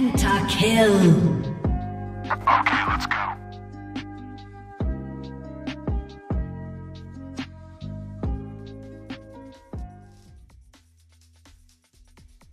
Pentakill. 0.00 0.94
Okay, 2.24 2.86
let's 2.88 3.04
go. 3.04 3.20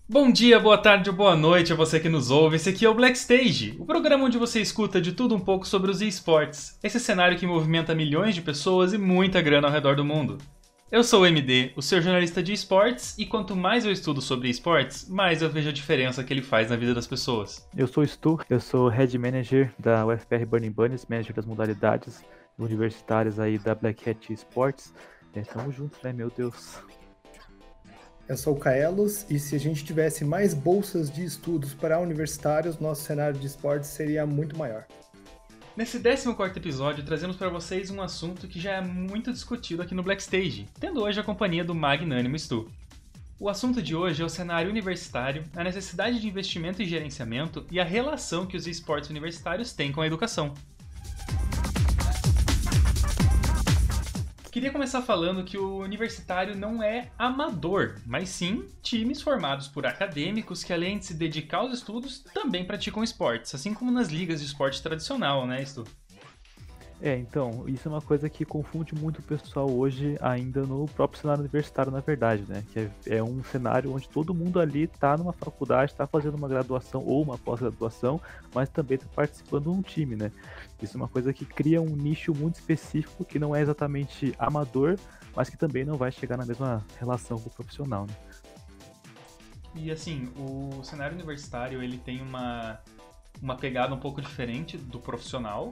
Bom 0.10 0.30
dia, 0.30 0.60
boa 0.60 0.78
tarde 0.78 1.10
ou 1.10 1.16
boa 1.16 1.38
noite 1.38 1.72
a 1.72 1.76
você 1.78 2.02
que 2.02 2.10
nos 2.10 2.30
ouve. 2.30 2.58
Esse 2.58 2.72
aqui 2.72 2.86
é 2.86 2.90
o 2.90 2.94
Black 2.94 3.18
Stage, 3.18 3.78
o 3.80 3.86
programa 3.86 4.26
onde 4.26 4.38
você 4.38 4.60
escuta 4.60 5.00
de 5.00 5.14
tudo 5.14 5.34
um 5.34 5.40
pouco 5.40 5.66
sobre 5.66 5.90
os 5.90 6.02
esportes. 6.02 6.78
Esse 6.84 7.00
cenário 7.00 7.38
que 7.38 7.48
movimenta 7.48 7.96
milhões 7.96 8.36
de 8.36 8.42
pessoas 8.42 8.92
e 8.92 8.98
muita 8.98 9.42
grana 9.42 9.70
ao 9.70 9.74
redor 9.74 9.96
do 9.96 10.04
mundo. 10.04 10.38
Eu 10.90 11.04
sou 11.04 11.24
o 11.24 11.26
MD, 11.26 11.74
o 11.76 11.82
seu 11.82 12.02
jornalista 12.02 12.42
de 12.42 12.54
esportes, 12.54 13.14
e 13.18 13.26
quanto 13.26 13.58
mais 13.58 13.84
eu 13.84 13.92
estudo 13.92 14.22
sobre 14.22 14.48
esportes, 14.48 15.06
mais 15.10 15.42
eu 15.42 15.50
vejo 15.50 15.68
a 15.68 15.74
diferença 15.74 16.24
que 16.24 16.34
ele 16.34 16.42
faz 16.42 16.70
na 16.70 16.78
vida 16.78 16.94
das 16.94 17.06
pessoas. 17.06 17.68
Eu 17.76 17.88
sou 17.88 18.04
o 18.04 18.08
Stu, 18.08 18.40
eu 18.50 18.62
sou 18.62 18.88
Head 18.88 19.18
Manager 19.18 19.74
da 19.78 20.06
UFR 20.06 20.46
Burning 20.48 20.72
Bunnies, 20.72 21.06
Manager 21.06 21.36
das 21.36 21.46
modalidades 21.46 22.24
universitárias 22.58 23.38
aí 23.38 23.58
da 23.60 23.76
Black 23.76 24.10
Hat 24.10 24.32
Esports. 24.32 24.94
É, 25.36 25.42
tamo 25.42 25.74
junto, 25.74 25.98
né, 26.02 26.14
meu 26.14 26.30
Deus. 26.30 26.78
Eu 28.30 28.38
sou 28.38 28.56
o 28.56 28.58
Kaelos 28.58 29.26
e 29.30 29.38
se 29.40 29.58
a 29.58 29.60
gente 29.60 29.84
tivesse 29.84 30.24
mais 30.24 30.54
bolsas 30.54 31.12
de 31.12 31.26
estudos 31.26 31.74
para 31.74 32.00
universitários, 32.00 32.80
nosso 32.80 33.04
cenário 33.04 33.38
de 33.38 33.46
esportes 33.46 33.90
seria 33.90 34.26
muito 34.26 34.58
maior. 34.58 34.86
Nesse 35.78 36.00
14 36.00 36.58
episódio, 36.58 37.06
trazemos 37.06 37.36
para 37.36 37.50
vocês 37.50 37.92
um 37.92 38.02
assunto 38.02 38.48
que 38.48 38.60
já 38.60 38.72
é 38.72 38.82
muito 38.82 39.32
discutido 39.32 39.84
aqui 39.84 39.94
no 39.94 40.02
Black 40.02 40.20
Stage, 40.24 40.68
tendo 40.80 41.04
hoje 41.04 41.20
a 41.20 41.24
companhia 41.24 41.64
do 41.64 41.76
magnânimo 41.76 42.36
Stu. 42.40 42.68
O 43.40 43.48
assunto 43.48 43.80
de 43.80 43.96
hoje 43.96 44.24
é 44.24 44.26
o 44.26 44.30
cenário 44.30 44.72
universitário, 44.72 45.44
a 45.56 45.64
necessidade 45.64 46.20
de 46.20 46.28
investimento 46.28 46.82
e 46.82 46.86
gerenciamento 46.88 47.64
e 47.70 47.80
a 47.80 47.84
relação 47.84 48.48
que 48.48 48.58
os 48.58 48.66
esportes 48.66 49.12
universitários 49.12 49.72
têm 49.72 49.92
com 49.92 50.02
a 50.02 50.08
educação. 50.08 50.52
Queria 54.58 54.72
começar 54.72 55.04
falando 55.04 55.44
que 55.44 55.56
o 55.56 55.78
universitário 55.78 56.58
não 56.58 56.82
é 56.82 57.12
amador, 57.16 57.98
mas 58.08 58.30
sim 58.30 58.66
times 58.82 59.22
formados 59.22 59.68
por 59.68 59.86
acadêmicos 59.86 60.64
que, 60.64 60.74
além 60.74 60.98
de 60.98 61.06
se 61.06 61.14
dedicar 61.14 61.60
aos 61.60 61.74
estudos, 61.74 62.24
também 62.34 62.66
praticam 62.66 63.04
esportes, 63.04 63.54
assim 63.54 63.72
como 63.72 63.92
nas 63.92 64.08
ligas 64.08 64.40
de 64.40 64.48
esporte 64.48 64.82
tradicional, 64.82 65.46
né, 65.46 65.64
Stu? 65.64 65.84
É, 67.00 67.16
então, 67.16 67.66
isso 67.68 67.88
é 67.88 67.92
uma 67.92 68.02
coisa 68.02 68.28
que 68.28 68.44
confunde 68.44 68.96
muito 68.96 69.20
o 69.20 69.22
pessoal 69.22 69.70
hoje 69.70 70.18
ainda 70.20 70.64
no 70.64 70.88
próprio 70.88 71.22
cenário 71.22 71.42
universitário, 71.42 71.92
na 71.92 72.00
verdade, 72.00 72.44
né? 72.48 72.64
Que 72.74 72.80
é, 72.80 73.18
é 73.18 73.24
um 73.24 73.44
cenário 73.44 73.94
onde 73.94 74.10
todo 74.10 74.34
mundo 74.34 74.60
ali 74.60 74.86
está 74.86 75.16
numa 75.16 75.34
faculdade, 75.34 75.92
está 75.92 76.08
fazendo 76.08 76.36
uma 76.36 76.48
graduação 76.48 77.04
ou 77.06 77.22
uma 77.22 77.38
pós-graduação, 77.38 78.20
mas 78.56 78.70
também 78.70 78.96
está 78.96 79.08
participando 79.16 79.66
de 79.66 79.70
um 79.70 79.84
time, 79.84 80.16
né? 80.16 80.32
Isso 80.82 80.96
é 80.96 81.00
uma 81.00 81.08
coisa 81.08 81.34
que 81.34 81.46
cria 81.46 81.82
um 81.82 81.96
nicho 81.96 82.34
muito 82.34 82.56
específico 82.56 83.26
que 83.26 83.40
não 83.40 83.56
é 83.56 83.62
exatamente 83.62 84.34
amador, 84.38 84.98
mas 85.36 85.50
que 85.50 85.58
também 85.58 85.84
não 85.84 85.98
vai 85.98 86.12
chegar 86.12 86.38
na 86.38 86.46
mesma 86.46 86.86
relação 87.00 87.40
com 87.40 87.50
o 87.50 87.52
profissional, 87.52 88.06
né? 88.06 88.16
E 89.76 89.92
assim, 89.92 90.32
o 90.36 90.84
cenário 90.84 91.16
universitário 91.16 91.84
ele 91.84 91.98
tem 91.98 92.22
uma, 92.22 92.80
uma 93.42 93.56
pegada 93.56 93.94
um 93.94 94.00
pouco 94.00 94.22
diferente 94.22 94.78
do 94.78 95.00
profissional, 95.00 95.72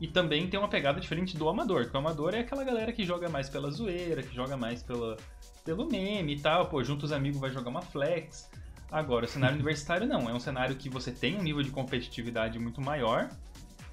e 0.00 0.06
também 0.06 0.48
tem 0.48 0.58
uma 0.58 0.68
pegada 0.68 1.00
diferente 1.00 1.36
do 1.36 1.48
amador, 1.48 1.82
porque 1.82 1.96
o 1.96 2.00
amador 2.00 2.34
é 2.34 2.40
aquela 2.40 2.62
galera 2.62 2.92
que 2.92 3.04
joga 3.04 3.28
mais 3.28 3.48
pela 3.48 3.70
zoeira, 3.70 4.22
que 4.22 4.34
joga 4.34 4.56
mais 4.56 4.82
pela, 4.82 5.16
pelo 5.64 5.88
meme 5.88 6.36
e 6.36 6.40
tal, 6.40 6.68
pô, 6.68 6.82
junto 6.84 7.04
os 7.04 7.12
amigos 7.12 7.40
vai 7.40 7.50
jogar 7.50 7.68
uma 7.68 7.82
flex. 7.82 8.48
Agora, 8.92 9.24
o 9.24 9.28
cenário 9.28 9.56
universitário 9.56 10.06
não, 10.06 10.28
é 10.30 10.32
um 10.32 10.38
cenário 10.38 10.76
que 10.76 10.88
você 10.88 11.10
tem 11.10 11.36
um 11.36 11.42
nível 11.42 11.62
de 11.62 11.70
competitividade 11.70 12.58
muito 12.60 12.80
maior, 12.80 13.28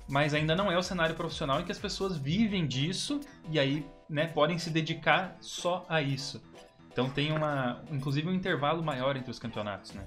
mas 0.07 0.33
ainda 0.33 0.55
não 0.55 0.71
é 0.71 0.77
o 0.77 0.83
cenário 0.83 1.15
profissional 1.15 1.59
em 1.59 1.65
que 1.65 1.71
as 1.71 1.79
pessoas 1.79 2.17
vivem 2.17 2.67
disso 2.67 3.19
e 3.49 3.59
aí, 3.59 3.85
né, 4.09 4.27
podem 4.27 4.57
se 4.57 4.69
dedicar 4.69 5.35
só 5.39 5.85
a 5.89 6.01
isso. 6.01 6.41
Então 6.91 7.09
tem 7.09 7.31
uma, 7.31 7.81
inclusive 7.91 8.27
um 8.27 8.33
intervalo 8.33 8.83
maior 8.83 9.17
entre 9.17 9.29
os 9.29 9.39
campeonatos, 9.39 9.93
né? 9.93 10.05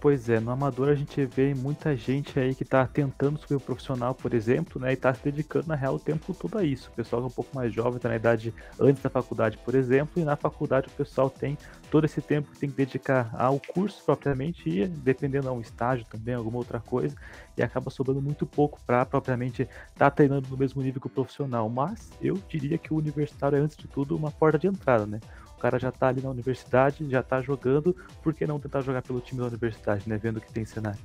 Pois 0.00 0.28
é, 0.28 0.38
no 0.38 0.52
amador 0.52 0.88
a 0.90 0.94
gente 0.94 1.24
vê 1.24 1.52
muita 1.54 1.96
gente 1.96 2.38
aí 2.38 2.54
que 2.54 2.62
está 2.62 2.86
tentando 2.86 3.36
subir 3.36 3.56
o 3.56 3.60
profissional, 3.60 4.14
por 4.14 4.32
exemplo, 4.32 4.80
né, 4.80 4.90
e 4.90 4.94
está 4.94 5.12
se 5.12 5.24
dedicando 5.24 5.66
na 5.66 5.74
real 5.74 5.96
o 5.96 5.98
tempo 5.98 6.32
todo 6.32 6.56
a 6.56 6.62
isso. 6.62 6.88
O 6.88 6.92
pessoal 6.92 7.20
que 7.20 7.26
é 7.26 7.28
um 7.28 7.34
pouco 7.34 7.56
mais 7.56 7.74
jovem, 7.74 7.96
está 7.96 8.08
na 8.08 8.14
idade 8.14 8.54
antes 8.78 9.02
da 9.02 9.10
faculdade, 9.10 9.58
por 9.58 9.74
exemplo, 9.74 10.22
e 10.22 10.24
na 10.24 10.36
faculdade 10.36 10.86
o 10.86 10.90
pessoal 10.92 11.28
tem 11.28 11.58
todo 11.90 12.04
esse 12.04 12.20
tempo 12.20 12.48
que 12.52 12.58
tem 12.60 12.70
que 12.70 12.76
dedicar 12.76 13.28
ao 13.36 13.58
curso 13.58 14.00
propriamente 14.04 14.68
e 14.68 14.86
dependendo 14.86 15.48
a 15.48 15.52
um 15.52 15.60
estágio 15.60 16.06
também, 16.08 16.32
alguma 16.32 16.58
outra 16.58 16.78
coisa, 16.78 17.16
e 17.56 17.62
acaba 17.62 17.90
sobrando 17.90 18.22
muito 18.22 18.46
pouco 18.46 18.78
para 18.86 19.04
propriamente 19.04 19.62
estar 19.62 19.78
tá 19.96 20.10
treinando 20.10 20.48
no 20.48 20.56
mesmo 20.56 20.80
nível 20.80 21.00
que 21.00 21.08
o 21.08 21.10
profissional. 21.10 21.68
Mas 21.68 22.08
eu 22.22 22.40
diria 22.48 22.78
que 22.78 22.94
o 22.94 22.96
universitário 22.96 23.58
é 23.58 23.60
antes 23.60 23.76
de 23.76 23.88
tudo 23.88 24.16
uma 24.16 24.30
porta 24.30 24.60
de 24.60 24.68
entrada, 24.68 25.06
né? 25.06 25.18
O 25.58 25.60
cara 25.60 25.76
já 25.76 25.90
tá 25.90 26.06
ali 26.06 26.22
na 26.22 26.30
universidade, 26.30 27.10
já 27.10 27.20
tá 27.20 27.42
jogando, 27.42 27.94
por 28.22 28.32
que 28.32 28.46
não 28.46 28.60
tentar 28.60 28.80
jogar 28.80 29.02
pelo 29.02 29.20
time 29.20 29.40
da 29.40 29.48
universidade, 29.48 30.08
né? 30.08 30.16
Vendo 30.16 30.40
que 30.40 30.52
tem 30.52 30.64
cenário. 30.64 31.00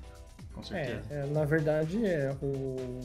Com 0.54 0.62
certeza. 0.62 1.02
É, 1.10 1.22
é, 1.22 1.26
na 1.26 1.44
verdade, 1.44 2.06
é 2.06 2.32
o 2.40 3.00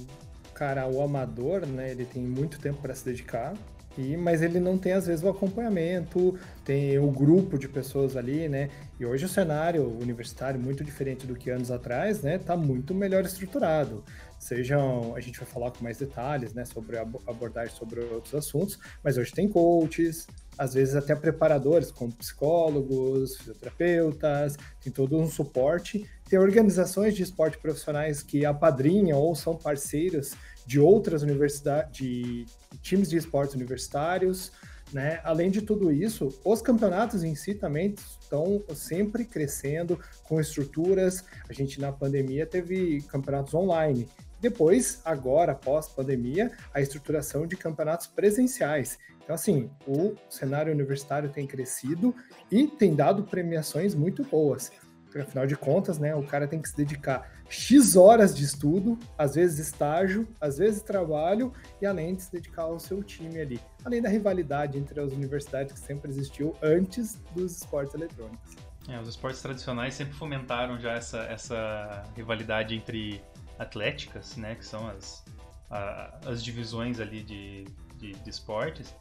cara, 0.53 0.87
o 0.87 1.01
amador, 1.01 1.65
né? 1.65 1.91
Ele 1.91 2.05
tem 2.05 2.23
muito 2.23 2.61
tempo 2.61 2.83
para 2.83 2.95
se 2.95 3.03
dedicar. 3.03 3.55
E, 3.97 4.15
mas 4.15 4.43
ele 4.43 4.61
não 4.61 4.77
tem, 4.77 4.93
às 4.93 5.07
vezes, 5.07 5.25
o 5.25 5.29
acompanhamento, 5.31 6.39
tem 6.67 6.99
o 6.99 7.11
grupo 7.11 7.59
de 7.59 7.67
pessoas 7.67 8.15
ali, 8.15 8.47
né? 8.47 8.69
E 9.01 9.07
hoje 9.07 9.25
o 9.25 9.29
cenário 9.29 9.89
universitário, 10.01 10.61
muito 10.61 10.85
diferente 10.85 11.27
do 11.27 11.35
que 11.35 11.51
anos 11.51 11.71
atrás, 11.71 12.21
né? 12.21 12.39
Tá 12.39 12.57
muito 12.57 12.95
melhor 12.95 13.25
estruturado. 13.25 14.05
Sejam, 14.39 15.15
a 15.17 15.21
gente 15.21 15.39
vai 15.39 15.49
falar 15.49 15.71
com 15.73 15.83
mais 15.83 15.99
detalhes, 15.99 16.55
né? 16.55 16.65
Sobre 16.65 16.97
abordagem 16.97 17.75
sobre 17.75 18.01
outros 18.01 18.35
assuntos, 18.35 18.79
mas 19.03 19.19
hoje 19.19 19.33
tem 19.33 19.49
coaches, 19.49 20.27
às 20.57 20.75
vezes 20.75 20.95
até 20.95 21.15
preparadores, 21.15 21.91
como 21.91 22.13
psicólogos, 22.13 23.37
fisioterapeutas, 23.37 24.57
tem 24.81 24.93
todo 24.93 25.19
um 25.19 25.29
suporte. 25.29 26.09
Tem 26.29 26.39
organizações 26.39 27.15
de 27.15 27.23
esporte 27.23 27.59
profissionais 27.59 28.23
que 28.23 28.45
apadrinham 28.45 29.19
ou 29.19 29.35
são 29.35 29.57
parceiros 29.57 30.33
de 30.67 30.79
outras 30.79 31.23
universidades, 31.23 31.93
de 31.93 32.47
times 32.83 33.09
de 33.09 33.17
esportes 33.17 33.55
universitários, 33.55 34.53
né? 34.93 35.21
Além 35.25 35.51
de 35.51 35.63
tudo 35.63 35.93
isso, 35.93 36.39
os 36.45 36.63
campeonatos 36.63 37.23
em 37.23 37.35
si 37.35 37.55
também 37.55 37.95
estão 38.21 38.63
sempre 38.75 39.25
crescendo 39.25 39.99
com 40.25 40.41
estruturas. 40.41 41.25
A 41.49 41.53
gente 41.53 41.81
na 41.81 41.93
pandemia 41.93 42.47
teve 42.47 43.03
campeonatos 43.03 43.55
online. 43.55 44.09
Depois, 44.41 45.01
agora, 45.05 45.53
após 45.53 45.89
pandemia, 45.89 46.53
a 46.73 46.81
estruturação 46.81 47.47
de 47.47 47.57
campeonatos 47.57 48.07
presenciais. 48.07 48.99
Então, 49.23 49.35
assim, 49.35 49.71
o 49.87 50.15
cenário 50.31 50.73
universitário 50.73 51.29
tem 51.29 51.47
crescido 51.47 52.15
e 52.51 52.67
tem 52.67 52.95
dado 52.95 53.25
premiações 53.25 53.95
muito 53.95 54.25
boas. 54.25 54.73
Afinal 55.15 55.47
de 55.47 55.57
contas, 55.57 55.99
né, 55.99 56.15
o 56.15 56.23
cara 56.23 56.47
tem 56.47 56.61
que 56.61 56.69
se 56.69 56.77
dedicar 56.77 57.31
X 57.49 57.97
horas 57.97 58.37
de 58.37 58.45
estudo, 58.45 58.99
às 59.17 59.35
vezes 59.35 59.59
estágio, 59.59 60.29
às 60.41 60.59
vezes 60.59 60.83
trabalho, 60.83 61.53
e 61.81 61.87
além 61.87 62.15
de 62.15 62.23
se 62.23 62.33
dedicar 62.33 62.63
ao 62.63 62.79
seu 62.79 63.03
time 63.03 63.41
ali. 63.41 63.61
Além 63.85 64.03
da 64.03 64.09
rivalidade 64.09 64.79
entre 64.79 65.01
as 65.01 65.13
universidades 65.13 65.73
que 65.73 65.81
sempre 65.81 66.11
existiu 66.11 66.55
antes 66.63 67.15
dos 67.35 67.57
esportes 67.57 67.95
eletrônicos. 67.95 68.57
É, 68.89 69.01
os 69.01 69.09
esportes 69.09 69.43
tradicionais 69.43 69.95
sempre 69.95 70.15
fomentaram 70.15 70.79
já 70.79 70.93
essa, 70.93 71.19
essa 71.25 72.05
rivalidade 72.17 72.75
entre 72.75 73.23
atléticas, 73.59 74.37
né, 74.37 74.55
que 74.55 74.65
são 74.65 74.89
as, 74.89 75.25
a, 75.71 76.19
as 76.27 76.43
divisões 76.43 77.01
ali 77.01 77.23
de, 77.23 77.65
de, 77.97 78.13
de 78.13 78.31
esportes. 78.31 78.95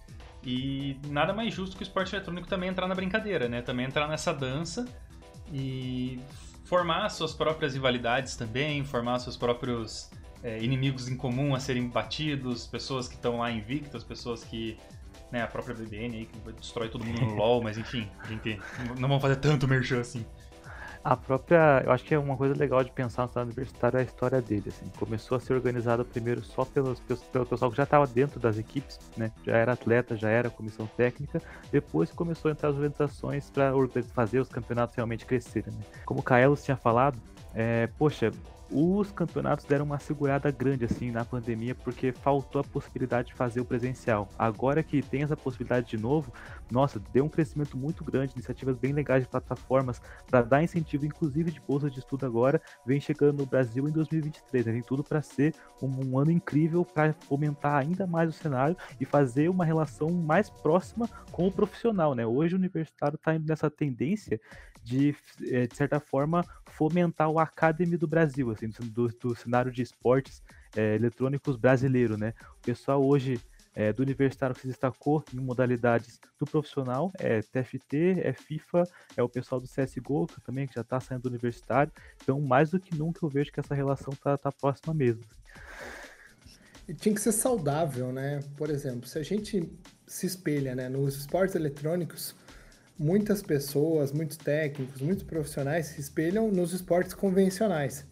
E 0.44 1.00
nada 1.07 1.34
mais 1.34 1.53
justo 1.53 1.75
que 1.75 1.84
o 1.84 1.85
esporte 1.85 2.16
eletrônico 2.16 2.47
também 2.47 2.69
entrar 2.69 2.88
na 2.88 2.95
brincadeira, 2.95 3.50
né? 3.50 3.62
Também 3.62 3.85
entrar 3.85 4.07
nessa 4.07 4.34
dança 4.34 4.88
e 5.51 6.19
formar 6.63 7.09
suas 7.09 7.33
próprias 7.33 7.74
rivalidades 7.74 8.36
também, 8.36 8.83
formar 8.83 9.19
seus 9.19 9.36
próprios 9.36 10.09
é, 10.44 10.62
inimigos 10.63 11.10
em 11.10 11.18
comum 11.18 11.56
a 11.56 11.60
serem 11.60 11.88
batidos, 11.88 12.68
pessoas 12.68 13.07
que 13.07 13.15
estão 13.15 13.39
lá 13.39 13.51
invictas, 13.51 14.03
pessoas 14.03 14.44
que. 14.44 14.77
Né, 15.30 15.42
a 15.42 15.48
própria 15.48 15.75
BBN 15.75 16.15
aí, 16.15 16.25
que 16.25 16.51
destrói 16.53 16.88
todo 16.88 17.03
mundo 17.03 17.19
no 17.19 17.36
LoL, 17.36 17.62
mas 17.62 17.77
enfim, 17.77 18.10
gente 18.30 18.57
não 18.98 19.10
vamos 19.10 19.21
fazer 19.21 19.36
tanto 19.36 19.68
merchan 19.68 20.00
assim. 20.00 20.25
A 21.09 21.15
própria, 21.15 21.83
eu 21.86 21.92
acho 21.94 22.04
que 22.04 22.13
é 22.13 22.19
uma 22.19 22.36
coisa 22.36 22.54
legal 22.54 22.83
de 22.83 22.92
pensar 22.92 23.21
no 23.21 23.30
cenário 23.30 23.48
universitário 23.48 23.98
é 23.98 24.01
a 24.01 24.04
história 24.04 24.42
dele, 24.42 24.65
assim. 24.68 24.92
Começou 25.00 25.38
a 25.38 25.39
ser 25.39 25.54
organizado 25.54 26.04
primeiro 26.04 26.44
só 26.44 26.65
pelos, 26.65 27.00
pelo 27.00 27.45
pessoal 27.45 27.71
que 27.71 27.77
já 27.77 27.83
estava 27.83 28.06
dentro 28.06 28.42
das 28.42 28.57
equipes, 28.57 29.00
né? 29.15 29.31
Já 29.45 29.56
era 29.56 29.71
atleta, 29.71 30.18
já 30.18 30.30
era 30.30 30.50
comissão 30.50 30.86
técnica. 30.98 31.42
Depois 31.71 32.12
começou 32.12 32.50
a 32.50 32.51
entrar 32.51 32.68
as 32.68 32.75
organizações 32.75 33.50
para 33.50 33.71
fazer 34.13 34.42
os 34.42 34.50
campeonatos 34.50 34.98
realmente 34.98 35.25
crescerem, 35.25 35.74
né? 35.74 35.80
Como 36.04 36.19
o 36.19 36.24
Kaelos 36.24 36.62
tinha 36.62 36.75
falado, 36.75 37.18
é, 37.56 37.88
poxa, 37.98 38.30
os 38.71 39.11
campeonatos 39.11 39.65
deram 39.65 39.85
uma 39.85 39.99
segurada 39.99 40.51
grande 40.51 40.85
assim 40.85 41.11
na 41.11 41.23
pandemia 41.23 41.73
porque 41.73 42.11
faltou 42.11 42.61
a 42.61 42.63
possibilidade 42.63 43.29
de 43.29 43.33
fazer 43.33 43.61
o 43.61 43.65
presencial. 43.65 44.27
Agora 44.37 44.83
que 44.83 45.01
tem 45.01 45.23
essa 45.23 45.37
possibilidade 45.37 45.87
de 45.87 45.97
novo, 45.97 46.33
nossa, 46.69 46.99
deu 47.13 47.25
um 47.25 47.29
crescimento 47.29 47.77
muito 47.77 48.03
grande, 48.03 48.33
iniciativas 48.33 48.77
bem 48.77 48.91
legais 48.91 49.23
de 49.23 49.29
plataformas 49.29 50.01
para 50.29 50.41
dar 50.41 50.63
incentivo, 50.63 51.05
inclusive 51.05 51.51
de 51.51 51.61
bolsa 51.61 51.89
de 51.89 51.99
estudo 51.99 52.25
agora, 52.25 52.61
vem 52.85 52.99
chegando 52.99 53.37
no 53.37 53.45
Brasil 53.45 53.87
em 53.87 53.91
2023. 53.91 54.65
Né? 54.65 54.73
Tem 54.73 54.81
tudo 54.81 55.03
para 55.03 55.21
ser 55.21 55.55
um, 55.81 56.05
um, 56.05 56.19
ano 56.19 56.31
incrível 56.31 56.83
para 56.83 57.13
fomentar 57.13 57.75
ainda 57.75 58.05
mais 58.05 58.29
o 58.29 58.33
cenário 58.33 58.75
e 58.99 59.05
fazer 59.05 59.49
uma 59.49 59.63
relação 59.63 60.09
mais 60.09 60.49
próxima 60.49 61.09
com 61.31 61.47
o 61.47 61.51
profissional. 61.51 62.13
Né? 62.13 62.25
Hoje 62.25 62.55
o 62.55 62.57
universitário 62.57 63.15
está 63.15 63.35
indo 63.35 63.47
nessa 63.47 63.69
tendência 63.69 64.39
de, 64.83 65.15
eh, 65.51 65.67
de 65.67 65.75
certa 65.75 65.99
forma, 65.99 66.45
fomentar 66.77 67.27
o 67.27 67.39
Academy 67.39 67.97
do 67.97 68.07
Brasil, 68.07 68.51
assim, 68.51 68.69
do, 68.69 69.07
do 69.07 69.35
cenário 69.35 69.71
de 69.71 69.81
esportes 69.81 70.44
é, 70.75 70.94
eletrônicos 70.94 71.56
brasileiro, 71.56 72.15
né? 72.15 72.35
O 72.59 72.62
pessoal 72.62 73.03
hoje 73.03 73.41
é, 73.74 73.91
do 73.91 74.03
universitário 74.03 74.56
que 74.56 74.62
se 74.62 74.68
destacou 74.68 75.24
em 75.33 75.39
modalidades 75.39 76.19
do 76.39 76.45
profissional 76.45 77.12
é 77.18 77.41
TFT, 77.41 78.21
é 78.21 78.31
FIFA, 78.31 78.83
é 79.15 79.24
o 79.24 79.29
pessoal 79.29 79.59
do 79.59 79.68
CSGO 79.68 80.27
que 80.27 80.39
também 80.41 80.68
que 80.68 80.75
já 80.75 80.81
está 80.81 81.00
saindo 81.00 81.24
do 81.24 81.29
universitário. 81.29 81.91
Então, 82.21 82.39
mais 82.39 82.69
do 82.69 82.79
que 82.79 82.95
nunca 82.95 83.25
eu 83.25 83.29
vejo 83.29 83.51
que 83.51 83.59
essa 83.59 83.74
relação 83.74 84.13
tá, 84.13 84.38
tá 84.38 84.51
próxima 84.51 84.94
mesmo. 84.94 85.24
E 86.88 86.94
tinha 86.94 87.13
que 87.13 87.21
ser 87.21 87.31
saudável, 87.31 88.13
né? 88.13 88.39
Por 88.56 88.69
exemplo, 88.69 89.07
se 89.07 89.18
a 89.18 89.24
gente 89.24 89.68
se 90.06 90.27
espelha 90.27 90.75
né, 90.75 90.88
nos 90.88 91.18
esportes 91.18 91.56
eletrônicos, 91.56 92.35
muitas 92.97 93.41
pessoas, 93.41 94.11
muitos 94.11 94.38
técnicos, 94.38 95.01
muitos 95.01 95.23
profissionais 95.23 95.88
se 95.88 96.01
espelham 96.01 96.51
nos 96.51 96.73
esportes 96.73 97.13
convencionais. 97.13 98.05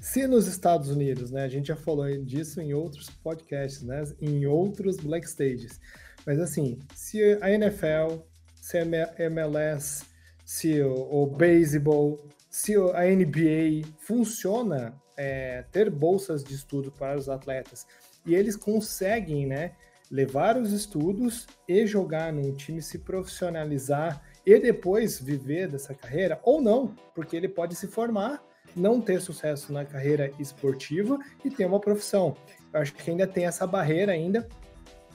Se 0.00 0.26
nos 0.26 0.46
Estados 0.46 0.88
Unidos, 0.88 1.30
né, 1.30 1.44
a 1.44 1.48
gente 1.48 1.68
já 1.68 1.76
falou 1.76 2.06
disso 2.24 2.60
em 2.60 2.72
outros 2.72 3.10
podcasts, 3.10 3.82
né, 3.82 4.02
em 4.20 4.46
outros 4.46 4.96
Black 4.96 5.28
Stages, 5.28 5.78
mas 6.24 6.40
assim, 6.40 6.78
se 6.94 7.38
a 7.42 7.50
NFL, 7.50 8.22
se 8.54 8.78
a 8.78 8.84
MLS, 9.26 10.04
se 10.44 10.80
o, 10.80 11.22
o 11.22 11.26
baseball, 11.26 12.18
se 12.48 12.74
a 12.76 13.04
NBA 13.04 13.86
funciona 13.98 14.94
é, 15.16 15.64
ter 15.70 15.90
bolsas 15.90 16.42
de 16.42 16.54
estudo 16.54 16.90
para 16.90 17.18
os 17.18 17.28
atletas 17.28 17.86
e 18.24 18.34
eles 18.34 18.56
conseguem, 18.56 19.46
né, 19.46 19.72
levar 20.10 20.56
os 20.56 20.72
estudos 20.72 21.46
e 21.68 21.86
jogar 21.86 22.32
num 22.32 22.52
time, 22.52 22.82
se 22.82 22.98
profissionalizar 22.98 24.22
e 24.44 24.58
depois 24.58 25.20
viver 25.20 25.68
dessa 25.68 25.94
carreira, 25.94 26.40
ou 26.42 26.60
não, 26.60 26.94
porque 27.14 27.36
ele 27.36 27.48
pode 27.48 27.76
se 27.76 27.86
formar, 27.86 28.42
não 28.74 29.00
ter 29.00 29.20
sucesso 29.20 29.72
na 29.72 29.84
carreira 29.84 30.32
esportiva 30.38 31.18
e 31.44 31.50
ter 31.50 31.66
uma 31.66 31.80
profissão. 31.80 32.36
Eu 32.72 32.80
acho 32.80 32.92
que 32.94 33.10
ainda 33.10 33.26
tem 33.26 33.46
essa 33.46 33.66
barreira 33.66 34.12
ainda, 34.12 34.48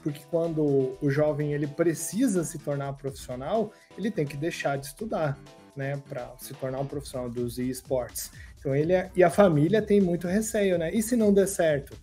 porque 0.02 0.20
quando 0.30 0.96
o 1.00 1.10
jovem 1.10 1.52
ele 1.52 1.66
precisa 1.66 2.44
se 2.44 2.58
tornar 2.58 2.92
profissional, 2.94 3.72
ele 3.98 4.10
tem 4.10 4.24
que 4.24 4.36
deixar 4.36 4.78
de 4.78 4.86
estudar, 4.86 5.38
né, 5.74 6.00
para 6.08 6.32
se 6.38 6.54
tornar 6.54 6.80
um 6.80 6.86
profissional 6.86 7.28
dos 7.28 7.58
esportes. 7.58 8.30
Então 8.58 8.74
ele 8.74 8.92
é, 8.92 9.10
e 9.14 9.22
a 9.22 9.30
família 9.30 9.82
tem 9.82 10.00
muito 10.00 10.26
receio, 10.26 10.78
né? 10.78 10.92
E 10.92 11.02
se 11.02 11.16
não 11.16 11.32
der 11.32 11.46
certo? 11.46 11.96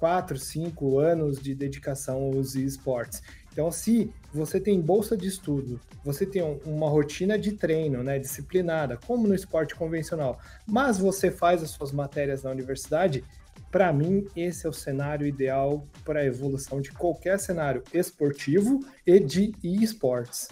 Quatro, 0.00 0.38
cinco 0.38 0.98
anos 0.98 1.38
de 1.40 1.54
dedicação 1.54 2.32
aos 2.34 2.56
esportes. 2.56 3.22
Então, 3.52 3.70
se 3.70 4.10
você 4.32 4.58
tem 4.58 4.80
bolsa 4.80 5.16
de 5.16 5.28
estudo, 5.28 5.78
você 6.02 6.24
tem 6.24 6.42
uma 6.64 6.88
rotina 6.88 7.38
de 7.38 7.52
treino, 7.52 8.02
né, 8.02 8.18
disciplinada, 8.18 8.96
como 8.96 9.28
no 9.28 9.34
esporte 9.34 9.74
convencional, 9.74 10.40
mas 10.66 10.98
você 10.98 11.30
faz 11.30 11.62
as 11.62 11.70
suas 11.70 11.92
matérias 11.92 12.42
na 12.42 12.50
universidade, 12.50 13.22
para 13.70 13.92
mim 13.92 14.26
esse 14.34 14.66
é 14.66 14.70
o 14.70 14.72
cenário 14.72 15.26
ideal 15.26 15.86
para 16.04 16.20
a 16.20 16.24
evolução 16.24 16.80
de 16.80 16.90
qualquer 16.92 17.38
cenário 17.38 17.84
esportivo 17.92 18.80
e 19.06 19.20
de 19.20 19.52
esportes. 19.62 20.48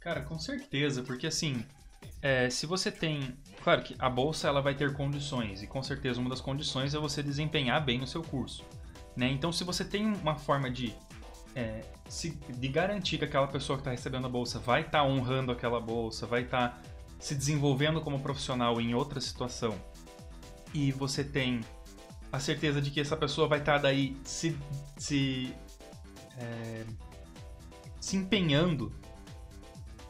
Cara, 0.00 0.22
com 0.22 0.38
certeza, 0.38 1.02
porque 1.02 1.26
assim, 1.26 1.64
é, 2.22 2.50
se 2.50 2.66
você 2.66 2.90
tem, 2.90 3.34
claro 3.62 3.82
que 3.82 3.94
a 3.98 4.08
bolsa 4.08 4.48
ela 4.48 4.60
vai 4.60 4.74
ter 4.74 4.92
condições 4.92 5.62
e 5.62 5.66
com 5.66 5.82
certeza 5.82 6.20
uma 6.20 6.28
das 6.28 6.40
condições 6.40 6.94
é 6.94 6.98
você 6.98 7.22
desempenhar 7.22 7.84
bem 7.84 7.98
no 7.98 8.06
seu 8.06 8.22
curso. 8.22 8.64
Né? 9.20 9.30
Então, 9.30 9.52
se 9.52 9.64
você 9.64 9.84
tem 9.84 10.06
uma 10.06 10.34
forma 10.34 10.70
de, 10.70 10.94
é, 11.54 11.82
se, 12.08 12.30
de 12.30 12.68
garantir 12.68 13.18
que 13.18 13.24
aquela 13.26 13.46
pessoa 13.46 13.76
que 13.76 13.82
está 13.82 13.90
recebendo 13.90 14.26
a 14.26 14.30
bolsa 14.30 14.58
vai 14.58 14.80
estar 14.80 15.00
tá 15.00 15.04
honrando 15.04 15.52
aquela 15.52 15.78
bolsa, 15.78 16.26
vai 16.26 16.40
estar 16.40 16.70
tá 16.70 16.82
se 17.18 17.34
desenvolvendo 17.34 18.00
como 18.00 18.18
profissional 18.20 18.80
em 18.80 18.94
outra 18.94 19.20
situação, 19.20 19.78
e 20.72 20.90
você 20.90 21.22
tem 21.22 21.60
a 22.32 22.40
certeza 22.40 22.80
de 22.80 22.90
que 22.90 22.98
essa 22.98 23.14
pessoa 23.14 23.46
vai 23.46 23.58
estar 23.58 23.74
tá 23.74 23.82
daí 23.82 24.16
se, 24.24 24.56
se, 24.96 25.54
é, 26.38 26.84
se 28.00 28.16
empenhando 28.16 28.90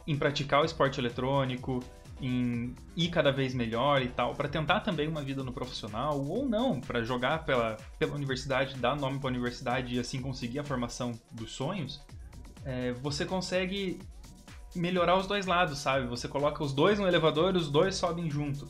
em 0.07 0.17
praticar 0.17 0.61
o 0.61 0.65
esporte 0.65 1.01
eletrônico, 1.01 1.83
em 2.21 2.75
ir 2.95 3.09
cada 3.09 3.31
vez 3.31 3.53
melhor 3.53 4.01
e 4.01 4.07
tal, 4.07 4.35
para 4.35 4.47
tentar 4.47 4.81
também 4.81 5.07
uma 5.07 5.23
vida 5.23 5.43
no 5.43 5.51
profissional, 5.51 6.23
ou 6.23 6.47
não, 6.47 6.79
para 6.79 7.03
jogar 7.03 7.45
pela, 7.45 7.77
pela 7.97 8.13
universidade, 8.13 8.75
dar 8.75 8.95
nome 8.95 9.19
para 9.19 9.29
a 9.29 9.31
universidade 9.31 9.95
e 9.95 9.99
assim 9.99 10.21
conseguir 10.21 10.59
a 10.59 10.63
formação 10.63 11.19
dos 11.31 11.51
sonhos, 11.51 11.99
é, 12.63 12.93
você 12.93 13.25
consegue 13.25 13.99
melhorar 14.75 15.17
os 15.17 15.25
dois 15.25 15.45
lados, 15.47 15.79
sabe? 15.79 16.05
Você 16.07 16.27
coloca 16.27 16.63
os 16.63 16.71
dois 16.71 16.99
no 16.99 17.07
elevador 17.07 17.55
e 17.55 17.57
os 17.57 17.69
dois 17.69 17.95
sobem 17.95 18.29
junto. 18.29 18.67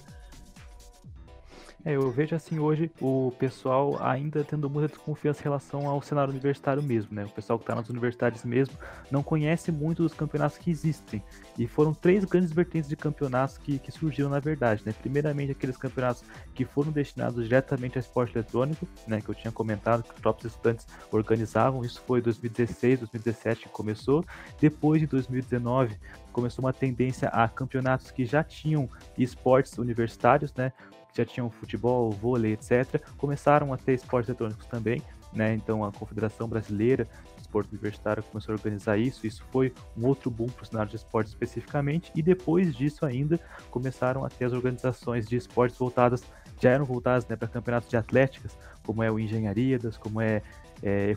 É, 1.83 1.95
eu 1.95 2.11
vejo 2.11 2.35
assim 2.35 2.59
hoje 2.59 2.91
o 3.01 3.33
pessoal 3.39 3.97
ainda 4.03 4.43
tendo 4.43 4.69
muita 4.69 4.87
desconfiança 4.87 5.39
em 5.39 5.43
relação 5.43 5.87
ao 5.87 5.99
cenário 6.01 6.31
universitário 6.31 6.81
mesmo, 6.81 7.15
né? 7.15 7.25
O 7.25 7.29
pessoal 7.29 7.57
que 7.57 7.63
está 7.63 7.73
nas 7.73 7.89
universidades 7.89 8.45
mesmo 8.45 8.75
não 9.09 9.23
conhece 9.23 9.71
muito 9.71 10.03
dos 10.03 10.13
campeonatos 10.13 10.59
que 10.59 10.69
existem. 10.69 11.23
E 11.57 11.67
foram 11.67 11.91
três 11.91 12.23
grandes 12.23 12.51
vertentes 12.51 12.87
de 12.87 12.95
campeonatos 12.95 13.57
que, 13.57 13.79
que 13.79 13.91
surgiram 13.91 14.29
na 14.29 14.39
verdade, 14.39 14.83
né? 14.85 14.93
Primeiramente 15.01 15.51
aqueles 15.53 15.75
campeonatos 15.75 16.23
que 16.53 16.65
foram 16.65 16.91
destinados 16.91 17.43
diretamente 17.43 17.97
ao 17.97 18.01
esporte 18.01 18.35
eletrônico, 18.37 18.87
né? 19.07 19.19
Que 19.19 19.29
eu 19.29 19.35
tinha 19.35 19.51
comentado 19.51 20.03
que 20.03 20.13
os 20.13 20.19
próprios 20.19 20.53
estudantes 20.53 20.85
organizavam. 21.11 21.83
Isso 21.83 22.01
foi 22.05 22.21
2016, 22.21 22.99
2017 22.99 23.63
que 23.63 23.69
começou. 23.69 24.23
Depois 24.59 25.01
de 25.01 25.07
2019 25.07 25.97
começou 26.31 26.63
uma 26.63 26.73
tendência 26.73 27.27
a 27.29 27.47
campeonatos 27.49 28.11
que 28.11 28.23
já 28.23 28.43
tinham 28.43 28.87
esportes 29.17 29.77
universitários, 29.79 30.53
né? 30.53 30.71
Já 31.13 31.25
tinham 31.25 31.49
futebol, 31.49 32.11
vôlei, 32.11 32.53
etc., 32.53 33.01
começaram 33.17 33.73
a 33.73 33.77
ter 33.77 33.93
esportes 33.93 34.29
eletrônicos 34.29 34.65
também, 34.65 35.01
né? 35.33 35.53
Então 35.53 35.83
a 35.83 35.91
Confederação 35.91 36.47
Brasileira 36.47 37.07
de 37.35 37.41
Esporte 37.41 37.69
Universitário 37.71 38.23
começou 38.23 38.53
a 38.53 38.55
organizar 38.55 38.97
isso, 38.97 39.25
isso 39.25 39.43
foi 39.51 39.73
um 39.97 40.05
outro 40.05 40.29
boom 40.29 40.47
para 40.47 40.63
o 40.63 40.65
cenário 40.65 40.89
de 40.89 40.95
esporte 40.95 41.27
especificamente, 41.27 42.11
e 42.15 42.21
depois 42.21 42.75
disso 42.75 43.05
ainda 43.05 43.39
começaram 43.69 44.25
a 44.25 44.29
ter 44.29 44.45
as 44.45 44.53
organizações 44.53 45.27
de 45.27 45.35
esportes 45.35 45.77
voltadas, 45.77 46.23
já 46.59 46.71
eram 46.71 46.85
voltadas 46.85 47.27
né, 47.27 47.35
para 47.35 47.47
campeonatos 47.47 47.89
de 47.89 47.97
atléticas, 47.97 48.57
como 48.83 49.01
é 49.01 49.11
o 49.11 49.19
Engenharias, 49.19 49.97
como 49.97 50.21
é 50.21 50.41
é, 50.81 51.15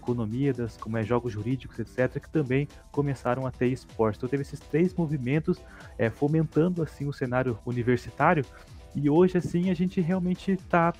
das, 0.55 0.77
como 0.77 0.99
é 0.99 1.03
jogos 1.03 1.33
jurídicos, 1.33 1.79
etc., 1.79 2.21
que 2.21 2.29
também 2.29 2.69
começaram 2.93 3.47
a 3.47 3.51
ter 3.51 3.69
esportes. 3.69 4.19
Então 4.19 4.29
teve 4.29 4.43
esses 4.43 4.61
três 4.61 4.95
movimentos 4.95 5.59
é, 5.97 6.11
fomentando 6.11 6.83
assim 6.83 7.07
o 7.07 7.13
cenário 7.13 7.59
universitário 7.65 8.45
e 8.95 9.11
hoje, 9.11 9.39
assim, 9.39 9.71
a 9.71 9.75
gente 9.75 10.01
realmente 10.01 10.53
está 10.53 10.93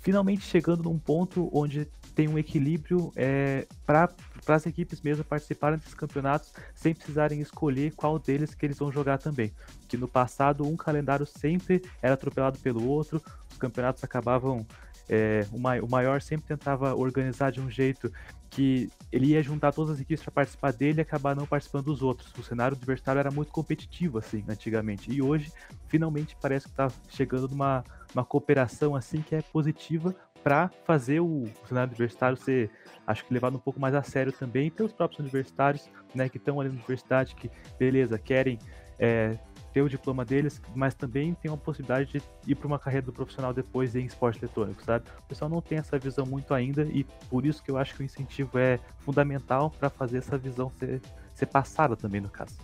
finalmente 0.00 0.42
chegando 0.42 0.82
num 0.82 0.98
ponto 0.98 1.50
onde 1.52 1.86
tem 2.14 2.28
um 2.28 2.38
equilíbrio 2.38 3.12
é, 3.16 3.66
para 3.86 4.08
as 4.48 4.66
equipes 4.66 5.00
mesmo 5.00 5.24
participarem 5.24 5.78
desses 5.78 5.94
campeonatos 5.94 6.52
sem 6.74 6.94
precisarem 6.94 7.40
escolher 7.40 7.94
qual 7.94 8.18
deles 8.18 8.54
que 8.54 8.66
eles 8.66 8.78
vão 8.78 8.90
jogar 8.90 9.18
também. 9.18 9.52
Que 9.88 9.96
no 9.96 10.08
passado 10.08 10.66
um 10.66 10.76
calendário 10.76 11.26
sempre 11.26 11.82
era 12.02 12.14
atropelado 12.14 12.58
pelo 12.58 12.86
outro, 12.86 13.22
os 13.50 13.56
campeonatos 13.56 14.02
acabavam. 14.04 14.66
É, 15.12 15.44
o, 15.50 15.88
maior 15.88 16.22
sempre 16.22 16.46
tentava 16.46 16.94
organizar 16.94 17.50
de 17.50 17.60
um 17.60 17.68
jeito 17.68 18.12
que 18.50 18.90
ele 19.12 19.28
ia 19.28 19.42
juntar 19.42 19.72
todas 19.72 19.94
as 19.94 20.00
equipes 20.00 20.22
para 20.22 20.32
participar 20.32 20.72
dele 20.72 21.00
e 21.00 21.02
acabar 21.02 21.34
não 21.36 21.46
participando 21.46 21.86
dos 21.86 22.02
outros. 22.02 22.32
O 22.36 22.42
cenário 22.42 22.76
universitário 22.76 23.18
era 23.18 23.30
muito 23.30 23.52
competitivo, 23.52 24.18
assim, 24.18 24.44
antigamente. 24.48 25.10
E 25.10 25.22
hoje, 25.22 25.52
finalmente, 25.86 26.36
parece 26.40 26.66
que 26.66 26.72
está 26.72 26.90
chegando 27.08 27.48
numa 27.48 27.84
uma 28.12 28.24
cooperação, 28.24 28.96
assim, 28.96 29.22
que 29.22 29.36
é 29.36 29.42
positiva 29.42 30.14
para 30.42 30.70
fazer 30.84 31.20
o, 31.20 31.44
cenário 31.68 31.90
universitário 31.90 32.36
ser, 32.36 32.70
acho 33.06 33.24
que 33.24 33.32
levado 33.32 33.56
um 33.56 33.60
pouco 33.60 33.78
mais 33.78 33.94
a 33.94 34.02
sério 34.02 34.32
também 34.32 34.70
pelos 34.70 34.92
próprios 34.92 35.20
universitários, 35.20 35.88
né, 36.14 36.28
que 36.28 36.38
estão 36.38 36.60
ali 36.60 36.70
na 36.70 36.76
universidade, 36.76 37.34
que, 37.34 37.50
beleza, 37.78 38.18
querem 38.18 38.58
é, 38.98 39.38
ter 39.72 39.82
o 39.82 39.88
diploma 39.88 40.24
deles, 40.24 40.60
mas 40.74 40.94
também 40.94 41.34
tem 41.34 41.50
uma 41.50 41.56
possibilidade 41.56 42.12
de 42.12 42.22
ir 42.50 42.54
para 42.54 42.66
uma 42.66 42.78
carreira 42.78 43.06
do 43.06 43.12
profissional 43.12 43.52
depois 43.52 43.94
em 43.94 44.04
esporte 44.04 44.38
eletrônico, 44.38 44.82
sabe? 44.84 45.04
O 45.18 45.28
pessoal 45.28 45.50
não 45.50 45.60
tem 45.60 45.78
essa 45.78 45.98
visão 45.98 46.26
muito 46.26 46.52
ainda 46.54 46.82
e 46.82 47.04
por 47.28 47.46
isso 47.46 47.62
que 47.62 47.70
eu 47.70 47.76
acho 47.76 47.94
que 47.94 48.02
o 48.02 48.04
incentivo 48.04 48.58
é 48.58 48.78
fundamental 48.98 49.70
para 49.70 49.88
fazer 49.88 50.18
essa 50.18 50.36
visão 50.36 50.70
ser, 50.78 51.00
ser 51.34 51.46
passada 51.46 51.96
também 51.96 52.20
no 52.20 52.28
caso. 52.28 52.56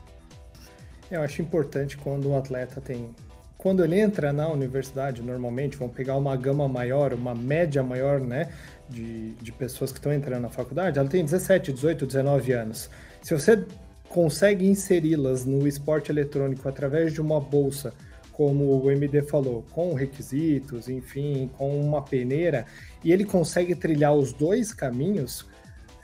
Eu 1.11 1.23
acho 1.23 1.41
importante 1.41 1.97
quando 1.97 2.29
um 2.29 2.37
atleta 2.37 2.81
tem 2.81 3.15
quando 3.57 3.83
ele 3.83 3.99
entra 3.99 4.33
na 4.33 4.49
universidade, 4.49 5.23
normalmente, 5.23 5.77
vão 5.77 5.89
pegar 5.89 6.17
uma 6.17 6.37
gama 6.37 6.69
maior, 6.69 7.13
uma 7.13 7.35
média 7.35 7.83
maior, 7.83 8.21
né, 8.21 8.53
de, 8.89 9.33
de 9.33 9.51
pessoas 9.51 9.91
que 9.91 9.99
estão 9.99 10.13
entrando 10.13 10.43
na 10.43 10.51
faculdade, 10.51 10.99
ela 10.99 11.09
tem 11.09 11.25
17, 11.25 11.73
18, 11.73 12.07
19 12.07 12.53
anos. 12.53 12.91
Se 13.23 13.35
você 13.35 13.67
consegue 14.17 14.67
inseri-las 14.67 15.45
no 15.45 15.69
esporte 15.69 16.11
eletrônico 16.11 16.67
através 16.67 17.13
de 17.13 17.21
uma 17.21 17.39
bolsa, 17.39 17.93
como 18.33 18.65
o 18.65 18.91
MD 18.91 19.21
falou, 19.21 19.63
com 19.73 19.93
requisitos, 19.93 20.89
enfim, 20.89 21.51
com 21.59 21.79
uma 21.79 22.01
peneira, 22.01 22.65
e 23.05 23.13
ele 23.13 23.27
consegue 23.27 23.75
trilhar 23.75 24.15
os 24.15 24.33
dois 24.33 24.73
caminhos, 24.73 25.45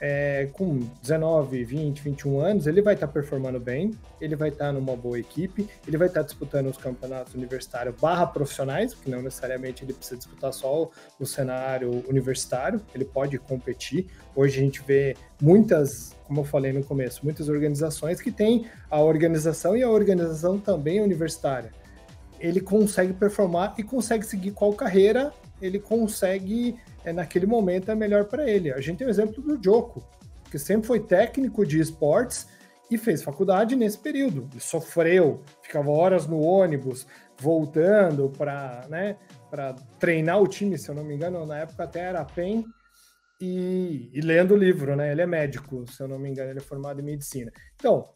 é, 0.05 0.49
com 0.51 0.79
19, 1.01 1.63
20, 1.63 2.01
21 2.01 2.41
anos, 2.41 2.67
ele 2.67 2.81
vai 2.81 2.93
estar 2.93 3.07
tá 3.07 3.13
performando 3.13 3.57
bem, 3.57 3.91
ele 4.19 4.35
vai 4.35 4.49
estar 4.49 4.65
tá 4.65 4.73
numa 4.73 4.97
boa 4.97 5.17
equipe, 5.17 5.65
ele 5.87 5.95
vai 5.95 6.09
estar 6.09 6.19
tá 6.19 6.25
disputando 6.25 6.67
os 6.67 6.75
campeonatos 6.75 7.33
universitários 7.33 7.95
barra 7.95 8.27
profissionais, 8.27 8.93
porque 8.93 9.09
não 9.09 9.21
necessariamente 9.21 9.85
ele 9.85 9.93
precisa 9.93 10.17
disputar 10.17 10.51
só 10.51 10.91
o 11.17 11.25
cenário 11.25 12.03
universitário, 12.09 12.81
ele 12.93 13.05
pode 13.05 13.37
competir. 13.37 14.07
Hoje 14.35 14.59
a 14.59 14.61
gente 14.61 14.81
vê 14.85 15.15
muitas, 15.41 16.13
como 16.27 16.41
eu 16.41 16.45
falei 16.45 16.73
no 16.73 16.83
começo, 16.83 17.21
muitas 17.23 17.47
organizações 17.47 18.19
que 18.19 18.29
têm 18.29 18.65
a 18.91 18.99
organização 18.99 19.73
e 19.77 19.83
a 19.83 19.89
organização 19.89 20.59
também 20.59 20.99
universitária. 20.99 21.71
Ele 22.41 22.59
consegue 22.59 23.13
performar 23.13 23.73
e 23.77 23.83
consegue 23.83 24.25
seguir 24.25 24.51
qual 24.51 24.73
carreira 24.73 25.31
ele 25.61 25.79
consegue 25.79 26.75
é, 27.03 27.13
naquele 27.13 27.45
momento 27.45 27.91
é 27.91 27.95
melhor 27.95 28.25
para 28.25 28.49
ele. 28.49 28.71
A 28.71 28.81
gente 28.81 28.99
tem 28.99 29.07
o 29.07 29.09
exemplo 29.09 29.41
do 29.41 29.61
Joko, 29.63 30.03
que 30.49 30.59
sempre 30.59 30.87
foi 30.87 30.99
técnico 30.99 31.65
de 31.65 31.79
esportes 31.79 32.47
e 32.89 32.97
fez 32.97 33.23
faculdade 33.23 33.75
nesse 33.75 33.97
período. 33.97 34.47
Ele 34.51 34.61
sofreu, 34.61 35.41
ficava 35.61 35.89
horas 35.89 36.27
no 36.27 36.39
ônibus, 36.39 37.07
voltando 37.39 38.29
para 38.29 38.85
né, 38.89 39.17
treinar 39.99 40.41
o 40.41 40.47
time, 40.47 40.77
se 40.77 40.89
eu 40.89 40.95
não 40.95 41.03
me 41.03 41.15
engano, 41.15 41.45
na 41.45 41.59
época 41.59 41.83
até 41.83 42.01
era 42.01 42.23
PEN, 42.23 42.65
e, 43.41 44.09
e 44.13 44.21
lendo 44.21 44.53
o 44.53 44.57
livro, 44.57 44.95
né? 44.95 45.11
Ele 45.11 45.21
é 45.21 45.25
médico, 45.25 45.85
se 45.91 46.01
eu 46.01 46.07
não 46.07 46.17
me 46.17 46.29
engano, 46.29 46.51
ele 46.51 46.59
é 46.59 46.61
formado 46.61 47.01
em 47.01 47.03
medicina. 47.03 47.51
Então, 47.75 48.07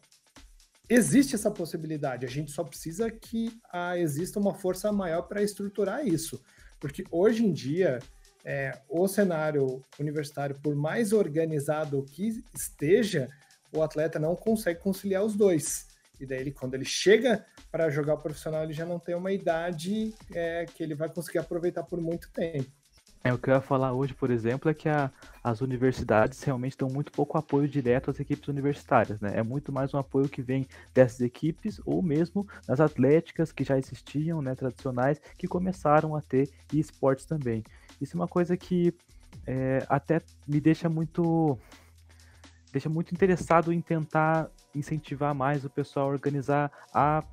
existe 0.88 1.34
essa 1.34 1.50
possibilidade, 1.50 2.24
a 2.24 2.28
gente 2.28 2.50
só 2.50 2.64
precisa 2.64 3.10
que 3.10 3.52
ah, 3.70 3.98
exista 3.98 4.40
uma 4.40 4.54
força 4.54 4.90
maior 4.90 5.22
para 5.22 5.42
estruturar 5.42 6.06
isso. 6.06 6.42
Porque 6.80 7.04
hoje 7.10 7.44
em 7.44 7.52
dia, 7.52 7.98
é, 8.44 8.78
o 8.88 9.06
cenário 9.06 9.82
universitário, 9.98 10.58
por 10.62 10.74
mais 10.74 11.12
organizado 11.12 12.04
que 12.04 12.42
esteja, 12.54 13.28
o 13.72 13.82
atleta 13.82 14.18
não 14.18 14.34
consegue 14.34 14.80
conciliar 14.80 15.24
os 15.24 15.34
dois. 15.34 15.88
E 16.20 16.26
daí, 16.26 16.40
ele, 16.40 16.50
quando 16.50 16.74
ele 16.74 16.84
chega 16.84 17.44
para 17.70 17.90
jogar 17.90 18.16
profissional, 18.16 18.64
ele 18.64 18.72
já 18.72 18.84
não 18.84 18.98
tem 18.98 19.14
uma 19.14 19.30
idade 19.30 20.12
é, 20.34 20.66
que 20.66 20.82
ele 20.82 20.94
vai 20.94 21.08
conseguir 21.08 21.38
aproveitar 21.38 21.84
por 21.84 22.00
muito 22.00 22.30
tempo. 22.32 22.70
É, 23.22 23.32
o 23.32 23.38
que 23.38 23.50
eu 23.50 23.54
ia 23.54 23.60
falar 23.60 23.92
hoje, 23.92 24.14
por 24.14 24.30
exemplo, 24.30 24.70
é 24.70 24.74
que 24.74 24.88
a, 24.88 25.10
as 25.42 25.60
universidades 25.60 26.42
realmente 26.42 26.78
dão 26.78 26.88
muito 26.88 27.10
pouco 27.10 27.36
apoio 27.36 27.68
direto 27.68 28.10
às 28.10 28.20
equipes 28.20 28.48
universitárias, 28.48 29.20
né? 29.20 29.32
É 29.36 29.42
muito 29.42 29.72
mais 29.72 29.92
um 29.92 29.98
apoio 29.98 30.28
que 30.28 30.40
vem 30.40 30.66
dessas 30.94 31.20
equipes 31.20 31.80
ou 31.84 32.00
mesmo 32.00 32.46
das 32.66 32.80
atléticas 32.80 33.50
que 33.50 33.64
já 33.64 33.76
existiam, 33.76 34.40
né, 34.40 34.54
tradicionais, 34.54 35.20
que 35.36 35.48
começaram 35.48 36.14
a 36.14 36.22
ter 36.22 36.48
esportes 36.72 37.26
também. 37.26 37.64
Isso 38.00 38.16
é 38.16 38.20
uma 38.20 38.28
coisa 38.28 38.56
que 38.56 38.94
é, 39.46 39.84
até 39.88 40.20
me 40.46 40.60
deixa 40.60 40.88
muito 40.88 41.58
deixa 42.70 42.88
muito 42.88 43.14
interessado 43.14 43.72
em 43.72 43.80
tentar 43.80 44.50
incentivar 44.74 45.34
mais 45.34 45.64
o 45.64 45.70
pessoal 45.70 46.06
a 46.06 46.12
organizar 46.12 46.70
a 46.92 47.24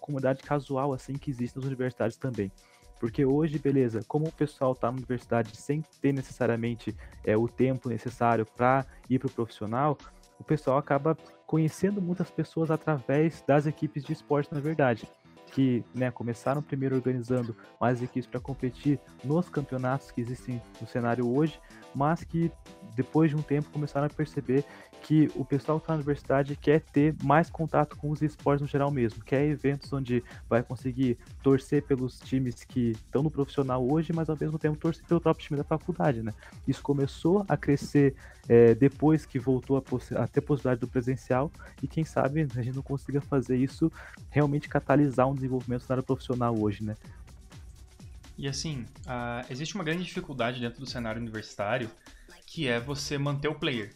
comunidade 0.00 0.42
casual 0.42 0.92
assim 0.92 1.14
que 1.14 1.30
existe 1.30 1.56
nas 1.56 1.64
universidades 1.64 2.16
também. 2.16 2.52
Porque 3.00 3.24
hoje, 3.24 3.58
beleza, 3.58 4.00
como 4.06 4.28
o 4.28 4.32
pessoal 4.32 4.72
está 4.72 4.90
na 4.90 4.98
universidade 4.98 5.56
sem 5.56 5.82
ter 6.00 6.12
necessariamente 6.12 6.94
é, 7.24 7.36
o 7.36 7.48
tempo 7.48 7.88
necessário 7.88 8.46
para 8.46 8.86
ir 9.10 9.18
para 9.18 9.26
o 9.26 9.32
profissional, 9.32 9.98
o 10.38 10.44
pessoal 10.44 10.78
acaba 10.78 11.16
conhecendo 11.44 12.00
muitas 12.00 12.30
pessoas 12.30 12.70
através 12.70 13.42
das 13.46 13.66
equipes 13.66 14.04
de 14.04 14.12
esporte, 14.12 14.54
na 14.54 14.60
verdade 14.60 15.08
que 15.54 15.84
né, 15.94 16.10
começaram 16.10 16.60
primeiro 16.60 16.96
organizando 16.96 17.56
mais 17.80 18.02
equipes 18.02 18.26
para 18.26 18.40
competir 18.40 18.98
nos 19.22 19.48
campeonatos 19.48 20.10
que 20.10 20.20
existem 20.20 20.60
no 20.80 20.86
cenário 20.88 21.32
hoje, 21.32 21.60
mas 21.94 22.24
que 22.24 22.50
depois 22.94 23.30
de 23.30 23.36
um 23.36 23.42
tempo 23.42 23.70
começaram 23.70 24.06
a 24.06 24.10
perceber 24.10 24.64
que 25.04 25.30
o 25.34 25.44
pessoal 25.44 25.78
que 25.78 25.84
está 25.84 25.92
na 25.92 25.98
universidade 25.98 26.56
quer 26.56 26.80
ter 26.80 27.14
mais 27.22 27.50
contato 27.50 27.94
com 27.94 28.10
os 28.10 28.22
esportes 28.22 28.62
no 28.62 28.66
geral 28.66 28.90
mesmo, 28.90 29.22
quer 29.22 29.44
eventos 29.44 29.92
onde 29.92 30.24
vai 30.48 30.62
conseguir 30.62 31.18
torcer 31.42 31.82
pelos 31.82 32.18
times 32.18 32.64
que 32.64 32.92
estão 32.92 33.22
no 33.22 33.30
profissional 33.30 33.86
hoje, 33.86 34.14
mas 34.14 34.30
ao 34.30 34.36
mesmo 34.40 34.58
tempo 34.58 34.78
torcer 34.78 35.04
pelo 35.04 35.20
próprio 35.20 35.44
time 35.44 35.58
da 35.58 35.64
faculdade, 35.64 36.22
né? 36.22 36.32
Isso 36.66 36.82
começou 36.82 37.44
a 37.46 37.54
crescer 37.54 38.14
é, 38.48 38.74
depois 38.74 39.26
que 39.26 39.38
voltou 39.38 39.76
a, 39.76 40.22
a, 40.22 40.26
ter 40.26 40.40
possibilidade 40.40 40.80
do 40.80 40.88
presencial 40.88 41.52
e 41.82 41.86
quem 41.86 42.04
sabe 42.04 42.40
a 42.40 42.62
gente 42.62 42.74
não 42.74 42.82
consiga 42.82 43.20
fazer 43.20 43.58
isso 43.58 43.92
realmente 44.30 44.70
catalisar 44.70 45.28
um 45.28 45.34
desenvolvimento 45.34 45.84
na 45.86 45.96
área 45.96 46.02
profissional 46.02 46.58
hoje, 46.58 46.82
né? 46.82 46.96
E 48.36 48.48
assim, 48.48 48.86
uh, 49.06 49.46
existe 49.50 49.74
uma 49.74 49.84
grande 49.84 50.04
dificuldade 50.04 50.60
dentro 50.60 50.80
do 50.80 50.86
cenário 50.86 51.20
universitário 51.20 51.90
que 52.46 52.68
é 52.68 52.78
você 52.78 53.16
manter 53.18 53.48
o 53.48 53.54
player 53.54 53.94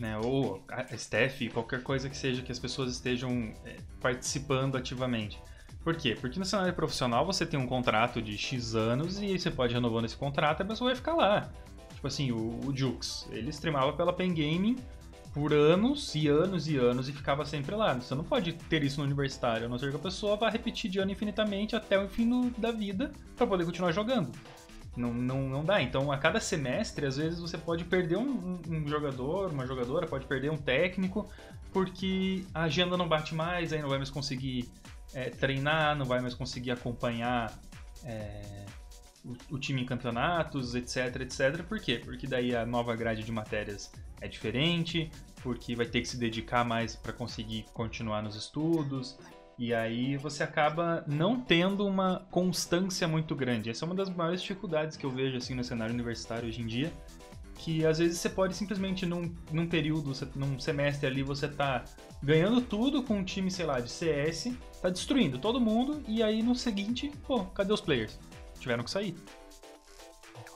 né? 0.00 0.18
Ou 0.18 0.62
a 0.68 0.94
staff, 0.94 1.48
qualquer 1.50 1.82
coisa 1.82 2.08
que 2.08 2.16
seja 2.16 2.42
que 2.42 2.50
as 2.50 2.58
pessoas 2.58 2.92
estejam 2.92 3.52
é, 3.64 3.76
participando 4.00 4.76
ativamente. 4.76 5.38
Por 5.84 5.96
quê? 5.96 6.16
Porque 6.18 6.38
no 6.38 6.44
cenário 6.44 6.74
profissional 6.74 7.24
você 7.24 7.46
tem 7.46 7.60
um 7.60 7.66
contrato 7.66 8.20
de 8.20 8.36
X 8.36 8.74
anos 8.74 9.20
e 9.20 9.38
você 9.38 9.50
pode 9.50 9.72
renovando 9.72 10.06
esse 10.06 10.16
contrato 10.16 10.60
e 10.60 10.62
a 10.62 10.66
pessoa 10.66 10.88
vai 10.88 10.96
ficar 10.96 11.14
lá. 11.14 11.50
Tipo 11.94 12.06
assim, 12.06 12.32
o, 12.32 12.60
o 12.66 12.76
Jux, 12.76 13.28
ele 13.30 13.50
streamava 13.50 13.92
pela 13.92 14.12
Pen 14.12 14.30
Gaming 14.30 14.76
por 15.32 15.52
anos 15.52 16.14
e 16.14 16.26
anos 16.26 16.68
e 16.68 16.76
anos 16.76 17.08
e 17.08 17.12
ficava 17.12 17.44
sempre 17.44 17.74
lá. 17.74 17.94
Você 17.94 18.14
não 18.14 18.24
pode 18.24 18.52
ter 18.52 18.82
isso 18.82 18.98
no 19.00 19.06
universitário, 19.06 19.66
a 19.66 19.68
não 19.68 19.78
ser 19.78 19.90
que 19.90 19.96
a 19.96 20.00
pessoa 20.00 20.36
vá 20.36 20.48
repetir 20.50 20.90
de 20.90 20.98
ano 20.98 21.12
infinitamente 21.12 21.76
até 21.76 21.98
o 21.98 22.08
fim 22.08 22.52
da 22.58 22.72
vida 22.72 23.12
para 23.36 23.46
poder 23.46 23.64
continuar 23.64 23.92
jogando. 23.92 24.30
Não, 24.96 25.14
não, 25.14 25.48
não 25.48 25.64
dá. 25.64 25.80
Então, 25.80 26.10
a 26.10 26.18
cada 26.18 26.40
semestre, 26.40 27.06
às 27.06 27.16
vezes, 27.16 27.38
você 27.38 27.56
pode 27.56 27.84
perder 27.84 28.16
um, 28.16 28.60
um, 28.68 28.88
jogador, 28.88 29.52
uma 29.52 29.64
jogadora, 29.64 30.06
pode 30.06 30.26
perder 30.26 30.50
um 30.50 30.56
técnico, 30.56 31.28
porque 31.72 32.44
a 32.52 32.62
agenda 32.62 32.96
não 32.96 33.08
bate 33.08 33.34
mais, 33.34 33.72
aí 33.72 33.80
não 33.80 33.88
vai 33.88 33.98
mais 33.98 34.10
conseguir 34.10 34.68
é, 35.14 35.30
treinar, 35.30 35.96
não 35.96 36.04
vai 36.04 36.20
mais 36.20 36.34
conseguir 36.34 36.72
acompanhar 36.72 37.56
é, 38.04 38.66
o, 39.24 39.54
o, 39.54 39.58
time 39.58 39.82
em 39.82 39.84
campeonatos, 39.84 40.74
etc, 40.74 41.20
etc. 41.20 41.62
Por 41.62 41.80
quê? 41.80 42.00
Porque 42.02 42.26
daí 42.26 42.54
a 42.54 42.64
nova 42.64 42.94
grade 42.96 43.22
de 43.22 43.32
matérias 43.32 43.92
é 44.20 44.28
diferente, 44.28 45.10
porque 45.42 45.74
vai 45.74 45.86
ter 45.86 46.00
que 46.00 46.08
se 46.08 46.16
dedicar 46.16 46.64
mais 46.64 46.96
para 46.96 47.12
conseguir 47.12 47.64
continuar 47.72 48.22
nos 48.22 48.36
estudos, 48.36 49.18
e 49.58 49.74
aí 49.74 50.16
você 50.16 50.42
acaba 50.42 51.04
não 51.06 51.38
tendo 51.38 51.86
uma 51.86 52.26
constância 52.30 53.06
muito 53.06 53.36
grande. 53.36 53.68
Essa 53.68 53.84
é 53.84 53.86
uma 53.86 53.94
das 53.94 54.08
maiores 54.08 54.40
dificuldades 54.40 54.96
que 54.96 55.04
eu 55.04 55.10
vejo 55.10 55.36
assim 55.36 55.54
no 55.54 55.62
cenário 55.62 55.92
universitário 55.92 56.48
hoje 56.48 56.62
em 56.62 56.66
dia. 56.66 56.90
Que 57.56 57.84
às 57.84 57.98
vezes 57.98 58.18
você 58.18 58.30
pode 58.30 58.56
simplesmente 58.56 59.04
num, 59.04 59.34
num 59.52 59.66
período, 59.66 60.12
num 60.34 60.58
semestre 60.58 61.06
ali, 61.06 61.22
você 61.22 61.46
tá 61.46 61.84
ganhando 62.22 62.62
tudo 62.62 63.02
com 63.02 63.18
um 63.18 63.24
time, 63.24 63.50
sei 63.50 63.66
lá, 63.66 63.80
de 63.80 63.90
CS, 63.90 64.50
tá 64.80 64.88
destruindo 64.88 65.38
todo 65.38 65.60
mundo, 65.60 66.02
e 66.08 66.22
aí 66.22 66.42
no 66.42 66.54
seguinte, 66.54 67.12
pô, 67.26 67.44
cadê 67.44 67.70
os 67.70 67.82
players? 67.82 68.18
Tiveram 68.60 68.84
que 68.84 68.90
sair. 68.90 69.16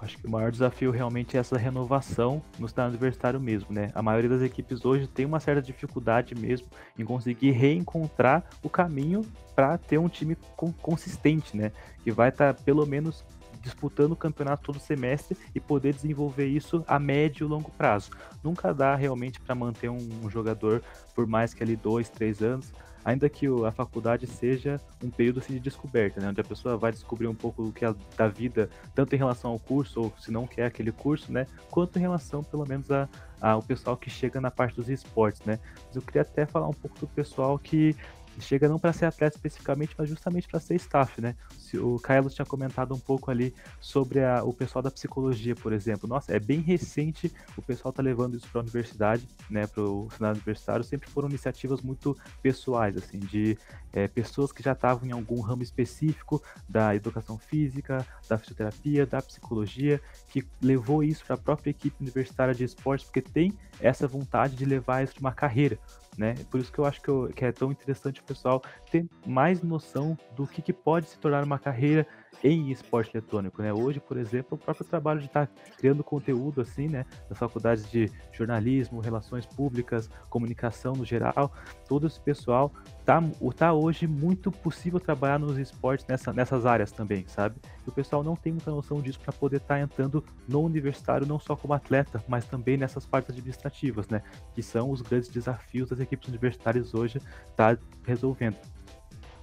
Acho 0.01 0.19
que 0.19 0.27
o 0.27 0.31
maior 0.31 0.53
desafio 0.53 0.91
realmente 0.91 1.37
é 1.37 1.41
essa 1.41 1.57
renovação 1.57 2.43
no 2.59 2.69
cenário 2.69 2.91
universitário 2.93 3.41
mesmo, 3.41 3.73
né? 3.73 3.91
A 3.95 4.03
maioria 4.03 4.29
das 4.29 4.43
equipes 4.43 4.85
hoje 4.85 5.07
tem 5.07 5.25
uma 5.25 5.41
certa 5.41 5.63
dificuldade 5.63 6.35
mesmo 6.35 6.69
em 6.99 7.05
conseguir 7.05 7.53
reencontrar 7.53 8.45
o 8.63 8.69
caminho 8.69 9.23
para 9.55 9.79
ter 9.79 9.97
um 9.97 10.09
time 10.09 10.37
consistente, 10.83 11.57
né? 11.57 11.73
Que 12.03 12.13
vai 12.13 12.29
estar 12.29 12.53
tá, 12.53 12.63
pelo 12.63 12.85
menos 12.85 13.25
disputando 13.63 14.13
o 14.13 14.17
campeonato 14.17 14.63
todo 14.65 14.79
semestre 14.79 15.39
e 15.55 15.59
poder 15.59 15.95
desenvolver 15.95 16.47
isso 16.47 16.85
a 16.87 16.99
médio 16.99 17.47
e 17.47 17.49
longo 17.49 17.71
prazo. 17.71 18.11
Nunca 18.43 18.75
dá 18.75 18.95
realmente 18.95 19.41
para 19.41 19.55
manter 19.55 19.89
um 19.89 20.29
jogador 20.29 20.83
por 21.15 21.27
mais 21.27 21.55
que 21.55 21.63
ali 21.63 21.75
dois, 21.75 22.11
três 22.11 22.43
anos 22.43 22.71
ainda 23.05 23.29
que 23.29 23.47
a 23.67 23.71
faculdade 23.71 24.27
seja 24.27 24.81
um 25.03 25.11
período 25.11 25.41
assim, 25.41 25.55
de 25.55 25.61
descoberta, 25.61 26.21
né, 26.21 26.29
onde 26.29 26.41
a 26.41 26.45
pessoa 26.45 26.77
vai 26.77 26.91
descobrir 26.91 27.27
um 27.27 27.35
pouco 27.35 27.65
do 27.65 27.73
que 27.73 27.85
é 27.85 27.95
da 28.17 28.29
vida, 28.29 28.71
tanto 28.95 29.15
em 29.15 29.19
relação 29.19 29.51
ao 29.51 29.59
curso, 29.59 30.01
ou 30.01 30.15
se 30.19 30.31
não 30.31 30.47
quer 30.47 30.67
aquele 30.67 30.91
curso, 30.91 31.31
né, 31.31 31.47
quanto 31.71 31.99
em 31.99 32.03
relação, 32.03 32.43
pelo 32.43 32.67
menos, 32.67 32.91
a, 32.91 33.09
ao 33.41 33.63
pessoal 33.63 33.97
que 33.97 34.09
chega 34.09 34.41
na 34.41 34.51
parte 34.51 34.77
dos 34.77 34.89
esportes, 34.89 35.43
né. 35.45 35.59
Mas 35.87 35.97
eu 35.97 36.03
queria 36.03 36.23
até 36.23 36.47
falar 36.47 36.69
um 36.69 36.73
pouco 36.73 36.99
do 36.99 37.07
pessoal 37.07 37.59
que 37.59 37.95
chega 38.41 38.69
não 38.69 38.79
para 38.79 38.93
ser 38.93 39.07
atleta 39.07 39.37
especificamente, 39.37 39.95
mas 39.97 40.09
justamente 40.09 40.49
para 40.49 40.61
ser 40.61 40.75
staff, 40.77 41.21
né? 41.21 41.35
O 41.75 41.99
Carlos 41.99 42.35
tinha 42.35 42.45
comentado 42.45 42.95
um 42.95 42.99
pouco 42.99 43.31
ali 43.31 43.55
sobre 43.81 44.23
a, 44.23 44.43
o 44.45 44.53
pessoal 44.53 44.83
da 44.83 44.91
psicologia, 44.91 45.55
por 45.55 45.73
exemplo. 45.73 46.09
Nossa, 46.09 46.33
é 46.35 46.39
bem 46.39 46.61
recente 46.61 47.33
o 47.57 47.63
pessoal 47.63 47.93
tá 47.93 48.03
levando 48.03 48.37
isso 48.37 48.49
para 48.49 48.61
a 48.61 48.63
universidade, 48.63 49.27
né? 49.51 49.67
Para 49.67 49.83
o 49.83 50.09
cenário 50.11 50.37
universitário, 50.37 50.85
sempre 50.85 51.09
foram 51.11 51.29
iniciativas 51.29 51.81
muito 51.81 52.17
pessoais, 52.43 52.97
assim, 52.97 53.19
de 53.19 53.59
é, 53.93 54.09
pessoas 54.09 54.53
que 54.53 54.63
já 54.63 54.73
estavam 54.73 55.09
em 55.09 55.13
algum 55.13 55.41
ramo 55.41 55.63
específico 55.63 56.43
da 56.69 56.95
educação 56.95 57.39
física, 57.39 58.07
da 58.29 58.37
fisioterapia, 58.39 59.07
da 59.07 59.23
psicologia, 59.23 60.01
que 60.29 60.47
levou 60.61 61.03
isso 61.03 61.25
para 61.25 61.35
a 61.35 61.39
própria 61.39 61.71
equipe 61.71 61.97
universitária 62.01 62.55
de 62.55 62.65
esportes, 62.65 63.07
porque 63.07 63.23
tem 63.23 63.53
essa 63.81 64.07
vontade 64.07 64.57
de 64.57 64.65
levar 64.65 65.03
isso 65.03 65.15
de 65.15 65.21
uma 65.21 65.33
carreira 65.33 65.79
né? 66.17 66.35
Por 66.51 66.61
isso 66.61 66.73
que 66.73 66.79
eu 66.79 66.85
acho 66.85 67.01
que, 67.01 67.09
eu, 67.09 67.31
que, 67.35 67.45
é 67.45 67.53
tão 67.53 67.71
interessante 67.71 68.21
o 68.21 68.25
pessoal 68.25 68.63
ter 68.91 69.07
mais 69.27 69.63
noção 69.63 70.17
do 70.37 70.47
que, 70.47 70.63
que 70.63 70.73
pode 70.73 71.09
se 71.09 71.19
tornar 71.19 71.45
uma 71.45 71.59
carreira 71.59 72.07
em 72.43 72.71
esporte 72.71 73.11
eletrônico, 73.17 73.63
né? 73.63 73.73
Hoje, 73.73 74.01
por 74.01 74.17
exemplo, 74.17 74.57
o 74.57 74.59
próprio 74.59 74.87
trabalho 74.87 75.21
de 75.21 75.27
estar 75.27 75.47
tá 75.47 75.53
criando 75.79 76.03
conteúdo 76.03 76.61
assim, 76.61 76.89
né? 76.89 77.05
Das 77.29 77.39
faculdades 77.39 77.91
de 77.91 78.11
jornalismo, 78.33 79.01
relações 79.01 79.47
públicas, 79.47 80.09
comunicação 80.29 80.95
no 80.95 81.05
geral, 81.05 81.53
todo 81.89 82.07
esse 82.07 82.21
pessoal 82.21 82.73
tá, 83.05 83.23
tá 83.57 83.73
hoje 83.73 84.07
muito 84.07 84.51
possível 84.51 84.99
trabalhar 84.99 85.39
nos 85.39 85.59
esportes 85.59 86.07
nessa, 86.07 86.33
nessas 86.33 86.67
áreas 86.67 86.93
também, 86.93 87.25
sabe? 87.27 87.57
E 87.87 87.89
o 87.89 87.93
pessoal 87.93 88.23
não 88.23 88.37
tem 88.37 88.53
muita 88.53 88.71
noção 88.71 89.01
disso 89.01 89.21
para 89.21 89.33
poder 89.33 89.59
estar 89.59 89.77
tá 89.77 89.81
entrando 89.81 90.25
no 90.49 90.63
universitário 90.63 91.27
não 91.27 91.39
só 91.39 91.57
como 91.57 91.75
atleta, 91.75 92.23
mas 92.29 92.45
também 92.47 92.77
nessas 92.77 93.07
partes 93.07 93.31
administrativas, 93.31 94.09
né? 94.09 94.23
Que 94.55 94.63
são 94.63 94.91
os 94.91 95.03
grandes 95.03 95.29
desafios 95.29 95.91
das 95.91 96.01
equipes 96.01 96.29
universitárias 96.29 96.95
hoje 96.95 97.21
tá 97.57 97.77
resolvendo. 98.05 98.57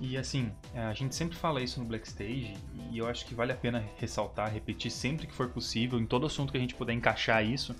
E 0.01 0.17
assim, 0.17 0.51
a 0.73 0.93
gente 0.93 1.13
sempre 1.13 1.37
fala 1.37 1.61
isso 1.61 1.79
no 1.79 1.85
Black 1.85 2.07
Stage 2.07 2.57
e 2.89 2.97
eu 2.97 3.07
acho 3.07 3.23
que 3.23 3.35
vale 3.35 3.51
a 3.51 3.55
pena 3.55 3.85
ressaltar, 3.97 4.51
repetir 4.51 4.89
sempre 4.89 5.27
que 5.27 5.33
for 5.33 5.49
possível, 5.49 5.99
em 5.99 6.07
todo 6.07 6.25
assunto 6.25 6.51
que 6.51 6.57
a 6.57 6.59
gente 6.59 6.73
puder 6.73 6.93
encaixar 6.93 7.45
isso, 7.45 7.75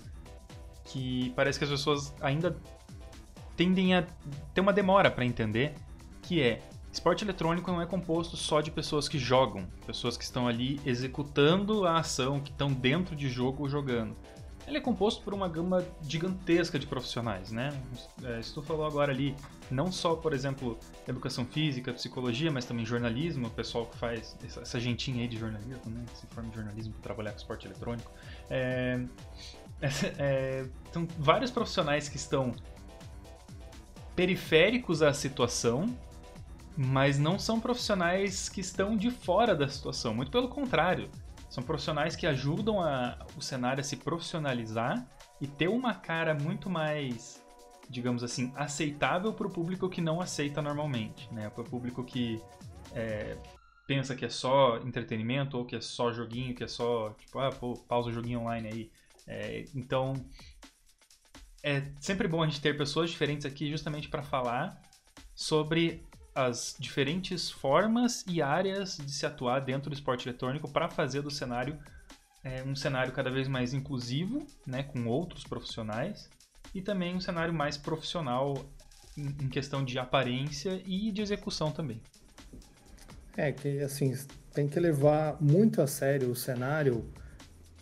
que 0.84 1.32
parece 1.34 1.58
que 1.58 1.64
as 1.64 1.70
pessoas 1.70 2.14
ainda 2.20 2.56
tendem 3.56 3.96
a 3.96 4.06
ter 4.54 4.60
uma 4.60 4.72
demora 4.72 5.10
para 5.10 5.24
entender, 5.24 5.74
que 6.22 6.40
é 6.40 6.62
esporte 6.92 7.24
eletrônico 7.24 7.72
não 7.72 7.82
é 7.82 7.86
composto 7.86 8.36
só 8.36 8.60
de 8.60 8.70
pessoas 8.70 9.08
que 9.08 9.18
jogam, 9.18 9.66
pessoas 9.84 10.16
que 10.16 10.22
estão 10.22 10.46
ali 10.46 10.80
executando 10.86 11.84
a 11.88 11.98
ação, 11.98 12.38
que 12.38 12.52
estão 12.52 12.72
dentro 12.72 13.16
de 13.16 13.28
jogo 13.28 13.68
jogando 13.68 14.16
ele 14.66 14.78
é 14.78 14.80
composto 14.80 15.22
por 15.22 15.34
uma 15.34 15.48
gama 15.48 15.84
gigantesca 16.02 16.78
de 16.78 16.86
profissionais, 16.86 17.50
né? 17.50 17.72
É, 18.22 18.40
tu 18.40 18.62
falou 18.62 18.86
agora 18.86 19.12
ali, 19.12 19.34
não 19.70 19.90
só, 19.90 20.14
por 20.14 20.32
exemplo, 20.32 20.78
educação 21.06 21.44
física, 21.44 21.92
psicologia, 21.92 22.50
mas 22.50 22.64
também 22.64 22.86
jornalismo, 22.86 23.48
o 23.48 23.50
pessoal 23.50 23.86
que 23.86 23.98
faz 23.98 24.36
essa 24.42 24.78
gentinha 24.78 25.22
aí 25.22 25.28
de 25.28 25.36
jornalismo, 25.36 25.80
né? 25.86 26.04
Que 26.12 26.18
se 26.18 26.26
forma 26.28 26.48
em 26.48 26.54
jornalismo 26.54 26.92
para 26.94 27.02
trabalhar 27.02 27.32
com 27.32 27.38
esporte 27.38 27.66
eletrônico. 27.66 28.10
É, 28.48 29.00
é, 30.18 30.66
são 30.92 31.08
vários 31.18 31.50
profissionais 31.50 32.08
que 32.08 32.16
estão 32.16 32.54
periféricos 34.14 35.02
à 35.02 35.12
situação, 35.12 35.86
mas 36.76 37.18
não 37.18 37.38
são 37.38 37.58
profissionais 37.58 38.48
que 38.48 38.60
estão 38.60 38.96
de 38.96 39.10
fora 39.10 39.54
da 39.54 39.68
situação, 39.68 40.14
muito 40.14 40.30
pelo 40.30 40.48
contrário 40.48 41.10
são 41.52 41.62
profissionais 41.62 42.16
que 42.16 42.26
ajudam 42.26 42.80
a, 42.80 43.18
o 43.36 43.42
cenário 43.42 43.82
a 43.82 43.84
se 43.84 43.98
profissionalizar 43.98 45.06
e 45.38 45.46
ter 45.46 45.68
uma 45.68 45.92
cara 45.92 46.32
muito 46.32 46.70
mais, 46.70 47.44
digamos 47.90 48.24
assim, 48.24 48.50
aceitável 48.56 49.34
para 49.34 49.46
o 49.46 49.50
público 49.50 49.86
que 49.90 50.00
não 50.00 50.18
aceita 50.18 50.62
normalmente, 50.62 51.30
né? 51.30 51.50
Para 51.50 51.60
o 51.60 51.64
público 51.66 52.02
que 52.04 52.40
é, 52.94 53.36
pensa 53.86 54.16
que 54.16 54.24
é 54.24 54.30
só 54.30 54.78
entretenimento 54.78 55.58
ou 55.58 55.66
que 55.66 55.76
é 55.76 55.80
só 55.82 56.10
joguinho, 56.10 56.54
que 56.54 56.64
é 56.64 56.66
só, 56.66 57.10
tipo, 57.18 57.38
ah, 57.38 57.50
pô, 57.50 57.74
pausa 57.86 58.08
o 58.08 58.12
joguinho 58.14 58.40
online 58.40 58.68
aí. 58.68 58.90
É, 59.26 59.64
então, 59.74 60.14
é 61.62 61.82
sempre 62.00 62.26
bom 62.28 62.42
a 62.42 62.46
gente 62.46 62.62
ter 62.62 62.78
pessoas 62.78 63.10
diferentes 63.10 63.44
aqui 63.44 63.68
justamente 63.68 64.08
para 64.08 64.22
falar 64.22 64.80
sobre 65.34 66.02
as 66.34 66.74
diferentes 66.78 67.50
formas 67.50 68.24
e 68.26 68.40
áreas 68.40 68.96
de 68.96 69.12
se 69.12 69.26
atuar 69.26 69.60
dentro 69.60 69.90
do 69.90 69.94
esporte 69.94 70.28
eletrônico 70.28 70.70
para 70.70 70.88
fazer 70.88 71.22
do 71.22 71.30
cenário 71.30 71.78
é, 72.44 72.62
um 72.64 72.74
cenário 72.74 73.12
cada 73.12 73.30
vez 73.30 73.46
mais 73.46 73.72
inclusivo, 73.72 74.46
né, 74.66 74.82
com 74.82 75.06
outros 75.06 75.44
profissionais, 75.44 76.28
e 76.74 76.82
também 76.82 77.14
um 77.14 77.20
cenário 77.20 77.54
mais 77.54 77.76
profissional 77.76 78.54
em, 79.16 79.26
em 79.26 79.48
questão 79.48 79.84
de 79.84 79.98
aparência 79.98 80.82
e 80.84 81.12
de 81.12 81.22
execução 81.22 81.70
também. 81.70 82.00
É 83.36 83.52
que 83.52 83.80
assim 83.80 84.12
tem 84.52 84.68
que 84.68 84.78
levar 84.78 85.40
muito 85.40 85.80
a 85.80 85.86
sério 85.86 86.30
o 86.30 86.36
cenário 86.36 87.10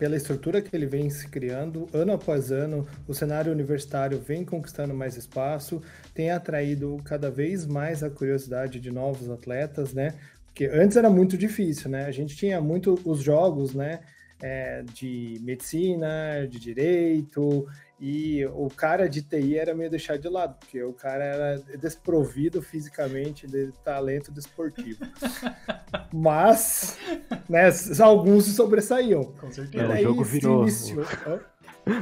pela 0.01 0.17
estrutura 0.17 0.63
que 0.63 0.75
ele 0.75 0.87
vem 0.87 1.11
se 1.11 1.29
criando, 1.29 1.87
ano 1.93 2.13
após 2.13 2.51
ano, 2.51 2.89
o 3.07 3.13
cenário 3.13 3.53
universitário 3.53 4.19
vem 4.19 4.47
conquistando 4.47 4.95
mais 4.95 5.15
espaço, 5.15 5.83
tem 6.15 6.31
atraído 6.31 6.97
cada 7.05 7.31
vez 7.31 7.67
mais 7.67 8.03
a 8.03 8.09
curiosidade 8.09 8.81
de 8.81 8.91
novos 8.91 9.29
atletas, 9.29 9.93
né? 9.93 10.15
Porque 10.47 10.65
antes 10.65 10.97
era 10.97 11.11
muito 11.11 11.37
difícil, 11.37 11.91
né? 11.91 12.07
A 12.07 12.11
gente 12.11 12.35
tinha 12.35 12.63
muito 12.63 12.99
os 13.05 13.21
jogos, 13.23 13.75
né? 13.75 14.01
É, 14.43 14.83
de 14.95 15.39
medicina, 15.43 16.49
de 16.49 16.59
direito, 16.59 17.69
e 18.01 18.47
o 18.55 18.71
cara 18.71 19.07
de 19.11 19.21
TI 19.21 19.59
era 19.59 19.75
meio 19.75 19.91
deixado 19.91 20.23
de 20.23 20.29
lado, 20.29 20.57
porque 20.59 20.83
o 20.83 20.93
cara 20.95 21.23
era 21.23 21.59
desprovido 21.77 22.63
fisicamente 22.63 23.47
de 23.47 23.73
talento 23.85 24.33
desportivo. 24.33 25.05
Mas, 26.11 26.97
né, 27.47 27.71
alguns 28.03 28.47
se 28.47 28.53
sobressaíam. 28.53 29.25
Com 29.39 29.53
certeza. 29.53 29.85
É, 29.85 30.01
o 30.01 30.03
jogo 30.03 30.25
virou. 30.25 30.67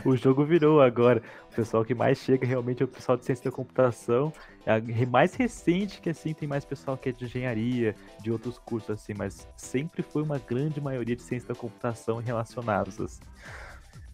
o 0.05 0.17
jogo 0.17 0.45
virou 0.45 0.81
agora. 0.81 1.21
O 1.51 1.55
pessoal 1.57 1.85
que 1.85 1.97
mais 1.97 2.19
chega 2.19 2.47
realmente 2.47 2.81
é 2.81 2.85
o 2.85 2.89
pessoal 2.89 3.19
de 3.19 3.25
ciência 3.25 3.51
da 3.51 3.57
computação. 3.57 4.33
É 4.65 5.05
mais 5.05 5.35
recente 5.35 6.01
que 6.01 6.11
assim 6.11 6.33
tem 6.33 6.47
mais 6.47 6.65
pessoal 6.65 6.97
que 6.97 7.09
é 7.09 7.13
de 7.13 7.25
engenharia, 7.25 7.97
de 8.23 8.31
outros 8.31 8.57
cursos 8.57 8.91
assim, 8.91 9.15
mas 9.15 9.49
sempre 9.57 10.03
foi 10.03 10.23
uma 10.23 10.39
grande 10.39 10.81
maioria 10.81 11.17
de 11.17 11.23
ciência 11.23 11.49
da 11.49 11.55
computação 11.57 12.19
relacionados 12.19 13.01
assim. 13.01 13.23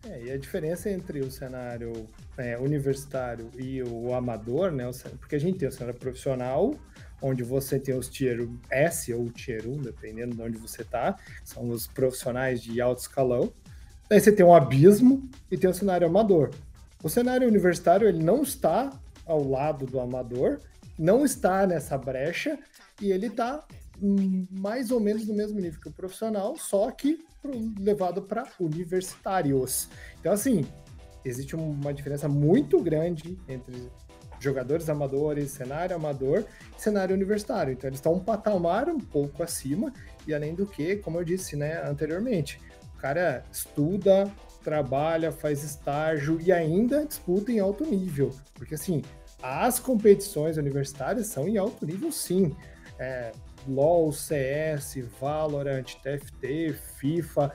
É, 0.07 0.25
e 0.25 0.33
a 0.33 0.37
diferença 0.37 0.91
entre 0.91 1.21
o 1.21 1.31
cenário 1.31 2.07
é, 2.37 2.59
universitário 2.59 3.51
e 3.59 3.83
o 3.83 4.13
amador, 4.13 4.71
né? 4.71 4.91
Porque 5.19 5.37
a 5.37 5.41
gente 5.41 5.59
tem 5.59 5.69
o 5.69 5.73
cenário 5.73 5.99
profissional, 5.99 6.75
onde 7.23 7.43
você 7.43 7.79
tem 7.79 7.97
os 7.97 8.09
tier 8.09 8.47
S 8.71 9.13
ou 9.15 9.31
tier 9.31 9.67
1, 9.67 9.83
dependendo 9.83 10.37
de 10.37 10.43
onde 10.43 10.59
você 10.59 10.83
está, 10.83 11.17
são 11.43 11.71
os 11.71 11.87
profissionais 11.87 12.63
de 12.63 12.81
alto 12.81 13.01
escalão. 13.01 13.53
Daí 14.09 14.21
você 14.21 14.31
tem 14.31 14.45
um 14.45 14.55
abismo 14.55 15.27
e 15.51 15.57
tem 15.57 15.71
o 15.71 15.75
cenário 15.75 16.07
amador. 16.07 16.51
O 17.03 17.09
cenário 17.09 17.49
universitário 17.49 18.07
ele 18.07 18.23
não 18.23 18.43
está 18.43 18.93
ao 19.25 19.43
lado 19.43 19.87
do 19.87 19.99
amador, 19.99 20.61
não 20.99 21.25
está 21.25 21.67
nessa 21.67 21.97
brecha 21.97 22.59
e 23.01 23.11
ele 23.11 23.29
está 23.29 23.65
mais 24.51 24.91
ou 24.91 25.01
menos 25.01 25.27
no 25.27 25.35
mesmo 25.35 25.61
nível 25.61 25.81
que 25.81 25.89
o 25.89 25.93
profissional, 25.93 26.57
só 26.57 26.91
que 26.91 27.25
levado 27.79 28.23
para 28.23 28.45
universitários. 28.59 29.89
Então, 30.19 30.33
assim, 30.33 30.65
existe 31.25 31.55
uma 31.55 31.93
diferença 31.93 32.29
muito 32.29 32.81
grande 32.81 33.39
entre 33.49 33.91
jogadores 34.41 34.89
amadores, 34.89 35.53
cenário 35.53 35.97
amador 35.97 36.45
cenário 36.77 37.15
universitário. 37.15 37.73
Então, 37.73 37.89
eles 37.89 37.99
estão 37.99 38.15
um 38.15 38.21
patamar 38.21 38.89
um 38.89 38.99
pouco 38.99 39.43
acima, 39.43 39.93
e 40.27 40.35
além 40.35 40.55
do 40.55 40.67
que, 40.67 40.97
como 40.97 41.19
eu 41.19 41.25
disse 41.25 41.57
né, 41.57 41.83
anteriormente, 41.89 42.61
o 42.95 42.99
cara 42.99 43.45
estuda, 43.51 44.31
trabalha, 44.63 45.31
faz 45.31 45.63
estágio 45.63 46.41
e 46.41 46.51
ainda 46.53 47.05
disputa 47.07 47.53
em 47.53 47.61
alto 47.61 47.85
nível. 47.85 48.31
Porque, 48.55 48.75
assim, 48.75 49.03
as 49.43 49.79
competições 49.79 50.57
universitárias 50.57 51.27
são 51.27 51.47
em 51.49 51.59
alto 51.59 51.87
nível, 51.87 52.11
sim. 52.11 52.55
É, 52.99 53.33
LoL, 53.67 54.13
CS, 54.13 54.97
Valorant, 55.21 55.85
TFT, 56.03 56.75
FIFA, 56.99 57.53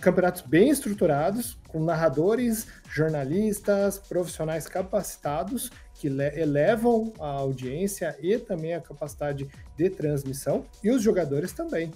campeonatos 0.00 0.42
bem 0.42 0.70
estruturados, 0.70 1.58
com 1.68 1.82
narradores, 1.82 2.66
jornalistas, 2.88 3.98
profissionais 3.98 4.66
capacitados 4.66 5.70
que 5.94 6.08
elevam 6.08 7.12
a 7.20 7.26
audiência 7.26 8.16
e 8.20 8.36
também 8.38 8.74
a 8.74 8.80
capacidade 8.80 9.48
de 9.76 9.90
transmissão, 9.90 10.64
e 10.82 10.90
os 10.90 11.02
jogadores 11.02 11.52
também. 11.52 11.92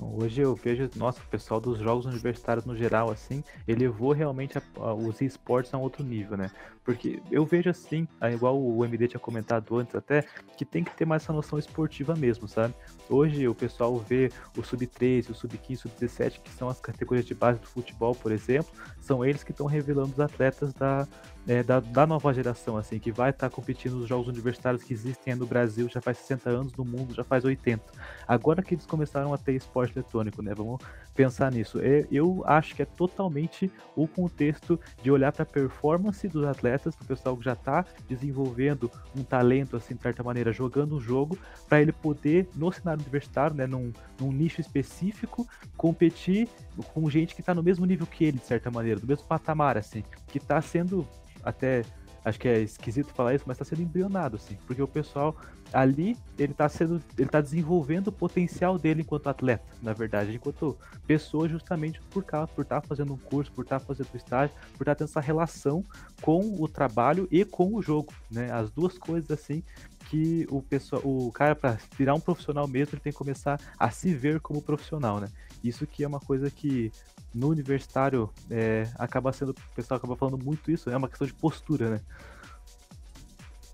Hoje 0.00 0.42
eu 0.42 0.54
vejo, 0.54 0.90
nossa, 0.94 1.20
o 1.20 1.26
pessoal 1.26 1.60
dos 1.60 1.78
jogos 1.78 2.04
universitários 2.04 2.66
no 2.66 2.76
geral, 2.76 3.10
assim, 3.10 3.42
elevou 3.66 4.12
realmente 4.12 4.58
a, 4.58 4.62
a, 4.76 4.94
os 4.94 5.20
esportes 5.20 5.72
a 5.72 5.78
um 5.78 5.80
outro 5.80 6.04
nível, 6.04 6.36
né? 6.36 6.50
Porque 6.86 7.20
eu 7.32 7.44
vejo 7.44 7.68
assim, 7.68 8.06
igual 8.32 8.56
o 8.56 8.84
MD 8.84 9.08
tinha 9.08 9.18
comentado 9.18 9.76
antes 9.76 9.92
até, 9.96 10.24
que 10.56 10.64
tem 10.64 10.84
que 10.84 10.96
ter 10.96 11.04
mais 11.04 11.24
essa 11.24 11.32
noção 11.32 11.58
esportiva 11.58 12.14
mesmo, 12.14 12.46
sabe? 12.46 12.72
Hoje 13.10 13.48
o 13.48 13.54
pessoal 13.56 13.98
vê 13.98 14.30
o 14.56 14.62
Sub-13, 14.62 15.30
o 15.30 15.34
Sub-15, 15.34 15.74
o 15.74 15.88
Sub-17, 15.88 16.40
que 16.44 16.50
são 16.50 16.68
as 16.68 16.78
categorias 16.78 17.26
de 17.26 17.34
base 17.34 17.58
do 17.58 17.66
futebol, 17.66 18.14
por 18.14 18.30
exemplo, 18.30 18.70
são 19.00 19.24
eles 19.24 19.42
que 19.42 19.50
estão 19.50 19.66
revelando 19.66 20.12
os 20.12 20.20
atletas 20.20 20.72
da, 20.72 21.08
é, 21.46 21.62
da, 21.62 21.80
da, 21.80 22.06
nova 22.06 22.34
geração, 22.34 22.76
assim, 22.76 22.98
que 22.98 23.12
vai 23.12 23.30
estar 23.30 23.48
tá 23.48 23.54
competindo 23.54 23.96
nos 23.96 24.08
jogos 24.08 24.26
universitários 24.26 24.82
que 24.82 24.92
existem 24.92 25.34
no 25.34 25.46
Brasil 25.46 25.88
já 25.88 26.00
faz 26.00 26.18
60 26.18 26.50
anos, 26.50 26.72
no 26.74 26.84
mundo 26.84 27.14
já 27.14 27.22
faz 27.22 27.44
80. 27.44 27.82
Agora 28.26 28.62
que 28.62 28.74
eles 28.74 28.86
começaram 28.86 29.32
a 29.32 29.38
ter 29.38 29.54
esporte 29.54 29.96
eletrônico, 29.96 30.42
né? 30.42 30.52
Vamos 30.54 30.80
pensar 31.14 31.52
nisso. 31.52 31.80
É, 31.80 32.04
eu 32.10 32.42
acho 32.46 32.74
que 32.74 32.82
é 32.82 32.84
totalmente 32.84 33.70
o 33.94 34.08
contexto 34.08 34.78
de 35.02 35.10
olhar 35.10 35.32
para 35.32 35.44
a 35.44 35.46
performance 35.46 36.26
dos 36.26 36.44
atletas, 36.44 36.75
do 36.84 37.04
pessoal 37.06 37.36
que 37.36 37.44
já 37.44 37.52
está 37.52 37.84
desenvolvendo 38.08 38.90
um 39.16 39.22
talento, 39.22 39.76
assim, 39.76 39.94
de 39.94 40.02
certa 40.02 40.22
maneira, 40.22 40.52
jogando 40.52 40.96
um 40.96 41.00
jogo, 41.00 41.38
para 41.68 41.80
ele 41.80 41.92
poder, 41.92 42.48
no 42.54 42.72
cenário 42.72 43.02
universitário, 43.02 43.56
né, 43.56 43.66
num, 43.66 43.92
num 44.20 44.32
nicho 44.32 44.60
específico, 44.60 45.46
competir 45.76 46.48
com 46.92 47.08
gente 47.10 47.34
que 47.34 47.40
está 47.40 47.54
no 47.54 47.62
mesmo 47.62 47.84
nível 47.86 48.06
que 48.06 48.24
ele, 48.24 48.38
de 48.38 48.46
certa 48.46 48.70
maneira, 48.70 49.00
do 49.00 49.06
mesmo 49.06 49.26
patamar, 49.26 49.76
assim, 49.76 50.02
que 50.28 50.38
está 50.38 50.60
sendo 50.60 51.06
até 51.42 51.84
acho 52.26 52.40
que 52.40 52.48
é 52.48 52.58
esquisito 52.58 53.14
falar 53.14 53.36
isso, 53.36 53.44
mas 53.46 53.54
está 53.54 53.64
sendo 53.64 53.82
embrionado, 53.82 54.34
assim, 54.34 54.58
porque 54.66 54.82
o 54.82 54.88
pessoal 54.88 55.36
ali 55.72 56.16
ele 56.36 56.50
está 56.50 56.68
sendo, 56.68 57.00
ele 57.16 57.28
tá 57.28 57.40
desenvolvendo 57.40 58.08
o 58.08 58.12
potencial 58.12 58.76
dele 58.78 59.02
enquanto 59.02 59.28
atleta, 59.28 59.64
na 59.80 59.92
verdade, 59.92 60.34
enquanto 60.34 60.76
pessoa, 61.06 61.48
justamente 61.48 62.00
por 62.10 62.24
causa, 62.24 62.48
por 62.48 62.62
estar 62.62 62.80
tá 62.80 62.86
fazendo 62.86 63.12
um 63.12 63.16
curso, 63.16 63.52
por 63.52 63.62
estar 63.62 63.78
tá 63.78 63.86
fazendo 63.86 64.08
estágio, 64.12 64.54
por 64.76 64.82
estar 64.82 64.94
tá 64.94 64.94
tendo 64.96 65.08
essa 65.08 65.20
relação 65.20 65.84
com 66.20 66.60
o 66.60 66.66
trabalho 66.66 67.28
e 67.30 67.44
com 67.44 67.72
o 67.72 67.80
jogo, 67.80 68.12
né? 68.28 68.50
As 68.50 68.72
duas 68.72 68.98
coisas 68.98 69.30
assim 69.30 69.62
que 70.10 70.46
o 70.50 70.62
pessoal, 70.62 71.02
o 71.04 71.30
cara 71.32 71.54
para 71.54 71.78
virar 71.96 72.14
um 72.14 72.20
profissional 72.20 72.66
mesmo, 72.66 72.94
ele 72.94 73.02
tem 73.02 73.12
que 73.12 73.18
começar 73.18 73.60
a 73.78 73.90
se 73.90 74.14
ver 74.14 74.40
como 74.40 74.62
profissional, 74.62 75.20
né? 75.20 75.28
Isso 75.62 75.86
que 75.86 76.04
é 76.04 76.08
uma 76.08 76.20
coisa 76.20 76.50
que 76.50 76.92
no 77.34 77.48
universitário 77.48 78.30
é, 78.50 78.88
acaba 78.96 79.32
sendo, 79.32 79.50
o 79.50 79.74
pessoal 79.74 79.98
acaba 79.98 80.16
falando 80.16 80.42
muito 80.42 80.70
isso, 80.70 80.88
é 80.88 80.96
uma 80.96 81.08
questão 81.08 81.26
de 81.26 81.34
postura, 81.34 81.90
né? 81.90 82.00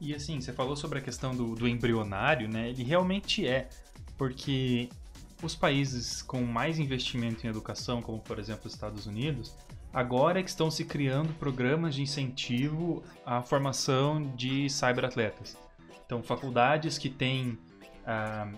E 0.00 0.14
assim, 0.14 0.40
você 0.40 0.52
falou 0.52 0.74
sobre 0.74 0.98
a 0.98 1.02
questão 1.02 1.34
do, 1.34 1.54
do 1.54 1.68
embrionário, 1.68 2.48
né? 2.48 2.70
Ele 2.70 2.82
realmente 2.82 3.46
é, 3.46 3.68
porque 4.18 4.88
os 5.42 5.54
países 5.54 6.22
com 6.22 6.42
mais 6.42 6.78
investimento 6.78 7.46
em 7.46 7.50
educação, 7.50 8.02
como 8.02 8.18
por 8.18 8.38
exemplo 8.38 8.66
os 8.66 8.74
Estados 8.74 9.06
Unidos, 9.06 9.54
agora 9.92 10.40
é 10.40 10.42
que 10.42 10.50
estão 10.50 10.70
se 10.70 10.84
criando 10.84 11.32
programas 11.34 11.94
de 11.94 12.02
incentivo 12.02 13.02
à 13.24 13.42
formação 13.42 14.34
de 14.34 14.68
cyberatletas. 14.68 15.56
Então, 16.04 16.22
faculdades 16.22 16.98
que 16.98 17.08
têm 17.08 17.58
ah, 18.06 18.48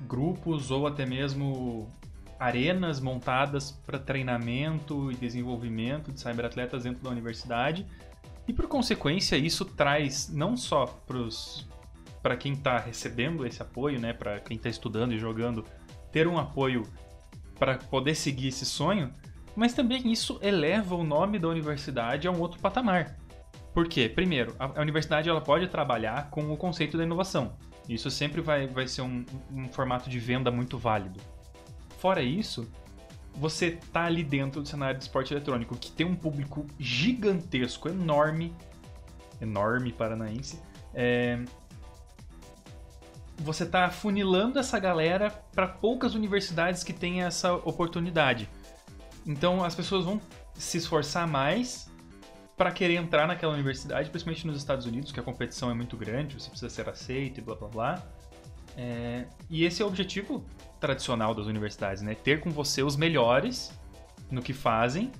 grupos 0.00 0.70
ou 0.70 0.86
até 0.86 1.04
mesmo 1.04 1.90
arenas 2.38 3.00
montadas 3.00 3.72
para 3.72 3.98
treinamento 3.98 5.10
e 5.10 5.16
desenvolvimento 5.16 6.12
de 6.12 6.20
cyberatletas 6.20 6.84
dentro 6.84 7.02
da 7.02 7.10
universidade. 7.10 7.84
E 8.46 8.52
por 8.52 8.68
consequência, 8.68 9.36
isso 9.36 9.64
traz 9.64 10.28
não 10.28 10.56
só 10.56 10.86
para 12.22 12.36
quem 12.36 12.52
está 12.52 12.78
recebendo 12.78 13.44
esse 13.44 13.60
apoio, 13.60 14.00
né, 14.00 14.12
para 14.12 14.40
quem 14.40 14.56
está 14.56 14.68
estudando 14.68 15.12
e 15.12 15.18
jogando, 15.18 15.64
ter 16.12 16.26
um 16.26 16.38
apoio 16.38 16.84
para 17.58 17.76
poder 17.76 18.14
seguir 18.14 18.48
esse 18.48 18.64
sonho, 18.64 19.12
mas 19.54 19.74
também 19.74 20.10
isso 20.10 20.38
eleva 20.40 20.94
o 20.94 21.02
nome 21.02 21.38
da 21.38 21.48
universidade 21.48 22.28
a 22.28 22.30
um 22.30 22.40
outro 22.40 22.60
patamar. 22.60 23.17
Por 23.78 23.86
quê? 23.86 24.08
Primeiro, 24.08 24.56
a, 24.58 24.80
a 24.80 24.80
universidade 24.80 25.28
ela 25.28 25.40
pode 25.40 25.68
trabalhar 25.68 26.30
com 26.30 26.52
o 26.52 26.56
conceito 26.56 26.98
da 26.98 27.04
inovação. 27.04 27.52
Isso 27.88 28.10
sempre 28.10 28.40
vai, 28.40 28.66
vai 28.66 28.88
ser 28.88 29.02
um, 29.02 29.24
um 29.52 29.68
formato 29.68 30.10
de 30.10 30.18
venda 30.18 30.50
muito 30.50 30.76
válido. 30.76 31.20
Fora 31.96 32.20
isso, 32.20 32.68
você 33.36 33.78
tá 33.92 34.06
ali 34.06 34.24
dentro 34.24 34.60
do 34.60 34.66
cenário 34.66 34.98
de 34.98 35.04
esporte 35.04 35.32
eletrônico, 35.32 35.76
que 35.76 35.92
tem 35.92 36.04
um 36.04 36.16
público 36.16 36.66
gigantesco, 36.76 37.88
enorme, 37.88 38.52
enorme 39.40 39.92
paranaense. 39.92 40.60
É... 40.92 41.38
Você 43.36 43.64
tá 43.64 43.88
funilando 43.90 44.58
essa 44.58 44.80
galera 44.80 45.30
para 45.54 45.68
poucas 45.68 46.16
universidades 46.16 46.82
que 46.82 46.92
têm 46.92 47.22
essa 47.22 47.54
oportunidade. 47.54 48.50
Então 49.24 49.62
as 49.62 49.76
pessoas 49.76 50.04
vão 50.04 50.20
se 50.54 50.78
esforçar 50.78 51.28
mais 51.28 51.88
para 52.58 52.72
querer 52.72 52.96
entrar 52.96 53.28
naquela 53.28 53.54
universidade, 53.54 54.10
principalmente 54.10 54.44
nos 54.44 54.56
Estados 54.56 54.84
Unidos, 54.84 55.12
que 55.12 55.20
a 55.20 55.22
competição 55.22 55.70
é 55.70 55.74
muito 55.74 55.96
grande, 55.96 56.34
você 56.34 56.50
precisa 56.50 56.68
ser 56.68 56.88
aceito 56.88 57.38
e 57.38 57.40
blá 57.40 57.54
blá 57.54 57.68
blá. 57.68 58.02
É, 58.76 59.26
e 59.48 59.64
esse 59.64 59.80
é 59.80 59.84
o 59.84 59.88
objetivo 59.88 60.44
tradicional 60.80 61.34
das 61.34 61.46
universidades, 61.46 62.02
né? 62.02 62.16
Ter 62.16 62.40
com 62.40 62.50
você 62.50 62.82
os 62.82 62.96
melhores 62.96 63.72
no 64.28 64.42
que 64.42 64.52
fazem 64.52 65.12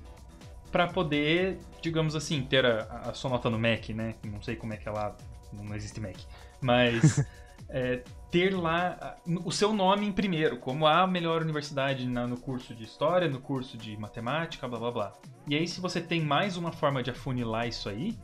para 0.73 0.89
poder, 0.89 1.59
digamos 1.81 2.17
assim, 2.17 2.43
ter 2.43 2.67
a, 2.67 2.83
a, 3.07 3.15
sua 3.15 3.31
nota 3.31 3.49
no 3.49 3.59
MEC, 3.59 3.95
né? 3.95 4.17
Não 4.25 4.43
sei 4.43 4.57
como 4.57 4.75
é 4.75 4.77
que 4.77 4.89
é 4.89 4.93
lá, 4.93 5.17
não 5.53 5.75
existe 5.75 6.01
MEC, 6.01 6.27
mas 6.61 7.25
é, 7.71 8.03
ter 8.31 8.55
lá 8.55 9.17
o 9.45 9.51
seu 9.51 9.73
nome 9.73 10.07
em 10.07 10.13
primeiro, 10.13 10.59
como 10.59 10.87
a 10.87 11.07
melhor 11.07 11.43
universidade 11.43 12.07
na, 12.07 12.27
no 12.27 12.37
curso 12.37 12.75
de 12.75 12.85
história, 12.85 13.29
no 13.29 13.41
curso 13.41 13.77
de 13.77 13.97
matemática, 13.97 14.69
blá 14.69 14.79
blá 14.79 14.91
blá. 14.91 15.13
E 15.47 15.57
aí, 15.57 15.67
se 15.67 15.81
você 15.81 16.01
tem 16.01 16.21
mais 16.21 16.57
uma 16.57 16.73
forma 16.73 17.03
de 17.03 17.11
afunilar 17.11 17.67
isso 17.67 17.89
aí, 17.89 18.19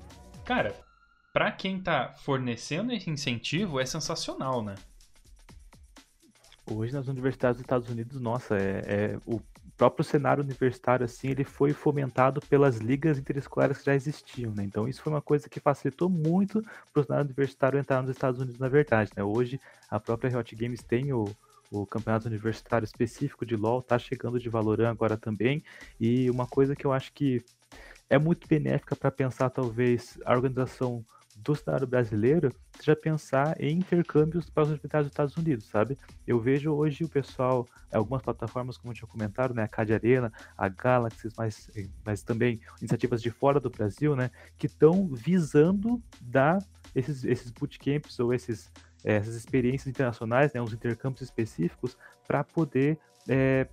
cara, 0.45 0.75
para 1.33 1.51
quem 1.51 1.81
tá 1.81 2.13
fornecendo 2.19 2.93
esse 2.93 3.11
incentivo 3.11 3.81
é 3.81 3.87
sensacional, 3.87 4.63
né? 4.63 4.75
Hoje 6.71 6.93
nas 6.93 7.09
universidades 7.09 7.57
dos 7.57 7.65
Estados 7.65 7.89
Unidos, 7.89 8.21
nossa, 8.21 8.57
é, 8.57 8.83
é, 8.87 9.19
o 9.27 9.41
próprio 9.77 10.05
cenário 10.05 10.43
universitário 10.43 11.05
assim, 11.05 11.29
ele 11.29 11.45
foi 11.45 11.73
fomentado 11.73 12.41
pelas 12.43 12.79
ligas 12.79 13.19
interescolares 13.19 13.79
que 13.79 13.87
já 13.87 13.95
existiam, 13.95 14.53
né? 14.53 14.63
Então 14.65 14.89
isso 14.89 15.03
foi 15.03 15.13
uma 15.13 15.23
coisa 15.23 15.49
que 15.49 15.61
facilitou 15.61 16.09
muito 16.09 16.63
para 16.93 17.01
o 17.01 17.05
cenário 17.05 17.27
universitário 17.27 17.79
entrar 17.79 18.01
nos 18.03 18.11
Estados 18.11 18.41
Unidos, 18.41 18.59
na 18.59 18.69
verdade, 18.69 19.11
né? 19.17 19.23
Hoje 19.23 19.61
a 19.91 19.99
própria 19.99 20.31
Riot 20.31 20.55
Games 20.55 20.83
tem 20.83 21.13
o, 21.13 21.29
o 21.71 21.85
campeonato 21.85 22.29
universitário 22.29 22.85
específico 22.85 23.45
de 23.45 23.57
LoL, 23.57 23.83
tá 23.83 23.99
chegando 23.99 24.39
de 24.39 24.49
Valorant 24.49 24.91
agora 24.91 25.17
também, 25.17 25.63
e 26.01 26.31
uma 26.31 26.47
coisa 26.47 26.77
que 26.77 26.85
eu 26.87 26.93
acho 26.93 27.13
que 27.13 27.45
é 28.09 28.19
muito 28.19 28.47
benéfica 28.47 28.95
para 28.95 29.11
pensar 29.11 29.51
talvez 29.51 30.19
a 30.25 30.35
organização 30.35 31.05
do 31.37 31.55
cenário 31.55 31.87
brasileiro 31.87 32.51
seja 32.77 32.97
pensar 32.97 33.55
em 33.61 33.79
intercâmbios 33.79 34.49
para 34.51 34.63
os 34.63 34.69
universidades 34.69 35.07
dos 35.07 35.13
Estados 35.13 35.37
Unidos, 35.37 35.67
sabe? 35.67 35.99
Eu 36.27 36.41
vejo 36.41 36.73
hoje 36.73 37.05
o 37.05 37.09
pessoal, 37.09 37.67
algumas 37.93 38.23
plataformas, 38.23 38.77
como 38.77 38.95
tinha 38.95 39.09
comentado, 39.09 39.55
né, 39.55 39.63
a 39.63 39.69
CAD 39.69 39.95
Arena, 39.95 40.33
a 40.57 40.69
Galaxy, 40.69 41.29
mas, 41.37 41.71
mas 42.05 42.23
também 42.23 42.61
iniciativas 42.81 43.23
de 43.23 43.31
fora 43.31 43.61
do 43.61 43.71
Brasil, 43.71 44.15
né, 44.15 44.31
que 44.57 44.67
estão 44.67 45.09
visando 45.09 46.03
dar 46.21 46.59
esses, 46.95 47.25
esses 47.25 47.51
bootcamps 47.51 48.19
ou 48.21 48.33
esses, 48.33 48.71
é, 49.05 49.15
essas 49.15 49.35
experiências 49.35 49.89
internacionais, 49.89 50.53
né, 50.53 50.61
uns 50.61 50.73
intercâmbios 50.73 51.23
específicos, 51.23 51.97
para 52.27 52.43
poder 52.43 52.99
é, 53.29 53.67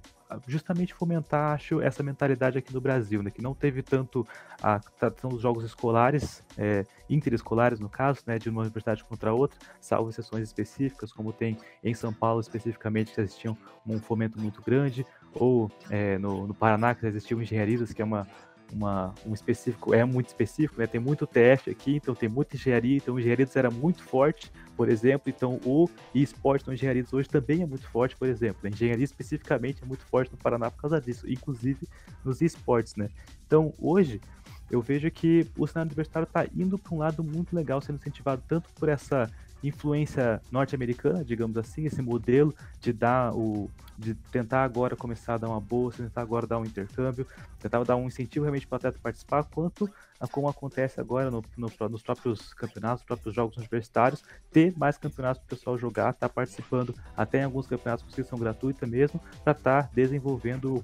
justamente 0.47 0.93
fomentar, 0.93 1.53
acho, 1.53 1.81
essa 1.81 2.03
mentalidade 2.03 2.57
aqui 2.57 2.73
no 2.73 2.81
Brasil, 2.81 3.21
né? 3.23 3.31
Que 3.31 3.41
não 3.41 3.53
teve 3.53 3.81
tanto 3.81 4.25
a 4.61 4.79
tradição 4.79 5.29
dos 5.29 5.41
jogos 5.41 5.63
escolares, 5.63 6.43
é, 6.57 6.85
interescolares 7.09 7.79
no 7.79 7.89
caso, 7.89 8.21
né? 8.25 8.37
De 8.37 8.49
uma 8.49 8.61
universidade 8.61 9.03
contra 9.03 9.33
outra, 9.33 9.57
salvo 9.79 10.09
exceções 10.09 10.43
específicas, 10.43 11.11
como 11.11 11.33
tem 11.33 11.57
em 11.83 11.93
São 11.93 12.13
Paulo 12.13 12.39
especificamente, 12.41 13.13
que 13.13 13.21
existiam 13.21 13.57
um 13.85 13.99
fomento 13.99 14.39
muito 14.39 14.61
grande, 14.61 15.05
ou 15.33 15.71
é, 15.89 16.17
no, 16.17 16.47
no 16.47 16.53
Paraná, 16.53 16.93
que 16.93 17.05
existiam 17.05 17.41
engenharias, 17.41 17.93
que 17.93 18.01
é 18.01 18.05
uma 18.05 18.27
uma, 18.71 19.13
um 19.25 19.33
específico, 19.33 19.93
é 19.93 20.03
muito 20.05 20.27
específico, 20.27 20.79
né? 20.79 20.87
Tem 20.87 20.99
muito 20.99 21.27
teste 21.27 21.69
aqui, 21.69 21.95
então 21.95 22.15
tem 22.15 22.29
muita 22.29 22.55
engenharia, 22.55 22.97
então 22.97 23.19
engenharias 23.19 23.55
era 23.55 23.69
muito 23.69 24.03
forte, 24.03 24.51
por 24.75 24.89
exemplo, 24.89 25.29
então 25.29 25.59
o 25.65 25.89
esporte 26.13 26.67
no 26.67 26.73
engenharias 26.73 27.13
hoje 27.13 27.29
também 27.29 27.61
é 27.61 27.65
muito 27.65 27.87
forte, 27.89 28.15
por 28.15 28.27
exemplo. 28.27 28.59
A 28.63 28.69
engenharia 28.69 29.03
especificamente 29.03 29.83
é 29.83 29.85
muito 29.85 30.05
forte 30.05 30.31
no 30.31 30.37
Paraná 30.37 30.71
por 30.71 30.81
causa 30.81 30.99
disso, 30.99 31.29
inclusive 31.29 31.87
nos 32.23 32.41
esportes, 32.41 32.95
né? 32.95 33.09
Então 33.45 33.73
hoje 33.79 34.21
eu 34.69 34.81
vejo 34.81 35.11
que 35.11 35.45
o 35.57 35.67
cenário 35.67 35.89
universitário 35.89 36.25
está 36.25 36.45
indo 36.55 36.77
para 36.77 36.95
um 36.95 36.99
lado 36.99 37.23
muito 37.23 37.55
legal, 37.55 37.81
sendo 37.81 37.97
incentivado 37.97 38.41
tanto 38.47 38.69
por 38.73 38.87
essa 38.87 39.29
influência 39.63 40.41
norte-americana, 40.51 41.23
digamos 41.23 41.57
assim, 41.57 41.85
esse 41.85 42.01
modelo 42.01 42.53
de 42.79 42.91
dar 42.91 43.33
o 43.35 43.69
de 43.97 44.15
tentar 44.15 44.63
agora 44.63 44.95
começar 44.95 45.35
a 45.35 45.37
dar 45.37 45.47
uma 45.47 45.59
bolsa, 45.59 46.01
tentar 46.01 46.21
agora 46.21 46.47
dar 46.47 46.57
um 46.57 46.65
intercâmbio, 46.65 47.27
tentar 47.59 47.83
dar 47.83 47.95
um 47.95 48.07
incentivo 48.07 48.45
realmente 48.45 48.65
para 48.65 48.75
o 48.75 48.77
atleta 48.77 48.97
participar, 48.99 49.43
quanto 49.43 49.87
a 50.19 50.27
como 50.27 50.49
acontece 50.49 50.99
agora 50.99 51.29
no, 51.29 51.43
no, 51.55 51.71
nos 51.87 52.01
próprios 52.01 52.51
campeonatos, 52.55 53.01
nos 53.01 53.07
próprios 53.07 53.35
jogos 53.35 53.57
universitários, 53.57 54.23
ter 54.51 54.75
mais 54.75 54.97
campeonatos 54.97 55.43
para 55.43 55.53
o 55.53 55.57
pessoal 55.57 55.77
jogar, 55.77 56.09
estar 56.09 56.27
tá 56.27 56.33
participando 56.33 56.95
até 57.15 57.41
em 57.41 57.43
alguns 57.43 57.67
campeonatos 57.67 58.03
com 58.03 58.09
inscrição 58.09 58.39
gratuita 58.39 58.87
mesmo, 58.87 59.21
para 59.43 59.51
estar 59.51 59.83
tá 59.83 59.89
desenvolvendo 59.93 60.83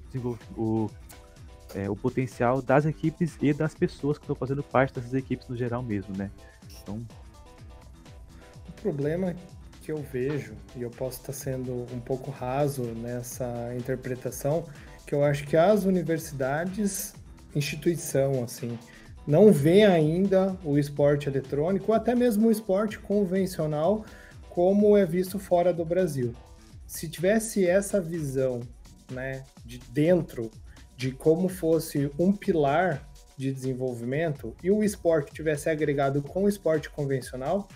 o 0.56 0.88
é, 1.74 1.88
o 1.88 1.96
potencial 1.96 2.62
das 2.62 2.86
equipes 2.86 3.36
e 3.40 3.52
das 3.52 3.74
pessoas 3.74 4.16
que 4.16 4.24
estão 4.24 4.36
fazendo 4.36 4.62
parte 4.62 4.94
dessas 4.94 5.14
equipes 5.14 5.48
no 5.48 5.56
geral 5.56 5.82
mesmo, 5.82 6.16
né? 6.16 6.30
Então, 6.82 7.04
problema 8.80 9.34
que 9.82 9.92
eu 9.92 9.98
vejo, 10.12 10.54
e 10.76 10.82
eu 10.82 10.90
posso 10.90 11.20
estar 11.20 11.32
sendo 11.32 11.86
um 11.92 12.00
pouco 12.00 12.30
raso 12.30 12.82
nessa 12.82 13.74
interpretação, 13.76 14.64
que 15.06 15.14
eu 15.14 15.24
acho 15.24 15.46
que 15.46 15.56
as 15.56 15.84
universidades, 15.84 17.14
instituição, 17.54 18.44
assim, 18.44 18.78
não 19.26 19.52
vê 19.52 19.84
ainda 19.84 20.56
o 20.64 20.78
esporte 20.78 21.28
eletrônico, 21.28 21.92
ou 21.92 21.94
até 21.94 22.14
mesmo 22.14 22.48
o 22.48 22.50
esporte 22.50 22.98
convencional, 22.98 24.04
como 24.50 24.96
é 24.96 25.06
visto 25.06 25.38
fora 25.38 25.72
do 25.72 25.84
Brasil. 25.84 26.34
Se 26.86 27.08
tivesse 27.08 27.66
essa 27.66 28.00
visão, 28.00 28.60
né, 29.10 29.44
de 29.64 29.78
dentro, 29.90 30.50
de 30.96 31.12
como 31.12 31.48
fosse 31.48 32.10
um 32.18 32.32
pilar 32.32 33.06
de 33.36 33.52
desenvolvimento, 33.52 34.54
e 34.62 34.70
o 34.70 34.82
esporte 34.82 35.32
tivesse 35.32 35.70
agregado 35.70 36.20
com 36.22 36.44
o 36.44 36.48
esporte 36.48 36.90
convencional, 36.90 37.68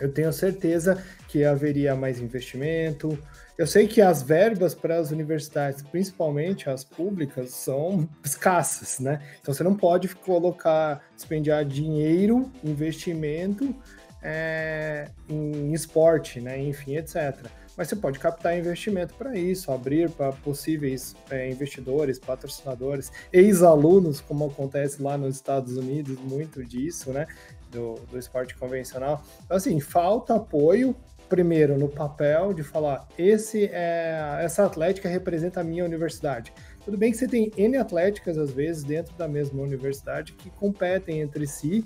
eu 0.00 0.12
tenho 0.12 0.32
certeza 0.32 1.02
que 1.28 1.44
haveria 1.44 1.94
mais 1.94 2.20
investimento. 2.20 3.18
Eu 3.56 3.66
sei 3.66 3.86
que 3.86 4.02
as 4.02 4.22
verbas 4.22 4.74
para 4.74 4.98
as 4.98 5.10
universidades, 5.10 5.82
principalmente 5.82 6.68
as 6.68 6.84
públicas, 6.84 7.50
são 7.50 8.08
escassas, 8.24 8.98
né? 9.00 9.20
Então 9.40 9.54
você 9.54 9.62
não 9.62 9.74
pode 9.74 10.14
colocar, 10.14 11.02
dispendiar 11.14 11.64
dinheiro, 11.64 12.50
investimento 12.62 13.74
é, 14.22 15.08
em 15.28 15.72
esporte, 15.72 16.40
né? 16.40 16.60
Enfim, 16.60 16.96
etc. 16.96 17.46
Mas 17.76 17.88
você 17.88 17.96
pode 17.96 18.18
captar 18.18 18.58
investimento 18.58 19.14
para 19.14 19.36
isso, 19.38 19.70
abrir 19.70 20.08
para 20.10 20.32
possíveis 20.32 21.14
é, 21.30 21.50
investidores, 21.50 22.18
patrocinadores, 22.18 23.12
ex-alunos, 23.30 24.20
como 24.20 24.46
acontece 24.46 25.02
lá 25.02 25.18
nos 25.18 25.36
Estados 25.36 25.76
Unidos, 25.76 26.18
muito 26.20 26.64
disso, 26.64 27.12
né? 27.12 27.26
Do, 27.70 27.94
do 28.10 28.18
esporte 28.18 28.54
convencional. 28.56 29.22
Então, 29.44 29.56
assim, 29.56 29.78
falta 29.80 30.36
apoio, 30.36 30.94
primeiro, 31.28 31.76
no 31.76 31.88
papel, 31.88 32.52
de 32.52 32.62
falar, 32.62 33.06
esse 33.18 33.66
é, 33.72 34.38
essa 34.40 34.64
atlética 34.64 35.08
representa 35.08 35.60
a 35.60 35.64
minha 35.64 35.84
universidade. 35.84 36.52
Tudo 36.84 36.96
bem 36.96 37.10
que 37.10 37.18
você 37.18 37.26
tem 37.26 37.50
N 37.56 37.76
atléticas, 37.76 38.38
às 38.38 38.52
vezes, 38.52 38.84
dentro 38.84 39.14
da 39.16 39.26
mesma 39.26 39.60
universidade, 39.60 40.32
que 40.34 40.50
competem 40.50 41.20
entre 41.20 41.46
si, 41.46 41.84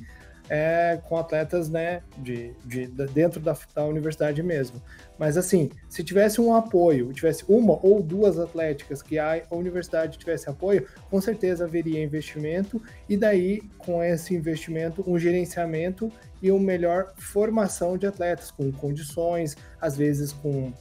é, 0.50 0.98
com 1.04 1.16
atletas 1.16 1.70
né, 1.70 2.02
de, 2.18 2.52
de, 2.64 2.88
de 2.88 3.06
dentro 3.06 3.38
da, 3.38 3.56
da, 3.72 3.84
universidade 3.84 4.42
mesmo. 4.42 4.82
Mas 5.16 5.36
assim, 5.36 5.70
se 5.88 6.02
tivesse 6.02 6.40
um 6.40 6.52
apoio, 6.52 7.12
tivesse 7.12 7.44
uma 7.48 7.78
ou 7.86 8.02
duas 8.02 8.36
atléticas 8.36 9.00
que 9.00 9.16
a 9.16 9.40
universidade 9.52 10.18
tivesse 10.18 10.50
apoio, 10.50 10.88
com 11.08 11.20
certeza 11.20 11.64
haveria 11.64 12.02
investimento 12.02 12.82
e 13.08 13.16
daí 13.16 13.62
com 13.78 14.02
esse 14.02 14.34
investimento 14.34 15.04
um 15.06 15.16
gerenciamento 15.16 16.10
e 16.42 16.50
uma 16.50 16.58
melhor 16.58 17.12
formação 17.16 17.96
de 17.96 18.08
atletas 18.08 18.50
com 18.50 18.72
condições, 18.72 19.56
às 19.80 19.96
vezes 19.96 20.32
com 20.32 20.72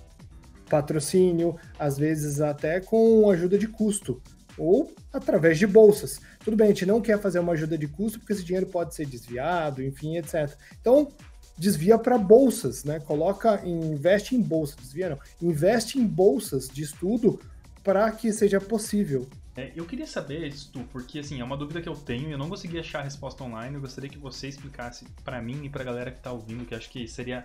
patrocínio, 0.68 1.56
às 1.78 1.98
vezes 1.98 2.42
até 2.42 2.80
com 2.80 3.30
ajuda 3.30 3.58
de 3.58 3.68
custo 3.68 4.20
ou 4.60 4.94
através 5.12 5.58
de 5.58 5.66
bolsas. 5.66 6.20
Tudo 6.44 6.58
bem, 6.58 6.68
a 6.68 6.70
gente 6.70 6.86
não 6.86 7.02
quer 7.02 7.20
fazer 7.20 7.40
uma 7.40 7.54
ajuda 7.54 7.78
de 7.78 7.88
custo 7.88 8.20
porque 8.20 8.34
esse 8.34 8.44
dinheiro 8.44 8.68
pode 8.68 8.94
ser 8.94 9.06
desviado, 9.06 9.84
enfim, 9.84 10.18
etc. 10.18 10.56
Então, 10.80 11.12
desvia 11.58 11.98
para 11.98 12.18
bolsas, 12.18 12.84
né? 12.84 13.00
Coloca, 13.00 13.62
investe 13.66 14.36
em 14.36 14.42
bolsas, 14.42 14.78
desvia 14.78 15.10
não, 15.10 15.20
investe 15.42 16.00
em 16.00 16.06
bolsas 16.06 16.70
de 16.70 16.84
estudo 16.84 17.40
para 17.84 18.12
que 18.12 18.32
seja 18.32 18.62
possível. 18.62 19.28
É, 19.56 19.74
eu 19.76 19.86
queria 19.86 20.08
saber, 20.08 20.50
Stu, 20.54 20.84
porque 20.92 21.20
assim, 21.20 21.42
é 21.42 21.44
uma 21.44 21.58
dúvida 21.58 21.82
que 21.82 21.90
eu 21.90 21.96
tenho, 21.96 22.32
eu 22.32 22.38
não 22.38 22.48
consegui 22.48 22.80
achar 22.80 23.00
a 23.00 23.04
resposta 23.04 23.44
online, 23.44 23.76
eu 23.76 23.82
gostaria 23.82 24.10
que 24.10 24.18
você 24.18 24.48
explicasse 24.48 25.06
para 25.24 25.42
mim 25.42 25.66
e 25.66 25.70
para 25.70 25.82
a 25.82 25.86
galera 25.86 26.12
que 26.12 26.18
está 26.18 26.32
ouvindo, 26.32 26.66
que 26.66 26.74
acho 26.74 26.90
que 26.90 27.08
seria 27.08 27.44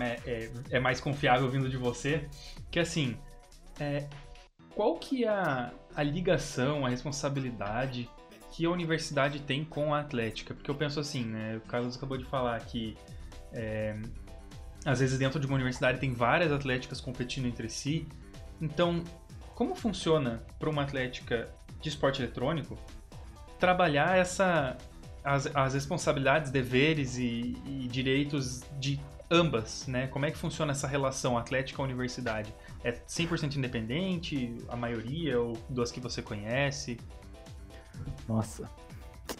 é, 0.00 0.18
é, 0.26 0.50
é, 0.70 0.80
mais 0.80 1.00
confiável 1.00 1.50
vindo 1.50 1.68
de 1.68 1.76
você, 1.76 2.26
que 2.70 2.78
assim, 2.78 3.16
é, 3.78 4.06
qual 4.76 4.96
que 4.96 5.24
é 5.24 5.28
a, 5.28 5.72
a 5.96 6.02
ligação, 6.02 6.84
a 6.84 6.90
responsabilidade 6.90 8.10
que 8.52 8.66
a 8.66 8.70
universidade 8.70 9.40
tem 9.40 9.64
com 9.64 9.94
a 9.94 10.00
atlética? 10.00 10.52
Porque 10.52 10.70
eu 10.70 10.74
penso 10.74 11.00
assim, 11.00 11.24
né? 11.24 11.56
O 11.56 11.60
Carlos 11.62 11.96
acabou 11.96 12.18
de 12.18 12.26
falar 12.26 12.60
que 12.60 12.94
é, 13.54 13.96
às 14.84 15.00
vezes 15.00 15.18
dentro 15.18 15.40
de 15.40 15.46
uma 15.46 15.54
universidade 15.54 15.98
tem 15.98 16.12
várias 16.12 16.52
atléticas 16.52 17.00
competindo 17.00 17.46
entre 17.46 17.70
si. 17.70 18.06
Então, 18.60 19.02
como 19.54 19.74
funciona 19.74 20.44
para 20.58 20.68
uma 20.68 20.82
atlética 20.82 21.48
de 21.80 21.88
esporte 21.88 22.20
eletrônico 22.20 22.78
trabalhar 23.58 24.18
essa 24.18 24.76
as, 25.24 25.46
as 25.56 25.72
responsabilidades, 25.72 26.50
deveres 26.50 27.16
e, 27.16 27.56
e 27.66 27.88
direitos 27.90 28.62
de 28.78 29.00
ambas, 29.30 29.86
né? 29.86 30.06
Como 30.08 30.26
é 30.26 30.30
que 30.30 30.36
funciona 30.36 30.72
essa 30.72 30.86
relação 30.86 31.38
atlética-universidade? 31.38 32.54
É 32.84 32.92
100% 32.92 33.56
independente, 33.56 34.56
a 34.68 34.76
maioria, 34.76 35.40
ou 35.40 35.54
duas 35.68 35.90
que 35.90 36.00
você 36.00 36.22
conhece? 36.22 36.98
Nossa, 38.28 38.70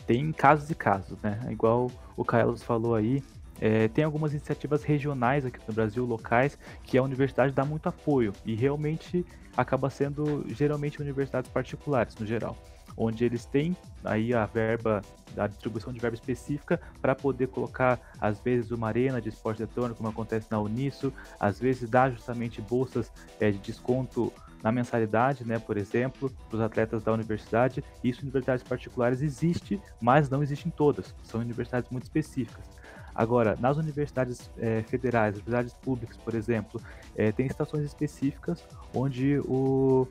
tem 0.06 0.32
casos 0.32 0.70
e 0.70 0.74
casos, 0.74 1.20
né? 1.20 1.40
Igual 1.50 1.90
o 2.16 2.24
Carlos 2.24 2.62
falou 2.62 2.94
aí, 2.94 3.22
é, 3.60 3.88
tem 3.88 4.04
algumas 4.04 4.32
iniciativas 4.32 4.82
regionais 4.82 5.46
aqui 5.46 5.58
no 5.66 5.72
Brasil, 5.72 6.04
locais, 6.04 6.58
que 6.82 6.98
a 6.98 7.02
universidade 7.02 7.52
dá 7.52 7.64
muito 7.64 7.88
apoio 7.88 8.32
e 8.44 8.54
realmente 8.54 9.24
acaba 9.56 9.88
sendo 9.88 10.44
geralmente 10.48 11.00
universidades 11.00 11.50
particulares 11.50 12.14
no 12.16 12.26
geral 12.26 12.56
onde 12.96 13.24
eles 13.24 13.44
têm 13.44 13.76
aí 14.04 14.32
a 14.32 14.46
verba, 14.46 15.02
a 15.36 15.46
distribuição 15.46 15.92
de 15.92 15.98
verba 15.98 16.14
específica 16.14 16.80
para 17.00 17.14
poder 17.14 17.48
colocar, 17.48 18.00
às 18.20 18.40
vezes, 18.40 18.70
uma 18.70 18.88
arena 18.88 19.20
de 19.20 19.28
esporte 19.28 19.62
eletrônico, 19.62 19.98
como 19.98 20.08
acontece 20.08 20.46
na 20.50 20.58
Uniso, 20.60 21.12
às 21.38 21.58
vezes 21.58 21.88
dá 21.88 22.08
justamente 22.08 22.60
bolsas 22.62 23.12
é, 23.40 23.50
de 23.50 23.58
desconto 23.58 24.32
na 24.62 24.72
mensalidade, 24.72 25.46
né, 25.46 25.58
por 25.58 25.76
exemplo, 25.76 26.30
para 26.48 26.56
os 26.56 26.62
atletas 26.62 27.02
da 27.02 27.12
universidade. 27.12 27.84
Isso 28.02 28.20
em 28.20 28.24
universidades 28.24 28.64
particulares 28.64 29.20
existe, 29.22 29.80
mas 30.00 30.28
não 30.28 30.42
existe 30.42 30.66
em 30.66 30.70
todas. 30.70 31.14
São 31.22 31.40
universidades 31.40 31.90
muito 31.90 32.04
específicas. 32.04 32.64
Agora, 33.14 33.56
nas 33.58 33.78
universidades 33.78 34.50
é, 34.58 34.82
federais, 34.82 35.36
universidades 35.36 35.72
públicas, 35.72 36.16
por 36.18 36.34
exemplo, 36.34 36.80
é, 37.16 37.32
tem 37.32 37.46
estações 37.46 37.84
específicas 37.84 38.62
onde 38.94 39.38
o, 39.46 40.06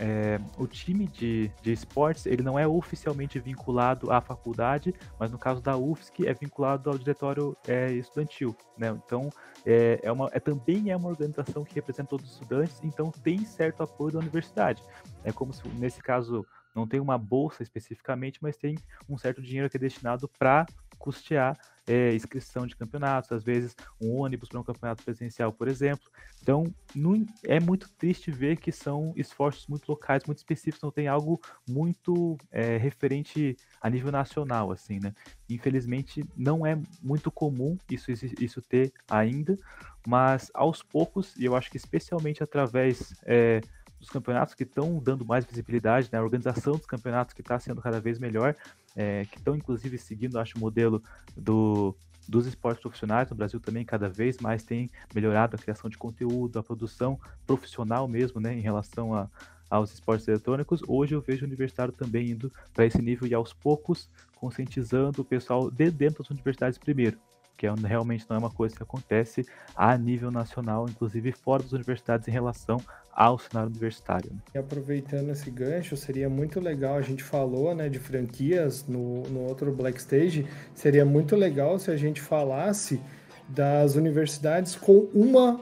é, 0.00 0.40
o 0.56 0.66
time 0.66 1.06
de, 1.06 1.50
de 1.62 1.72
esportes 1.72 2.24
ele 2.24 2.42
não 2.42 2.58
é 2.58 2.66
oficialmente 2.66 3.38
vinculado 3.38 4.10
à 4.10 4.18
faculdade, 4.20 4.94
mas 5.18 5.30
no 5.30 5.38
caso 5.38 5.60
da 5.60 5.76
UFSC 5.76 6.26
é 6.26 6.32
vinculado 6.32 6.88
ao 6.88 6.96
diretório 6.96 7.54
é, 7.68 7.92
estudantil, 7.92 8.56
né? 8.78 8.98
Então 9.04 9.28
é, 9.66 10.00
é, 10.02 10.10
uma, 10.10 10.30
é 10.32 10.40
também 10.40 10.90
é 10.90 10.96
uma 10.96 11.10
organização 11.10 11.64
que 11.64 11.74
representa 11.74 12.08
todos 12.08 12.24
os 12.24 12.32
estudantes, 12.32 12.80
então 12.82 13.10
tem 13.10 13.44
certo 13.44 13.82
apoio 13.82 14.12
da 14.14 14.18
universidade. 14.20 14.82
É 15.22 15.30
como 15.30 15.52
se 15.52 15.68
nesse 15.68 16.00
caso 16.02 16.46
não 16.74 16.86
tem 16.86 16.98
uma 16.98 17.18
bolsa 17.18 17.62
especificamente, 17.62 18.38
mas 18.40 18.56
tem 18.56 18.78
um 19.06 19.18
certo 19.18 19.42
dinheiro 19.42 19.68
que 19.68 19.76
é 19.76 19.80
destinado 19.80 20.26
para 20.38 20.64
custear 20.98 21.58
é, 21.90 22.14
inscrição 22.14 22.68
de 22.68 22.76
campeonatos, 22.76 23.32
às 23.32 23.42
vezes 23.42 23.74
um 24.00 24.14
ônibus 24.16 24.48
para 24.48 24.60
um 24.60 24.62
campeonato 24.62 25.02
presencial, 25.02 25.52
por 25.52 25.66
exemplo. 25.66 26.08
Então, 26.40 26.64
não, 26.94 27.26
é 27.42 27.58
muito 27.58 27.90
triste 27.98 28.30
ver 28.30 28.56
que 28.58 28.70
são 28.70 29.12
esforços 29.16 29.66
muito 29.66 29.88
locais, 29.88 30.22
muito 30.24 30.38
específicos, 30.38 30.82
não 30.82 30.92
tem 30.92 31.08
algo 31.08 31.40
muito 31.68 32.38
é, 32.52 32.76
referente 32.76 33.56
a 33.82 33.90
nível 33.90 34.12
nacional, 34.12 34.70
assim, 34.70 35.00
né? 35.02 35.12
Infelizmente, 35.48 36.24
não 36.36 36.64
é 36.64 36.80
muito 37.02 37.28
comum 37.28 37.76
isso, 37.90 38.12
isso 38.12 38.62
ter 38.62 38.92
ainda, 39.10 39.58
mas 40.06 40.48
aos 40.54 40.84
poucos, 40.84 41.34
e 41.36 41.44
eu 41.44 41.56
acho 41.56 41.70
que 41.70 41.76
especialmente 41.76 42.40
através 42.40 43.20
é, 43.26 43.60
dos 43.98 44.08
campeonatos 44.08 44.54
que 44.54 44.62
estão 44.62 44.98
dando 44.98 45.26
mais 45.26 45.44
visibilidade, 45.44 46.08
né? 46.10 46.18
a 46.18 46.22
organização 46.22 46.72
dos 46.72 46.86
campeonatos 46.86 47.34
que 47.34 47.42
está 47.42 47.58
sendo 47.58 47.82
cada 47.82 48.00
vez 48.00 48.18
melhor, 48.18 48.56
é, 48.96 49.24
que 49.24 49.38
estão 49.38 49.54
inclusive 49.54 49.98
seguindo, 49.98 50.38
acho, 50.38 50.56
o 50.56 50.60
modelo 50.60 51.02
do, 51.36 51.94
dos 52.28 52.46
esportes 52.46 52.80
profissionais 52.80 53.28
no 53.30 53.36
Brasil 53.36 53.60
também 53.60 53.84
cada 53.84 54.08
vez 54.08 54.38
mais 54.38 54.62
tem 54.62 54.88
melhorado 55.14 55.56
a 55.56 55.58
criação 55.58 55.90
de 55.90 55.98
conteúdo, 55.98 56.58
a 56.58 56.62
produção 56.62 57.18
profissional 57.46 58.06
mesmo, 58.06 58.40
né, 58.40 58.54
em 58.54 58.60
relação 58.60 59.14
a, 59.14 59.28
aos 59.70 59.92
esportes 59.92 60.26
eletrônicos. 60.26 60.82
Hoje 60.86 61.14
eu 61.14 61.20
vejo 61.20 61.44
o 61.44 61.48
universitário 61.48 61.92
também 61.92 62.30
indo 62.30 62.52
para 62.74 62.84
esse 62.84 63.00
nível 63.00 63.26
e 63.26 63.34
aos 63.34 63.52
poucos 63.52 64.08
conscientizando 64.34 65.22
o 65.22 65.24
pessoal 65.24 65.70
de 65.70 65.90
dentro 65.90 66.22
das 66.22 66.30
universidades 66.30 66.78
primeiro, 66.78 67.18
que 67.56 67.66
é, 67.66 67.74
realmente 67.74 68.24
não 68.28 68.36
é 68.36 68.38
uma 68.38 68.50
coisa 68.50 68.74
que 68.74 68.82
acontece 68.82 69.46
a 69.76 69.96
nível 69.96 70.30
nacional, 70.30 70.88
inclusive 70.88 71.30
fora 71.32 71.62
das 71.62 71.72
universidades 71.72 72.26
em 72.26 72.32
relação 72.32 72.80
ao 73.20 73.38
cenário 73.38 73.68
universitário. 73.68 74.30
Né? 74.32 74.38
E 74.54 74.58
aproveitando 74.58 75.28
esse 75.28 75.50
gancho, 75.50 75.94
seria 75.94 76.26
muito 76.26 76.58
legal, 76.58 76.96
a 76.96 77.02
gente 77.02 77.22
falou 77.22 77.74
né, 77.74 77.86
de 77.86 77.98
franquias 77.98 78.86
no, 78.86 79.24
no 79.24 79.40
outro 79.40 79.70
Black 79.70 79.98
Stage, 79.98 80.46
seria 80.74 81.04
muito 81.04 81.36
legal 81.36 81.78
se 81.78 81.90
a 81.90 81.98
gente 81.98 82.18
falasse 82.18 82.98
das 83.46 83.94
universidades 83.94 84.74
com 84.74 85.06
uma 85.12 85.60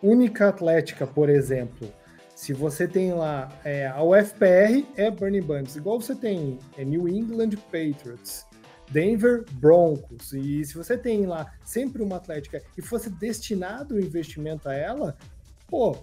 única 0.00 0.48
atlética, 0.48 1.04
por 1.04 1.28
exemplo. 1.28 1.92
Se 2.32 2.52
você 2.52 2.86
tem 2.86 3.12
lá 3.12 3.48
é, 3.64 3.88
a 3.88 4.00
UFPR 4.00 4.86
é 4.96 5.10
Burning 5.10 5.42
Buns, 5.42 5.74
igual 5.74 6.00
você 6.00 6.14
tem 6.14 6.60
é 6.78 6.84
New 6.84 7.08
England 7.08 7.56
Patriots, 7.72 8.46
Denver 8.92 9.44
Broncos. 9.54 10.32
E 10.32 10.64
se 10.64 10.76
você 10.76 10.96
tem 10.96 11.26
lá 11.26 11.52
sempre 11.64 12.04
uma 12.04 12.16
atlética 12.16 12.62
e 12.78 12.82
fosse 12.82 13.10
destinado 13.10 13.96
o 13.96 14.00
investimento 14.00 14.68
a 14.68 14.74
ela, 14.74 15.16
pô, 15.66 15.96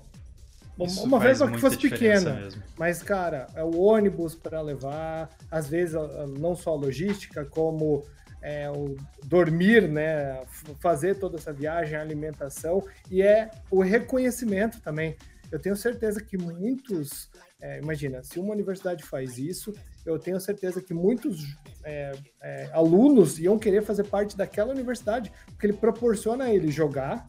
Isso 0.80 1.04
uma 1.04 1.20
vez 1.20 1.38
que 1.40 1.44
muita 1.46 1.60
fosse 1.60 1.78
pequena. 1.78 2.34
mesmo. 2.34 2.64
Mas, 2.78 3.04
cara, 3.04 3.48
é 3.56 3.64
o 3.64 3.80
ônibus 3.80 4.36
para 4.36 4.62
levar, 4.62 5.30
às 5.50 5.68
vezes 5.68 5.96
não 6.40 6.56
só 6.56 6.72
a 6.72 6.76
logística, 6.76 7.46
como 7.46 8.04
é, 8.42 8.70
o 8.70 8.96
dormir, 9.24 9.88
né? 9.88 10.42
Fazer 10.80 11.16
toda 11.16 11.38
essa 11.38 11.54
viagem, 11.54 11.96
a 11.96 12.02
alimentação, 12.02 12.84
e 13.10 13.22
é 13.22 13.52
o 13.70 13.82
reconhecimento 13.82 14.82
também. 14.82 15.16
Eu 15.52 15.60
tenho 15.60 15.76
certeza 15.76 16.22
que 16.22 16.38
muitos. 16.38 17.30
é, 17.60 17.80
imagina, 17.80 18.24
se 18.24 18.40
uma 18.40 18.54
universidade 18.54 19.04
faz 19.04 19.38
isso, 19.38 19.74
eu 20.06 20.18
tenho 20.18 20.40
certeza 20.40 20.82
que 20.82 20.94
muitos 20.94 21.58
é, 21.84 22.14
é, 22.42 22.70
alunos 22.74 23.38
iam 23.38 23.60
querer 23.60 23.84
fazer 23.84 24.06
parte 24.06 24.36
daquela 24.36 24.72
universidade, 24.72 25.32
porque 25.48 25.68
ele 25.68 25.74
proporciona 25.74 26.46
a 26.46 26.54
ele 26.54 26.72
jogar, 26.72 27.28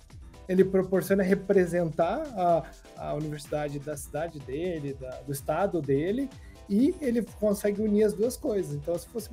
ele 0.49 0.65
proporciona 0.65 1.23
representar 1.23 2.23
a, 2.37 2.65
a 2.97 3.15
universidade 3.15 3.79
da 3.79 3.97
cidade 3.97 4.39
dele, 4.41 4.95
da- 4.95 5.21
do 5.21 5.33
estado 5.33 5.81
dele, 5.81 6.29
e 6.69 6.95
ele 7.01 7.23
consegue 7.39 7.83
unir 7.83 8.05
as 8.05 8.13
duas 8.13 8.37
coisas. 8.37 8.75
Então, 8.75 8.97
se 8.99 9.07
fosse 9.09 9.29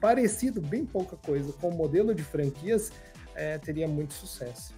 parecido, 0.00 0.60
bem 0.60 0.84
pouca 0.84 1.16
coisa, 1.16 1.52
com 1.54 1.68
o 1.68 1.74
modelo 1.74 2.14
de 2.14 2.22
franquias, 2.22 2.92
é, 3.34 3.58
teria 3.58 3.88
muito 3.88 4.14
sucesso. 4.14 4.74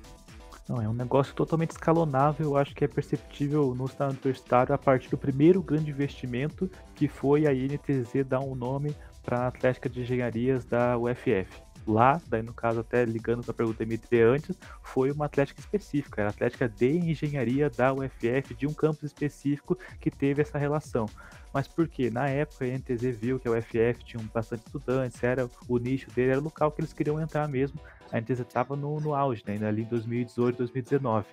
Não, 0.68 0.82
é 0.82 0.88
um 0.88 0.92
negócio 0.92 1.34
totalmente 1.34 1.70
escalonável, 1.70 2.56
acho 2.56 2.74
que 2.74 2.84
é 2.84 2.88
perceptível 2.88 3.74
no 3.74 3.88
cenário 3.88 4.12
universitário 4.12 4.74
a 4.74 4.78
partir 4.78 5.08
do 5.08 5.16
primeiro 5.16 5.62
grande 5.62 5.90
investimento, 5.90 6.70
que 6.94 7.08
foi 7.08 7.46
a 7.46 7.54
INTZ 7.54 8.24
dar 8.26 8.40
um 8.40 8.54
nome 8.54 8.94
para 9.22 9.40
a 9.40 9.46
Atlética 9.48 9.88
de 9.88 10.02
Engenharias 10.02 10.66
da 10.66 10.98
UFF. 10.98 11.62
Lá, 11.88 12.20
daí 12.28 12.42
no 12.42 12.52
caso 12.52 12.80
até 12.80 13.02
ligando 13.02 13.42
com 13.42 13.50
a 13.50 13.54
pergunta 13.54 13.82
MT 13.82 14.20
antes, 14.20 14.58
foi 14.82 15.10
uma 15.10 15.24
atlética 15.24 15.58
específica, 15.58 16.20
era 16.20 16.28
a 16.28 16.32
atlética 16.32 16.68
de 16.68 16.98
engenharia 16.98 17.70
da 17.70 17.94
UFF, 17.94 18.54
de 18.54 18.66
um 18.66 18.74
campus 18.74 19.04
específico 19.04 19.78
que 19.98 20.10
teve 20.10 20.42
essa 20.42 20.58
relação. 20.58 21.08
Mas 21.50 21.66
por 21.66 21.88
quê? 21.88 22.10
Na 22.10 22.28
época 22.28 22.66
a 22.66 22.68
NTZ 22.68 23.16
viu 23.18 23.40
que 23.40 23.48
a 23.48 23.52
UFF 23.52 24.04
tinha 24.04 24.22
bastante 24.34 24.66
estudantes, 24.66 25.22
era 25.24 25.48
o 25.66 25.78
nicho 25.78 26.10
dele, 26.10 26.32
era 26.32 26.40
o 26.40 26.44
local 26.44 26.70
que 26.70 26.82
eles 26.82 26.92
queriam 26.92 27.18
entrar 27.18 27.48
mesmo. 27.48 27.80
A 28.12 28.20
NTZ 28.20 28.40
estava 28.40 28.76
no, 28.76 29.00
no 29.00 29.14
auge, 29.14 29.42
né, 29.46 29.58
ali 29.66 29.82
em 29.82 29.86
2018, 29.86 30.58
2019. 30.58 31.26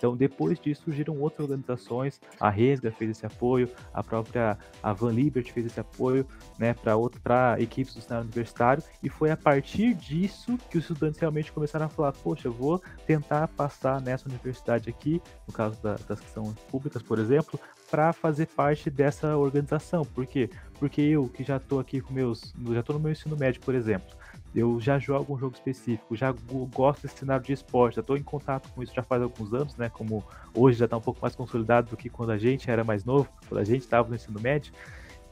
Então, 0.00 0.16
depois 0.16 0.58
disso, 0.58 0.84
surgiram 0.84 1.20
outras 1.20 1.40
organizações, 1.40 2.18
a 2.40 2.48
Resga 2.48 2.90
fez 2.90 3.10
esse 3.10 3.26
apoio, 3.26 3.68
a 3.92 4.02
própria 4.02 4.56
a 4.82 4.94
Van 4.94 5.12
Liberty 5.12 5.52
fez 5.52 5.66
esse 5.66 5.78
apoio 5.78 6.26
né, 6.58 6.74
para 7.22 7.60
equipes 7.60 7.92
do 7.92 8.00
cenário 8.00 8.24
universitário, 8.24 8.82
e 9.02 9.10
foi 9.10 9.30
a 9.30 9.36
partir 9.36 9.92
disso 9.92 10.56
que 10.70 10.78
os 10.78 10.84
estudantes 10.84 11.20
realmente 11.20 11.52
começaram 11.52 11.84
a 11.84 11.88
falar: 11.90 12.12
Poxa, 12.12 12.48
eu 12.48 12.52
vou 12.52 12.82
tentar 13.06 13.46
passar 13.48 14.00
nessa 14.00 14.26
universidade 14.26 14.88
aqui, 14.88 15.20
no 15.46 15.52
caso 15.52 15.78
da, 15.82 15.96
das 16.08 16.18
que 16.18 16.30
são 16.30 16.54
públicas, 16.70 17.02
por 17.02 17.18
exemplo, 17.18 17.60
para 17.90 18.10
fazer 18.14 18.46
parte 18.46 18.88
dessa 18.88 19.36
organização. 19.36 20.02
Por 20.02 20.24
quê? 20.24 20.48
Porque 20.78 21.02
eu, 21.02 21.28
que 21.28 21.44
já 21.44 21.58
estou 21.58 21.78
aqui 21.78 22.00
com 22.00 22.14
meus. 22.14 22.54
já 22.70 22.80
estou 22.80 22.94
no 22.94 23.02
meu 23.02 23.12
ensino 23.12 23.36
médio, 23.36 23.60
por 23.60 23.74
exemplo 23.74 24.18
eu 24.54 24.80
já 24.80 24.98
jogo 24.98 25.34
um 25.34 25.38
jogo 25.38 25.54
específico, 25.54 26.16
já 26.16 26.32
go- 26.32 26.66
gosto 26.74 27.02
desse 27.02 27.18
cenário 27.18 27.44
de 27.44 27.52
esporte, 27.52 27.96
já 27.96 28.00
estou 28.00 28.16
em 28.16 28.22
contato 28.22 28.68
com 28.72 28.82
isso 28.82 28.92
já 28.94 29.02
faz 29.02 29.22
alguns 29.22 29.52
anos, 29.54 29.76
né? 29.76 29.88
Como 29.88 30.24
hoje 30.54 30.78
já 30.78 30.86
está 30.86 30.96
um 30.96 31.00
pouco 31.00 31.20
mais 31.22 31.36
consolidado 31.36 31.90
do 31.90 31.96
que 31.96 32.08
quando 32.08 32.30
a 32.30 32.38
gente 32.38 32.70
era 32.70 32.82
mais 32.82 33.04
novo, 33.04 33.28
quando 33.48 33.60
a 33.60 33.64
gente 33.64 33.82
estava 33.82 34.08
no 34.08 34.14
ensino 34.14 34.40
médio. 34.40 34.72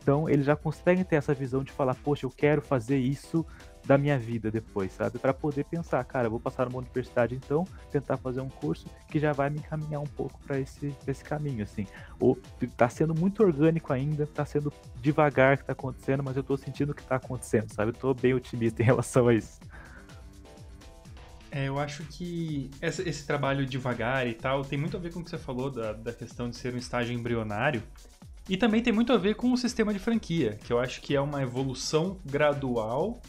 Então 0.01 0.29
eles 0.29 0.47
já 0.47 0.57
conseguem 0.57 1.05
ter 1.05 1.17
essa 1.17 1.35
visão 1.35 1.63
de 1.63 1.73
falar, 1.73 1.95
poxa, 1.97 2.25
eu 2.25 2.31
quero 2.31 2.63
fazer 2.63 2.99
isso 2.99 3.45
da 3.89 3.97
minha 3.97 4.19
vida 4.19 4.51
depois, 4.51 4.93
sabe? 4.93 5.19
Para 5.19 5.33
poder 5.33 5.65
pensar, 5.65 6.05
cara, 6.05 6.29
vou 6.29 6.39
passar 6.39 6.67
numa 6.67 6.79
universidade 6.79 7.35
então, 7.35 7.67
tentar 7.91 8.19
fazer 8.19 8.43
um 8.43 8.49
curso 8.51 8.87
que 9.11 9.19
já 9.19 9.33
vai 9.33 9.49
me 9.49 9.61
encaminhar 9.61 10.03
um 10.03 10.07
pouco 10.07 10.39
para 10.47 10.61
esse, 10.61 10.91
pra 11.03 11.11
esse 11.11 11.25
caminho, 11.25 11.65
assim. 11.65 11.87
Ou 12.21 12.39
tá 12.77 12.87
sendo 12.91 13.15
muito 13.19 13.43
orgânico 13.43 13.91
ainda, 13.91 14.27
tá 14.27 14.45
sendo 14.45 14.71
devagar 15.01 15.57
que 15.57 15.65
tá 15.65 15.73
acontecendo, 15.73 16.23
mas 16.23 16.37
eu 16.37 16.43
tô 16.43 16.55
sentindo 16.55 16.95
que 16.95 17.03
tá 17.03 17.17
acontecendo, 17.17 17.73
sabe? 17.73 17.91
Eu 17.93 17.95
tô 17.95 18.13
bem 18.13 18.35
otimista 18.35 18.83
em 18.83 18.85
relação 18.85 19.27
a 19.27 19.35
isso. 19.35 19.59
É, 21.51 21.67
eu 21.67 21.79
acho 21.79 22.03
que 22.05 22.71
essa- 22.83 23.09
esse 23.09 23.27
trabalho 23.27 23.65
devagar 23.65 24.27
e 24.29 24.35
tal 24.35 24.63
tem 24.63 24.79
muito 24.79 24.99
a 24.99 25.01
ver 25.01 25.11
com 25.15 25.21
o 25.21 25.25
que 25.25 25.31
você 25.31 25.39
falou 25.39 25.71
da, 25.71 25.95
da 25.95 26.13
questão 26.13 26.51
de 26.51 26.57
ser 26.57 26.75
um 26.75 26.77
estágio 26.77 27.15
embrionário. 27.19 27.83
E 28.47 28.57
também 28.59 28.83
tem 28.83 28.93
muito 28.93 29.15
a 29.15 29.17
ver 29.17 29.35
com 29.35 29.51
o 29.51 29.57
sistema 29.57 29.95
de 29.95 29.99
franquia, 29.99 30.59
que 30.63 30.71
eu 30.71 30.79
acho 30.79 31.01
que 31.01 31.17
é 31.17 31.21
uma 31.21 31.43
evolução 31.43 32.19
gradual 32.27 33.23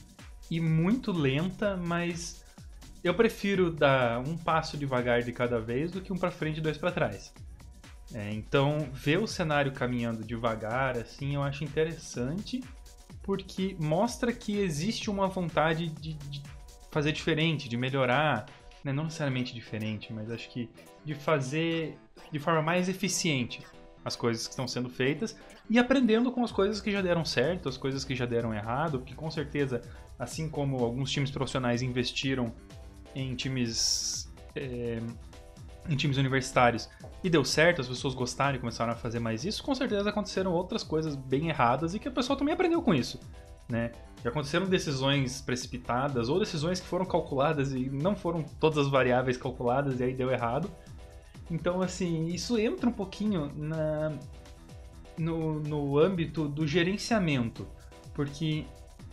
e 0.50 0.60
muito 0.60 1.12
lenta, 1.12 1.78
mas 1.78 2.44
eu 3.04 3.14
prefiro 3.14 3.72
dar 3.72 4.20
um 4.20 4.38
passo 4.38 4.78
devagar 4.78 5.22
de 5.22 5.32
cada 5.32 5.60
vez 5.60 5.92
do 5.92 6.02
que 6.02 6.12
um 6.12 6.18
para 6.18 6.32
frente 6.32 6.58
e 6.58 6.62
dois 6.62 6.78
para 6.78 6.92
trás. 6.92 7.34
É, 8.14 8.34
então, 8.34 8.90
ver 8.92 9.20
o 9.20 9.28
cenário 9.28 9.72
caminhando 9.72 10.24
devagar, 10.24 10.98
assim, 10.98 11.36
eu 11.36 11.44
acho 11.44 11.64
interessante, 11.64 12.64
porque 13.22 13.76
mostra 13.80 14.34
que 14.34 14.58
existe 14.58 15.10
uma 15.10 15.28
vontade 15.28 15.90
de, 15.90 16.14
de 16.14 16.42
fazer 16.90 17.12
diferente, 17.12 17.70
de 17.70 17.78
melhorar, 17.78 18.48
né? 18.84 18.92
não 18.92 19.04
necessariamente 19.04 19.54
diferente, 19.54 20.12
mas 20.12 20.32
acho 20.32 20.50
que 20.50 20.70
de 21.06 21.14
fazer 21.14 21.98
de 22.32 22.40
forma 22.40 22.62
mais 22.62 22.90
eficiente 22.90 23.62
as 24.04 24.16
coisas 24.16 24.48
que 24.48 24.52
estão 24.52 24.68
sendo 24.68 24.90
feitas 24.90 25.38
e 25.70 25.78
aprendendo 25.78 26.32
com 26.32 26.44
as 26.44 26.52
coisas 26.52 26.82
que 26.82 26.92
já 26.92 27.02
deram 27.02 27.24
certo, 27.24 27.70
as 27.70 27.78
coisas 27.78 28.04
que 28.04 28.16
já 28.16 28.26
deram 28.26 28.54
errado, 28.54 29.00
porque 29.00 29.14
com 29.14 29.30
certeza, 29.30 29.82
assim 30.20 30.50
como 30.50 30.84
alguns 30.84 31.10
times 31.10 31.32
profissionais 31.32 31.82
investiram 31.82 32.54
em 33.16 33.36
times 33.36 34.30
é, 34.56 35.00
em 35.90 35.96
times 35.96 36.18
universitários 36.18 36.90
e 37.24 37.30
deu 37.30 37.44
certo, 37.44 37.82
as 37.82 37.88
pessoas 37.88 38.14
gostaram 38.14 38.58
e 38.58 38.60
começaram 38.60 38.92
a 38.92 38.96
fazer 38.96 39.20
mais 39.20 39.44
isso, 39.46 39.64
com 39.64 39.74
certeza 39.74 40.10
aconteceram 40.10 40.52
outras 40.52 40.84
coisas 40.84 41.16
bem 41.16 41.50
erradas 41.50 41.96
e 41.96 42.00
que 42.00 42.08
a 42.08 42.12
pessoa 42.12 42.38
também 42.38 42.54
aprendeu 42.54 42.82
com 42.82 42.94
isso, 42.94 43.20
né? 43.68 43.92
Já 44.24 44.30
aconteceram 44.30 44.66
decisões 44.68 45.42
precipitadas 45.42 46.28
ou 46.28 46.40
decisões 46.40 46.80
que 46.80 46.88
foram 46.88 47.06
calculadas 47.06 47.74
e 47.74 47.90
não 47.90 48.16
foram 48.16 48.44
todas 48.44 48.78
as 48.78 48.88
variáveis 48.88 49.38
calculadas 49.38 50.00
e 50.00 50.04
aí 50.04 50.14
deu 50.14 50.30
errado. 50.30 50.70
Então, 51.50 51.82
assim, 51.82 52.28
isso 52.28 52.60
entra 52.60 52.90
um 52.90 52.92
pouquinho 52.92 53.50
na, 53.56 54.12
no, 55.18 55.60
no 55.62 55.98
âmbito 55.98 56.48
do 56.48 56.68
gerenciamento, 56.68 57.66
porque 58.14 58.66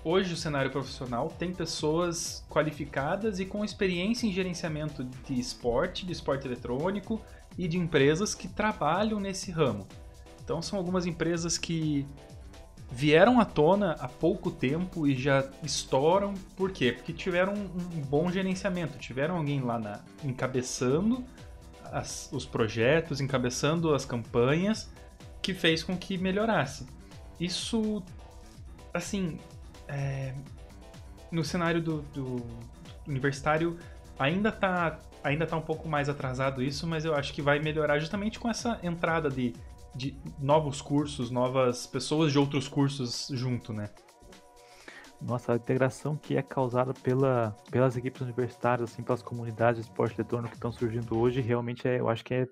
hoje 0.06 0.32
o 0.32 0.36
cenário 0.36 0.70
profissional 0.70 1.28
tem 1.36 1.52
pessoas 1.52 2.46
qualificadas 2.48 3.40
e 3.40 3.44
com 3.44 3.64
experiência 3.64 4.24
em 4.24 4.32
gerenciamento 4.32 5.02
de 5.02 5.34
esporte, 5.34 6.06
de 6.06 6.12
esporte 6.12 6.46
eletrônico 6.46 7.20
e 7.58 7.66
de 7.66 7.76
empresas 7.76 8.32
que 8.32 8.46
trabalham 8.46 9.18
nesse 9.18 9.50
ramo. 9.50 9.84
Então, 10.44 10.62
são 10.62 10.78
algumas 10.78 11.06
empresas 11.06 11.58
que 11.58 12.06
vieram 12.88 13.40
à 13.40 13.44
tona 13.44 13.96
há 13.98 14.06
pouco 14.06 14.48
tempo 14.48 15.08
e 15.08 15.14
já 15.16 15.44
estouram. 15.60 16.34
Por 16.56 16.70
quê? 16.70 16.92
Porque 16.92 17.12
tiveram 17.12 17.54
um 17.54 18.00
bom 18.02 18.30
gerenciamento, 18.30 18.96
tiveram 18.98 19.38
alguém 19.38 19.60
lá 19.60 19.76
na, 19.76 20.04
encabeçando 20.22 21.24
as, 21.90 22.28
os 22.30 22.46
projetos, 22.46 23.20
encabeçando 23.20 23.92
as 23.92 24.04
campanhas, 24.04 24.88
que 25.42 25.52
fez 25.52 25.82
com 25.82 25.96
que 25.96 26.16
melhorasse. 26.16 26.86
Isso, 27.40 28.04
assim, 28.94 29.40
é, 29.88 30.34
no 31.30 31.44
cenário 31.44 31.80
do, 31.80 32.02
do 32.02 32.42
universitário 33.06 33.78
ainda 34.18 34.48
está 34.48 34.98
ainda 35.22 35.44
tá 35.44 35.56
um 35.56 35.62
pouco 35.62 35.88
mais 35.88 36.08
atrasado 36.08 36.62
isso, 36.62 36.86
mas 36.86 37.04
eu 37.04 37.14
acho 37.14 37.32
que 37.32 37.42
vai 37.42 37.58
melhorar 37.58 37.98
justamente 37.98 38.38
com 38.38 38.48
essa 38.48 38.78
entrada 38.80 39.28
de, 39.28 39.54
de 39.92 40.16
novos 40.38 40.80
cursos, 40.80 41.32
novas 41.32 41.84
pessoas 41.84 42.30
de 42.30 42.38
outros 42.38 42.68
cursos 42.68 43.28
junto, 43.32 43.72
né? 43.72 43.90
Nossa, 45.20 45.54
a 45.54 45.56
integração 45.56 46.16
que 46.16 46.36
é 46.36 46.42
causada 46.42 46.94
pela, 46.94 47.56
pelas 47.70 47.96
equipes 47.96 48.20
universitárias, 48.20 48.92
assim, 48.92 49.02
pelas 49.02 49.22
comunidades 49.22 49.82
de 49.82 49.88
esporte 49.88 50.14
eletrônico 50.14 50.50
que 50.50 50.56
estão 50.56 50.70
surgindo 50.70 51.18
hoje, 51.18 51.40
realmente 51.40 51.88
é, 51.88 51.98
eu 51.98 52.08
acho 52.08 52.24
que 52.24 52.34
é 52.34 52.48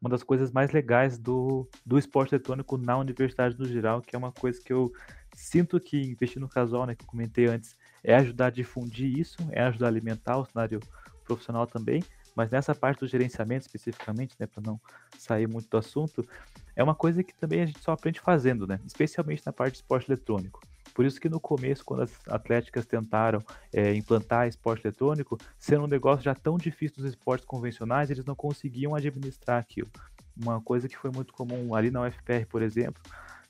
uma 0.00 0.10
das 0.10 0.22
coisas 0.22 0.50
mais 0.50 0.72
legais 0.72 1.18
do, 1.18 1.68
do 1.84 1.98
esporte 1.98 2.34
eletrônico 2.34 2.76
na 2.76 2.96
universidade 2.96 3.56
no 3.58 3.66
geral, 3.66 4.00
que 4.00 4.16
é 4.16 4.18
uma 4.18 4.32
coisa 4.32 4.60
que 4.60 4.72
eu 4.72 4.92
sinto 5.36 5.78
que 5.78 6.00
investir 6.00 6.40
no 6.40 6.48
casual, 6.48 6.86
né, 6.86 6.94
que 6.94 7.04
eu 7.04 7.08
comentei 7.08 7.46
antes, 7.46 7.76
é 8.02 8.16
ajudar 8.16 8.46
a 8.46 8.50
difundir 8.50 9.18
isso, 9.18 9.36
é 9.50 9.62
ajudar 9.62 9.86
a 9.86 9.90
alimentar 9.90 10.38
o 10.38 10.46
cenário 10.46 10.80
profissional 11.24 11.66
também, 11.66 12.02
mas 12.34 12.50
nessa 12.50 12.74
parte 12.74 13.00
do 13.00 13.06
gerenciamento 13.06 13.66
especificamente, 13.66 14.34
né, 14.38 14.46
para 14.46 14.62
não 14.62 14.80
sair 15.18 15.46
muito 15.46 15.68
do 15.68 15.76
assunto, 15.76 16.26
é 16.74 16.82
uma 16.82 16.94
coisa 16.94 17.22
que 17.22 17.34
também 17.34 17.62
a 17.62 17.66
gente 17.66 17.80
só 17.80 17.92
aprende 17.92 18.20
fazendo, 18.20 18.66
né, 18.66 18.80
especialmente 18.84 19.42
na 19.44 19.52
parte 19.52 19.72
de 19.74 19.78
esporte 19.78 20.10
eletrônico. 20.10 20.60
Por 20.94 21.04
isso 21.04 21.20
que 21.20 21.28
no 21.28 21.38
começo, 21.38 21.84
quando 21.84 22.04
as 22.04 22.18
atléticas 22.26 22.86
tentaram 22.86 23.42
é, 23.70 23.94
implantar 23.94 24.48
esporte 24.48 24.86
eletrônico, 24.86 25.36
sendo 25.58 25.84
um 25.84 25.88
negócio 25.88 26.24
já 26.24 26.34
tão 26.34 26.56
difícil 26.56 26.96
dos 26.96 27.10
esportes 27.10 27.44
convencionais, 27.44 28.10
eles 28.10 28.24
não 28.24 28.34
conseguiam 28.34 28.94
administrar 28.94 29.60
aquilo. 29.60 29.90
Uma 30.34 30.58
coisa 30.60 30.88
que 30.88 30.96
foi 30.96 31.10
muito 31.10 31.34
comum 31.34 31.74
ali 31.74 31.90
na 31.90 32.00
UFPR, 32.00 32.46
por 32.48 32.62
exemplo, 32.62 33.02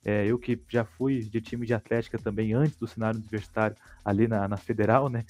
é, 0.06 0.24
eu 0.24 0.38
que 0.38 0.56
já 0.68 0.84
fui 0.84 1.18
de 1.18 1.40
time 1.40 1.66
de 1.66 1.74
atlética 1.74 2.16
também 2.16 2.54
antes 2.54 2.76
do 2.76 2.86
cenário 2.86 3.18
universitário, 3.18 3.76
ali 4.04 4.28
na, 4.28 4.46
na 4.46 4.56
federal, 4.56 5.08
né? 5.08 5.24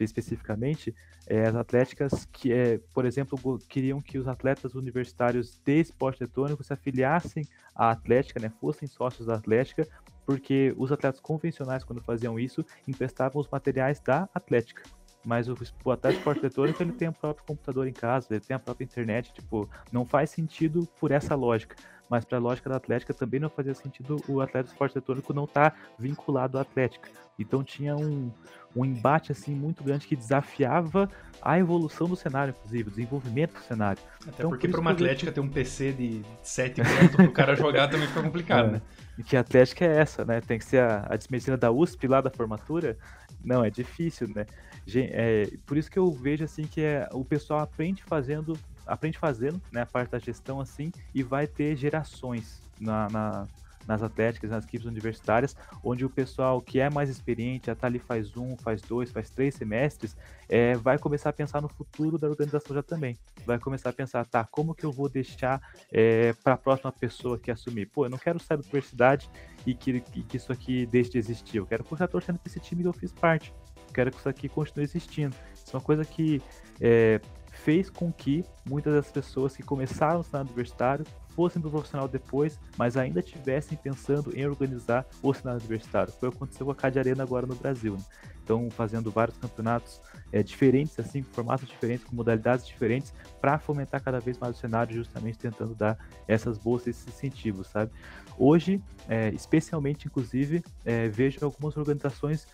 especificamente, 0.00 0.94
é, 1.26 1.46
as 1.46 1.54
atléticas 1.54 2.26
que, 2.32 2.50
é, 2.50 2.80
por 2.94 3.04
exemplo, 3.04 3.58
queriam 3.68 4.00
que 4.00 4.16
os 4.16 4.26
atletas 4.26 4.74
universitários 4.74 5.60
de 5.62 5.80
esporte 5.80 6.22
eletrônico 6.22 6.64
se 6.64 6.72
afiliassem 6.72 7.46
à 7.74 7.90
Atlética, 7.90 8.40
né, 8.40 8.50
fossem 8.58 8.88
sócios 8.88 9.26
da 9.26 9.34
Atlética, 9.34 9.86
porque 10.24 10.74
os 10.78 10.90
atletas 10.90 11.20
convencionais, 11.20 11.84
quando 11.84 12.00
faziam 12.00 12.40
isso, 12.40 12.64
emprestavam 12.88 13.38
os 13.38 13.48
materiais 13.50 14.00
da 14.00 14.26
Atlética. 14.34 14.82
Mas 15.22 15.46
o, 15.46 15.54
o 15.84 15.90
atleta 15.90 16.16
esporte 16.16 16.40
eletrônico, 16.40 16.82
ele 16.82 16.92
tem 16.92 17.08
o 17.08 17.12
próprio 17.12 17.44
computador 17.44 17.86
em 17.86 17.92
casa, 17.92 18.28
ele 18.30 18.40
tem 18.40 18.56
a 18.56 18.58
própria 18.58 18.84
internet, 18.84 19.30
tipo, 19.34 19.68
não 19.92 20.06
faz 20.06 20.30
sentido 20.30 20.88
por 20.98 21.12
essa 21.12 21.34
lógica 21.34 21.76
mas 22.08 22.24
para 22.24 22.38
a 22.38 22.40
lógica 22.40 22.68
da 22.68 22.76
Atlética 22.76 23.14
também 23.14 23.40
não 23.40 23.48
fazia 23.48 23.74
sentido 23.74 24.22
o 24.28 24.40
atleta 24.40 24.64
de 24.64 24.70
esporte 24.70 24.96
eletrônico 24.96 25.32
não 25.32 25.44
estar 25.44 25.70
tá 25.70 25.76
vinculado 25.98 26.58
à 26.58 26.62
Atlética. 26.62 27.08
Então 27.38 27.64
tinha 27.64 27.96
um, 27.96 28.30
um 28.76 28.84
embate 28.84 29.32
assim 29.32 29.54
muito 29.54 29.82
grande 29.82 30.06
que 30.06 30.14
desafiava 30.14 31.08
a 31.40 31.58
evolução 31.58 32.08
do 32.08 32.14
cenário, 32.14 32.54
inclusive, 32.56 32.88
o 32.88 32.90
desenvolvimento 32.90 33.54
do 33.54 33.60
cenário. 33.60 34.00
Até 34.20 34.30
então, 34.38 34.50
porque 34.50 34.68
por 34.68 34.74
para 34.74 34.80
uma 34.80 34.90
Atlética 34.92 35.32
ter 35.32 35.40
um 35.40 35.48
PC 35.48 35.92
de 35.92 36.22
7 36.42 36.82
pontos 36.82 37.16
para 37.16 37.24
o 37.24 37.32
cara 37.32 37.56
jogar 37.56 37.88
também 37.88 38.06
fica 38.06 38.22
complicado, 38.22 38.68
é. 38.70 38.72
né? 38.72 38.82
E 39.18 39.22
que 39.22 39.36
a 39.36 39.40
Atlética 39.40 39.84
é 39.84 39.98
essa, 39.98 40.24
né? 40.24 40.40
Tem 40.40 40.58
que 40.58 40.64
ser 40.64 40.82
a, 40.82 41.06
a 41.08 41.16
disciplina 41.16 41.56
da 41.56 41.70
USP 41.70 42.06
lá 42.06 42.20
da 42.20 42.30
formatura. 42.30 42.96
Não, 43.44 43.64
é 43.64 43.70
difícil, 43.70 44.28
né? 44.28 44.46
É, 44.94 45.50
por 45.66 45.76
isso 45.76 45.90
que 45.90 45.98
eu 45.98 46.10
vejo 46.12 46.44
assim 46.44 46.64
que 46.64 46.80
é, 46.80 47.08
o 47.12 47.24
pessoal 47.24 47.60
aprende 47.60 48.02
fazendo 48.02 48.56
aprende 48.86 49.18
fazendo, 49.18 49.60
né, 49.70 49.82
a 49.82 49.86
parte 49.86 50.10
da 50.10 50.18
gestão 50.18 50.60
assim, 50.60 50.92
e 51.14 51.22
vai 51.22 51.46
ter 51.46 51.76
gerações 51.76 52.60
na, 52.80 53.08
na 53.08 53.48
nas 53.86 54.02
atléticas, 54.02 54.50
nas 54.50 54.64
equipes 54.64 54.86
universitárias, 54.86 55.56
onde 55.82 56.04
o 56.04 56.10
pessoal 56.10 56.60
que 56.60 56.80
é 56.80 56.88
mais 56.90 57.08
experiente, 57.08 57.66
já 57.66 57.74
tá 57.74 57.86
ali 57.86 57.98
faz 57.98 58.36
um, 58.36 58.56
faz 58.56 58.80
dois, 58.82 59.10
faz 59.10 59.30
três 59.30 59.54
semestres, 59.54 60.16
é, 60.48 60.74
vai 60.76 60.98
começar 60.98 61.30
a 61.30 61.32
pensar 61.32 61.60
no 61.60 61.68
futuro 61.68 62.18
da 62.18 62.28
organização 62.28 62.74
já 62.74 62.82
também. 62.82 63.16
Vai 63.44 63.58
começar 63.58 63.90
a 63.90 63.92
pensar, 63.92 64.24
tá, 64.26 64.44
como 64.44 64.74
que 64.74 64.84
eu 64.84 64.92
vou 64.92 65.08
deixar 65.08 65.60
é, 65.90 66.32
para 66.44 66.54
a 66.54 66.56
próxima 66.56 66.92
pessoa 66.92 67.38
que 67.38 67.50
assumir? 67.50 67.86
Pô, 67.86 68.06
eu 68.06 68.10
não 68.10 68.18
quero 68.18 68.38
sair 68.38 68.56
da 68.56 68.62
universidade 68.62 69.28
e 69.66 69.74
que, 69.74 70.00
que 70.00 70.36
isso 70.36 70.52
aqui 70.52 70.86
deixe 70.86 71.10
de 71.10 71.18
existir. 71.18 71.58
Eu 71.58 71.66
quero 71.66 71.84
continuar 71.84 72.08
torcendo 72.08 72.38
para 72.38 72.50
esse 72.50 72.60
time 72.60 72.82
que 72.82 72.88
eu 72.88 72.92
fiz 72.92 73.12
parte. 73.12 73.52
Eu 73.88 73.94
quero 73.94 74.10
que 74.10 74.18
isso 74.18 74.28
aqui 74.28 74.48
continue 74.48 74.84
existindo. 74.84 75.34
Isso 75.54 75.74
é 75.74 75.76
uma 75.76 75.82
coisa 75.82 76.04
que 76.04 76.40
é, 76.80 77.20
fez 77.52 77.90
com 77.90 78.12
que 78.12 78.44
muitas 78.64 78.92
das 78.94 79.12
pessoas 79.12 79.56
que 79.56 79.62
começaram 79.62 80.18
no 80.18 80.24
cenário 80.24 80.48
universitário 80.48 81.04
fossem 81.36 81.62
profissional 81.62 82.08
depois, 82.08 82.58
mas 82.76 82.96
ainda 82.96 83.20
estivessem 83.20 83.78
pensando 83.78 84.36
em 84.36 84.46
organizar 84.46 85.06
o 85.22 85.32
cenário 85.32 85.60
universitário. 85.60 86.12
Foi 86.12 86.28
o 86.28 86.32
que 86.32 86.38
aconteceu 86.38 86.66
com 86.66 86.72
a 86.72 86.74
Cade 86.74 86.98
Arena 86.98 87.22
agora 87.22 87.46
no 87.46 87.54
Brasil. 87.54 87.94
Né? 87.94 88.02
Então, 88.44 88.68
fazendo 88.70 89.10
vários 89.10 89.38
campeonatos 89.38 90.00
é, 90.32 90.42
diferentes, 90.42 90.98
assim, 90.98 91.22
com 91.22 91.32
formatos 91.32 91.68
diferentes, 91.68 92.04
com 92.04 92.14
modalidades 92.14 92.66
diferentes, 92.66 93.14
para 93.40 93.58
fomentar 93.58 94.02
cada 94.02 94.18
vez 94.18 94.38
mais 94.38 94.56
o 94.56 94.58
cenário, 94.58 94.94
justamente 94.94 95.38
tentando 95.38 95.74
dar 95.74 95.96
essas 96.26 96.58
bolsas, 96.58 96.88
esses 96.88 97.08
incentivos, 97.08 97.68
sabe? 97.68 97.92
Hoje, 98.36 98.82
é, 99.08 99.28
especialmente, 99.30 100.06
inclusive, 100.06 100.62
é, 100.84 101.08
vejo 101.08 101.38
algumas 101.42 101.76
organizações 101.76 102.46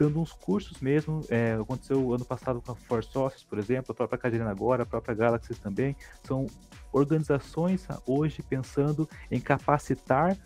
dando 0.00 0.18
uns 0.18 0.32
cursos 0.32 0.80
mesmo. 0.80 1.20
É, 1.28 1.52
aconteceu 1.52 2.14
ano 2.14 2.24
passado 2.24 2.62
com 2.62 2.72
a 2.72 2.74
Force 2.74 3.16
Office, 3.16 3.44
por 3.44 3.58
exemplo, 3.58 3.92
a 3.92 3.94
própria 3.94 4.18
Cadirina 4.18 4.50
agora, 4.50 4.84
a 4.84 4.86
própria 4.86 5.14
Galaxy 5.14 5.54
também. 5.54 5.94
São 6.24 6.46
organizações 6.90 7.86
hoje 8.06 8.42
pensando 8.42 9.08
em 9.30 9.38
capacitar 9.38 10.36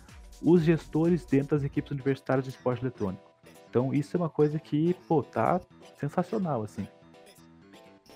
os 0.43 0.63
gestores 0.63 1.25
dentro 1.25 1.57
das 1.57 1.65
equipes 1.65 1.93
universitárias 1.93 2.45
de 2.45 2.51
esporte 2.51 2.83
eletrônico. 2.83 3.33
Então 3.71 3.95
isso 3.95 4.17
é 4.17 4.19
uma 4.19 4.29
coisa 4.29 4.59
que, 4.59 4.95
pô, 5.07 5.23
tá 5.23 5.61
sensacional, 5.99 6.65
assim. 6.65 6.87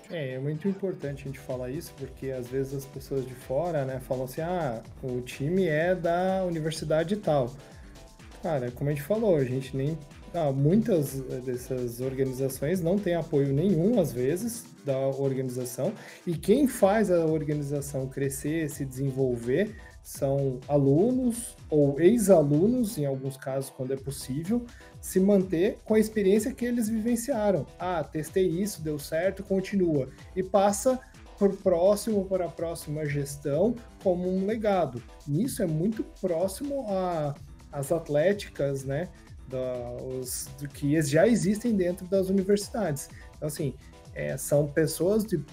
É, 0.09 0.33
é 0.33 0.39
muito 0.39 0.67
importante 0.67 1.23
a 1.23 1.25
gente 1.27 1.39
falar 1.39 1.69
isso, 1.69 1.93
porque 1.97 2.31
às 2.31 2.47
vezes 2.47 2.73
as 2.73 2.85
pessoas 2.85 3.25
de 3.25 3.33
fora, 3.33 3.85
né, 3.85 3.99
falam 3.99 4.25
assim, 4.25 4.41
ah, 4.41 4.81
o 5.01 5.21
time 5.21 5.67
é 5.67 5.95
da 5.95 6.43
universidade 6.45 7.15
tal. 7.17 7.53
Cara, 8.41 8.71
como 8.71 8.89
a 8.89 8.93
gente 8.93 9.03
falou, 9.03 9.35
a 9.35 9.43
gente 9.43 9.75
nem 9.75 9.97
ah, 10.33 10.51
muitas 10.51 11.13
dessas 11.45 11.99
organizações 11.99 12.81
não 12.81 12.97
têm 12.97 13.15
apoio 13.15 13.53
nenhum, 13.53 13.99
às 13.99 14.11
vezes, 14.11 14.65
da 14.85 14.97
organização, 14.97 15.93
e 16.25 16.33
quem 16.33 16.67
faz 16.67 17.11
a 17.11 17.25
organização 17.25 18.07
crescer, 18.07 18.69
se 18.69 18.85
desenvolver, 18.85 19.75
são 20.01 20.59
alunos 20.67 21.55
ou 21.69 21.99
ex-alunos, 21.99 22.97
em 22.97 23.05
alguns 23.05 23.37
casos, 23.37 23.69
quando 23.69 23.93
é 23.93 23.95
possível, 23.95 24.65
se 24.99 25.19
manter 25.19 25.77
com 25.85 25.93
a 25.93 25.99
experiência 25.99 26.53
que 26.53 26.65
eles 26.65 26.89
vivenciaram. 26.89 27.65
Ah, 27.77 28.03
testei 28.03 28.47
isso, 28.47 28.81
deu 28.81 28.97
certo, 28.97 29.43
continua. 29.43 30.09
E 30.35 30.41
passa 30.41 30.99
por 31.37 31.55
próximo 31.57 32.25
para 32.25 32.45
a 32.45 32.49
próxima 32.49 33.05
gestão 33.05 33.75
como 34.03 34.29
um 34.29 34.45
legado. 34.45 35.01
Nisso 35.27 35.61
é 35.61 35.67
muito 35.67 36.03
próximo 36.19 36.85
às 37.71 37.91
atléticas, 37.91 38.83
né? 38.83 39.09
Dos, 39.49 40.47
do 40.59 40.67
que 40.67 41.01
já 41.01 41.27
existem 41.27 41.75
dentro 41.75 42.07
das 42.07 42.29
universidades. 42.29 43.09
Então, 43.35 43.47
assim, 43.47 43.73
é, 44.13 44.37
são 44.37 44.67
pessoas 44.67 45.23
de 45.23 45.43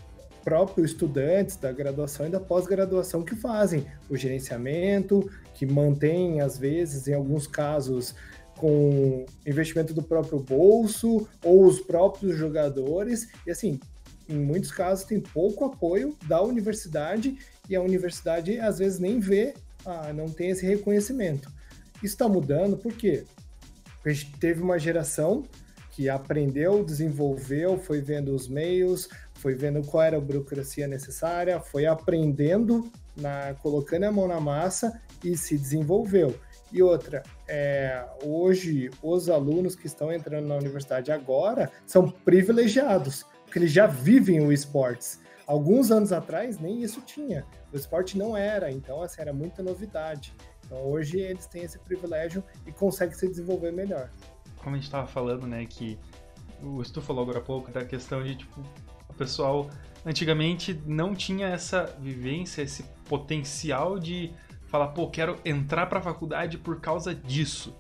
próprios 0.44 0.92
estudantes 0.92 1.56
da 1.56 1.72
graduação 1.72 2.26
e 2.26 2.30
da 2.30 2.38
pós-graduação 2.38 3.24
que 3.24 3.34
fazem 3.34 3.84
o 4.08 4.16
gerenciamento, 4.16 5.28
que 5.54 5.66
mantém, 5.66 6.40
às 6.40 6.56
vezes, 6.56 7.08
em 7.08 7.14
alguns 7.14 7.48
casos, 7.48 8.14
com 8.56 9.26
investimento 9.44 9.92
do 9.92 10.02
próprio 10.02 10.38
bolso 10.38 11.28
ou 11.44 11.64
os 11.64 11.80
próprios 11.80 12.36
jogadores. 12.36 13.28
E 13.46 13.50
assim, 13.50 13.80
em 14.28 14.36
muitos 14.36 14.70
casos 14.70 15.04
tem 15.04 15.20
pouco 15.20 15.64
apoio 15.64 16.16
da 16.26 16.42
universidade 16.42 17.36
e 17.68 17.76
a 17.76 17.82
universidade 17.82 18.58
às 18.58 18.78
vezes 18.78 18.98
nem 18.98 19.18
vê, 19.18 19.54
ah, 19.84 20.12
não 20.12 20.26
tem 20.26 20.50
esse 20.50 20.64
reconhecimento. 20.64 21.50
Isso 21.96 22.14
está 22.14 22.28
mudando, 22.28 22.76
por 22.76 22.92
quê? 22.92 23.24
Gente 24.06 24.32
teve 24.38 24.62
uma 24.62 24.78
geração 24.78 25.44
que 25.90 26.08
aprendeu, 26.08 26.84
desenvolveu, 26.84 27.78
foi 27.78 28.00
vendo 28.00 28.34
os 28.34 28.48
meios, 28.48 29.08
foi 29.34 29.54
vendo 29.54 29.82
qual 29.82 30.02
era 30.02 30.16
a 30.16 30.20
burocracia 30.20 30.86
necessária, 30.86 31.58
foi 31.58 31.86
aprendendo, 31.86 32.90
na, 33.16 33.54
colocando 33.54 34.04
a 34.04 34.12
mão 34.12 34.28
na 34.28 34.38
massa 34.38 35.00
e 35.24 35.36
se 35.36 35.56
desenvolveu. 35.56 36.38
E 36.72 36.82
outra, 36.82 37.22
é, 37.48 38.04
hoje 38.22 38.90
os 39.02 39.30
alunos 39.30 39.74
que 39.74 39.86
estão 39.86 40.12
entrando 40.12 40.46
na 40.46 40.56
universidade 40.56 41.10
agora 41.10 41.70
são 41.86 42.08
privilegiados, 42.08 43.24
porque 43.44 43.58
eles 43.58 43.72
já 43.72 43.86
vivem 43.86 44.40
o 44.40 44.52
esportes. 44.52 45.20
Alguns 45.46 45.92
anos 45.92 46.12
atrás 46.12 46.58
nem 46.58 46.82
isso 46.82 47.00
tinha. 47.00 47.44
O 47.72 47.76
esporte 47.76 48.18
não 48.18 48.36
era, 48.36 48.70
então 48.70 49.02
essa 49.02 49.22
era 49.22 49.32
muita 49.32 49.62
novidade. 49.62 50.34
Então 50.66 50.84
hoje 50.84 51.18
eles 51.18 51.46
têm 51.46 51.62
esse 51.62 51.78
privilégio 51.78 52.44
e 52.66 52.72
conseguem 52.72 53.14
se 53.14 53.26
desenvolver 53.28 53.72
melhor. 53.72 54.10
Como 54.58 54.74
a 54.74 54.78
gente 54.78 54.86
estava 54.86 55.06
falando, 55.06 55.46
né, 55.46 55.64
que 55.64 55.98
o 56.62 56.82
Stu 56.84 57.00
falou 57.00 57.22
agora 57.22 57.38
há 57.38 57.42
pouco 57.42 57.70
da 57.70 57.84
questão 57.84 58.22
de 58.22 58.36
tipo 58.36 58.60
o 59.08 59.14
pessoal 59.14 59.70
antigamente 60.04 60.80
não 60.84 61.14
tinha 61.14 61.48
essa 61.48 61.84
vivência, 62.00 62.62
esse 62.62 62.82
potencial 63.08 63.98
de 63.98 64.32
falar, 64.66 64.88
pô, 64.88 65.08
quero 65.08 65.38
entrar 65.44 65.86
para 65.86 66.00
a 66.00 66.02
faculdade 66.02 66.58
por 66.58 66.80
causa 66.80 67.14
disso. 67.14 67.74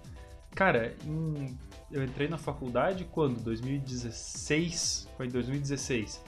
Cara, 0.54 0.94
em... 1.04 1.56
eu 1.90 2.02
entrei 2.02 2.28
na 2.28 2.38
faculdade 2.38 3.04
quando? 3.04 3.40
2016? 3.40 5.08
Foi 5.16 5.26
em 5.26 5.30
2016. 5.30 6.22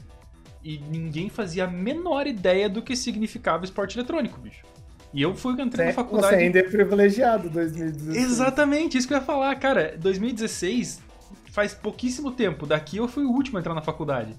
E 0.63 0.79
ninguém 0.79 1.31
fazia 1.31 1.65
a 1.65 1.67
menor 1.69 2.27
ideia 2.27 2.69
do 2.69 2.83
que 2.83 2.95
significava 2.97 3.65
esporte 3.65 3.97
eletrônico, 3.97 4.41
bicho. 4.41 4.65
E 5.13 5.23
eu 5.23 5.35
fui 5.35 5.61
entrei 5.61 5.87
na 5.87 5.93
faculdade. 5.93 6.35
Você 6.35 6.43
ainda 6.43 6.59
é 6.59 6.63
privilegiado 6.63 7.49
2016. 7.49 8.17
Exatamente, 8.17 8.99
isso 8.99 9.09
que 9.09 9.15
eu 9.15 9.19
ia 9.19 9.25
falar, 9.25 9.55
cara. 9.57 9.97
2016 9.99 11.03
faz 11.51 11.75
pouquíssimo 11.75 12.31
tempo. 12.31 12.67
Daqui 12.67 12.99
eu 12.99 13.09
fui 13.09 13.25
o 13.25 13.31
último 13.31 13.57
a 13.57 13.61
entrar 13.61 13.75
na 13.75 13.83
faculdade. 13.83 14.35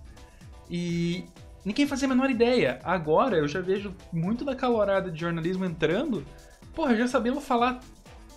E 0.70 1.26
ninguém 1.66 1.88
fazia 1.88 2.08
a 2.08 2.10
menor 2.10 2.30
ideia. 2.30 2.80
Agora 2.84 3.38
eu 3.38 3.48
já 3.48 3.62
vejo 3.62 3.96
muito 4.14 4.46
da 4.46 4.56
calorada 4.56 5.10
de 5.10 5.20
jornalismo 5.20 5.66
entrando. 5.66 6.24
Porra, 6.76 6.96
já 6.96 7.08
sabemos 7.08 7.44
falar 7.46 7.80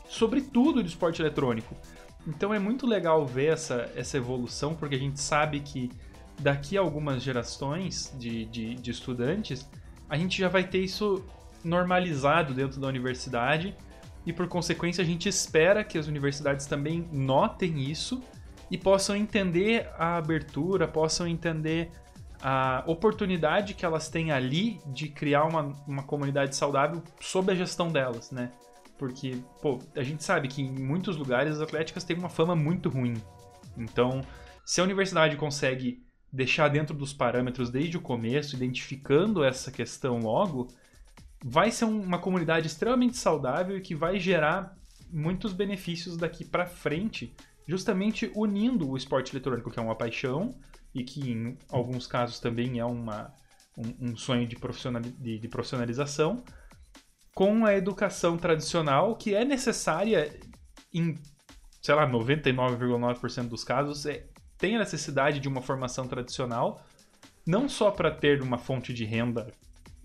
sobre 0.09 0.41
tudo 0.41 0.83
de 0.83 0.89
esporte 0.89 1.21
eletrônico. 1.21 1.77
Então 2.27 2.55
é 2.55 2.59
muito 2.59 2.87
legal 2.87 3.27
ver 3.27 3.53
essa, 3.53 3.91
essa 3.97 4.17
evolução, 4.17 4.75
porque 4.75 4.95
a 4.95 4.99
gente 4.99 5.21
sabe 5.21 5.61
que 5.61 5.91
daqui 6.39 6.79
a 6.79 6.81
algumas 6.81 7.23
gerações 7.23 8.13
de, 8.19 8.45
de, 8.47 8.75
de 8.75 8.91
estudantes, 8.91 9.69
a 10.09 10.17
gente 10.17 10.39
já 10.39 10.49
vai 10.49 10.65
ter 10.65 10.79
isso 10.79 11.25
normalizado 11.65 12.55
dentro 12.55 12.81
da 12.81 12.87
universidade 12.87 13.75
e 14.25 14.33
por 14.33 14.49
consequência 14.49 15.03
a 15.03 15.05
gente 15.07 15.29
espera 15.29 15.83
que 15.83 15.99
as 15.99 16.07
universidades 16.07 16.67
também 16.67 17.09
notem 17.13 17.81
isso 17.81 18.23
e 18.71 18.79
possam 18.79 19.17
entender 19.17 19.89
a 19.99 20.17
abertura, 20.17 20.89
possam 20.89 21.27
entender 21.27 21.91
a 22.41 22.83
oportunidade 22.87 23.75
que 23.75 23.85
elas 23.85 24.09
têm 24.09 24.33
ali 24.33 24.81
de 24.87 25.09
criar 25.09 25.45
uma, 25.45 25.73
uma 25.87 26.03
comunidade 26.03 26.57
saudável 26.57 27.03
sob 27.21 27.53
a 27.53 27.55
gestão 27.55 27.89
delas, 27.89 28.31
né? 28.33 28.51
Porque, 28.99 29.39
pô, 29.61 29.79
a 29.95 30.03
gente 30.03 30.25
sabe 30.25 30.49
que 30.49 30.63
em 30.63 30.71
muitos 30.71 31.17
lugares 31.17 31.57
as 31.57 31.61
atléticas 31.61 32.03
têm 32.05 32.17
uma 32.17 32.29
fama 32.29 32.57
muito 32.57 32.89
ruim. 32.89 33.15
Então, 33.77 34.23
se 34.65 34.81
a 34.81 34.85
universidade 34.85 35.37
consegue 35.37 36.03
deixar 36.33 36.69
dentro 36.69 36.97
dos 36.97 37.13
parâmetros 37.13 37.71
desde 37.71 37.97
o 37.97 38.01
começo, 38.01 38.57
identificando 38.57 39.45
essa 39.45 39.71
questão 39.71 40.19
logo, 40.19 40.69
vai 41.45 41.71
ser 41.71 41.85
uma 41.85 42.19
comunidade 42.19 42.67
extremamente 42.67 43.17
saudável 43.17 43.77
e 43.77 43.81
que 43.81 43.95
vai 43.95 44.19
gerar 44.19 44.77
muitos 45.11 45.53
benefícios 45.53 46.17
daqui 46.17 46.45
para 46.45 46.67
frente, 46.67 47.35
justamente 47.67 48.31
unindo 48.35 48.89
o 48.89 48.97
esporte 48.97 49.33
eletrônico, 49.35 49.71
que 49.71 49.79
é 49.79 49.83
uma 49.83 49.97
paixão 49.97 50.55
e 50.95 51.03
que 51.03 51.31
em 51.31 51.59
alguns 51.71 52.07
casos 52.07 52.39
também 52.39 52.79
é 52.79 52.85
uma, 52.85 53.33
um, 53.77 54.11
um 54.11 54.17
sonho 54.17 54.47
de, 54.47 54.57
de, 55.19 55.39
de 55.39 55.49
profissionalização, 55.49 56.43
com 57.35 57.65
a 57.65 57.75
educação 57.75 58.37
tradicional 58.37 59.17
que 59.17 59.35
é 59.35 59.45
necessária 59.45 60.39
em, 60.93 61.19
sei 61.81 61.95
lá, 61.95 62.09
99,9% 62.09 63.49
dos 63.49 63.65
casos, 63.65 64.07
é, 64.07 64.27
tem 64.59 64.77
a 64.77 64.79
necessidade 64.79 65.41
de 65.41 65.49
uma 65.49 65.63
formação 65.63 66.07
tradicional, 66.07 66.85
não 67.47 67.69
só 67.69 67.91
para 67.91 68.11
ter 68.11 68.43
uma 68.43 68.59
fonte 68.59 68.93
de 68.93 69.05
renda 69.05 69.53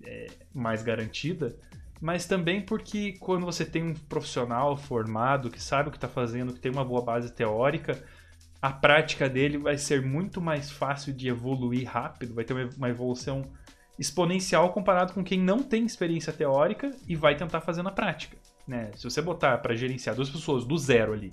é, 0.08 0.28
mais 0.54 0.82
garantida, 0.82 1.56
mas 2.00 2.26
também 2.26 2.62
porque 2.62 3.14
quando 3.20 3.46
você 3.46 3.66
tem 3.66 3.84
um 3.84 3.94
profissional 3.94 4.78
formado 4.78 5.50
que 5.50 5.62
sabe 5.62 5.90
o 5.90 5.92
que 5.92 5.98
está 5.98 6.08
fazendo, 6.08 6.54
que 6.54 6.60
tem 6.60 6.72
uma 6.72 6.86
boa 6.86 7.02
base 7.02 7.34
teórica, 7.34 8.02
a 8.62 8.72
prática 8.72 9.28
dele 9.28 9.58
vai 9.58 9.78
ser 9.78 10.02
muito 10.02 10.40
mais 10.42 10.72
fácil 10.72 11.14
de 11.14 11.28
evoluir 11.28 11.88
rápido, 11.88 12.34
vai 12.34 12.46
ter 12.46 12.54
uma 12.78 12.90
evolução 12.90 13.44
exponencial 14.00 14.72
comparado 14.72 15.14
com 15.14 15.24
quem 15.24 15.40
não 15.40 15.62
tem 15.62 15.86
experiência 15.86 16.32
teórica 16.32 16.96
e 17.08 17.16
vai 17.16 17.36
tentar 17.36 17.62
fazer 17.62 17.84
na 17.84 17.92
prática. 17.92 18.38
Né? 18.68 18.92
Se 18.96 19.04
você 19.04 19.22
botar 19.22 19.58
para 19.58 19.76
gerenciar 19.76 20.16
duas 20.16 20.30
pessoas 20.30 20.66
do 20.66 20.78
zero 20.78 21.14
ali, 21.14 21.32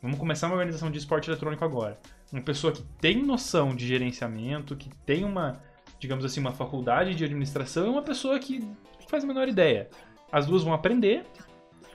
vamos 0.00 0.18
começar 0.18 0.46
uma 0.46 0.54
organização 0.54 0.90
de 0.90 0.98
esporte 0.98 1.28
eletrônico 1.28 1.64
agora. 1.64 1.98
Uma 2.32 2.42
pessoa 2.42 2.72
que 2.72 2.82
tem 3.00 3.22
noção 3.22 3.74
de 3.74 3.86
gerenciamento, 3.86 4.76
que 4.76 4.88
tem 5.04 5.24
uma 5.24 5.60
digamos 5.98 6.24
assim, 6.24 6.40
uma 6.40 6.52
faculdade 6.52 7.14
de 7.14 7.24
administração 7.24 7.86
e 7.86 7.88
uma 7.90 8.02
pessoa 8.02 8.38
que 8.38 8.66
faz 9.08 9.24
a 9.24 9.26
menor 9.26 9.48
ideia. 9.48 9.88
As 10.30 10.46
duas 10.46 10.62
vão 10.62 10.72
aprender 10.72 11.24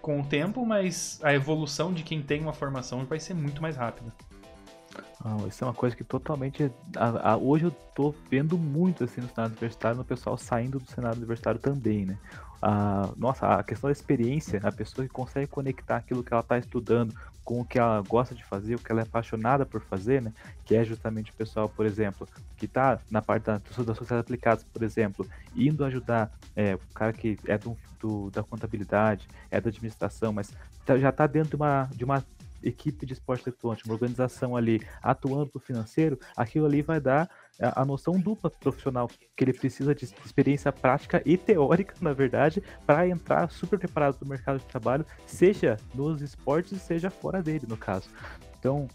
com 0.01 0.19
o 0.19 0.25
tempo, 0.25 0.65
mas 0.65 1.19
a 1.23 1.33
evolução 1.33 1.93
de 1.93 2.03
quem 2.03 2.21
tem 2.21 2.41
uma 2.41 2.53
formação 2.53 3.05
vai 3.05 3.19
ser 3.19 3.33
muito 3.33 3.61
mais 3.61 3.75
rápida. 3.75 4.11
Ah, 5.23 5.37
isso 5.47 5.63
é 5.63 5.67
uma 5.67 5.73
coisa 5.73 5.95
que 5.95 6.03
totalmente. 6.03 6.71
A, 6.95 7.33
a, 7.33 7.37
hoje 7.37 7.65
eu 7.65 7.71
tô 7.95 8.13
vendo 8.29 8.57
muito 8.57 9.03
assim 9.03 9.21
no 9.21 9.27
cenário 9.29 9.51
universitário, 9.51 9.97
no 9.97 10.03
pessoal 10.03 10.37
saindo 10.37 10.79
do 10.79 10.89
cenário 10.89 11.17
universitário 11.17 11.59
também, 11.59 12.05
né? 12.05 12.17
A, 12.61 13.09
nossa, 13.17 13.47
a 13.47 13.63
questão 13.63 13.87
da 13.87 13.91
experiência, 13.91 14.59
a 14.63 14.71
pessoa 14.71 15.07
que 15.07 15.13
consegue 15.13 15.47
conectar 15.47 15.97
aquilo 15.97 16.23
que 16.23 16.31
ela 16.31 16.41
está 16.41 16.57
estudando 16.57 17.13
com 17.43 17.61
o 17.61 17.65
que 17.65 17.79
ela 17.79 18.01
gosta 18.01 18.35
de 18.35 18.43
fazer, 18.43 18.75
o 18.75 18.79
que 18.79 18.91
ela 18.91 19.01
é 19.01 19.03
apaixonada 19.03 19.65
por 19.65 19.81
fazer, 19.81 20.21
né? 20.21 20.31
Que 20.63 20.75
é 20.75 20.83
justamente 20.83 21.31
o 21.31 21.33
pessoal, 21.33 21.67
por 21.67 21.85
exemplo, 21.85 22.27
que 22.55 22.65
está 22.65 22.99
na 23.09 23.21
parte 23.21 23.45
da, 23.45 23.57
das 23.57 23.97
sociedades 23.97 24.19
aplicadas, 24.19 24.63
por 24.63 24.83
exemplo, 24.83 25.27
indo 25.55 25.83
ajudar 25.83 26.31
é, 26.55 26.75
o 26.75 26.93
cara 26.93 27.11
que 27.11 27.37
é 27.47 27.57
do, 27.57 27.75
do, 27.99 28.29
da 28.29 28.43
contabilidade, 28.43 29.27
é 29.49 29.59
da 29.59 29.69
administração, 29.69 30.31
mas 30.31 30.53
tá, 30.85 30.97
já 30.97 31.09
está 31.09 31.25
dentro 31.25 31.49
de 31.49 31.55
uma, 31.55 31.89
de 31.93 32.05
uma 32.05 32.23
equipe 32.63 33.05
de 33.05 33.13
esporte 33.13 33.47
eletrônico, 33.47 33.87
uma 33.87 33.93
organização 33.93 34.55
ali 34.55 34.81
atuando 35.01 35.51
no 35.53 35.59
financeiro, 35.59 36.19
aquilo 36.35 36.65
ali 36.65 36.81
vai 36.81 36.99
dar 36.99 37.29
a 37.59 37.85
noção 37.85 38.19
dupla 38.19 38.49
profissional 38.49 39.07
que 39.07 39.43
ele 39.43 39.53
precisa 39.53 39.93
de 39.93 40.05
experiência 40.25 40.71
prática 40.71 41.21
e 41.25 41.37
teórica, 41.37 41.93
na 42.01 42.13
verdade, 42.13 42.63
para 42.85 43.07
entrar 43.07 43.49
super 43.51 43.77
preparado 43.77 44.17
no 44.21 44.27
mercado 44.27 44.59
de 44.59 44.65
trabalho, 44.65 45.05
seja 45.25 45.77
nos 45.93 46.21
esportes, 46.21 46.81
seja 46.81 47.09
fora 47.09 47.41
dele, 47.41 47.65
no 47.67 47.77
caso. 47.77 48.09
Então, 48.57 48.87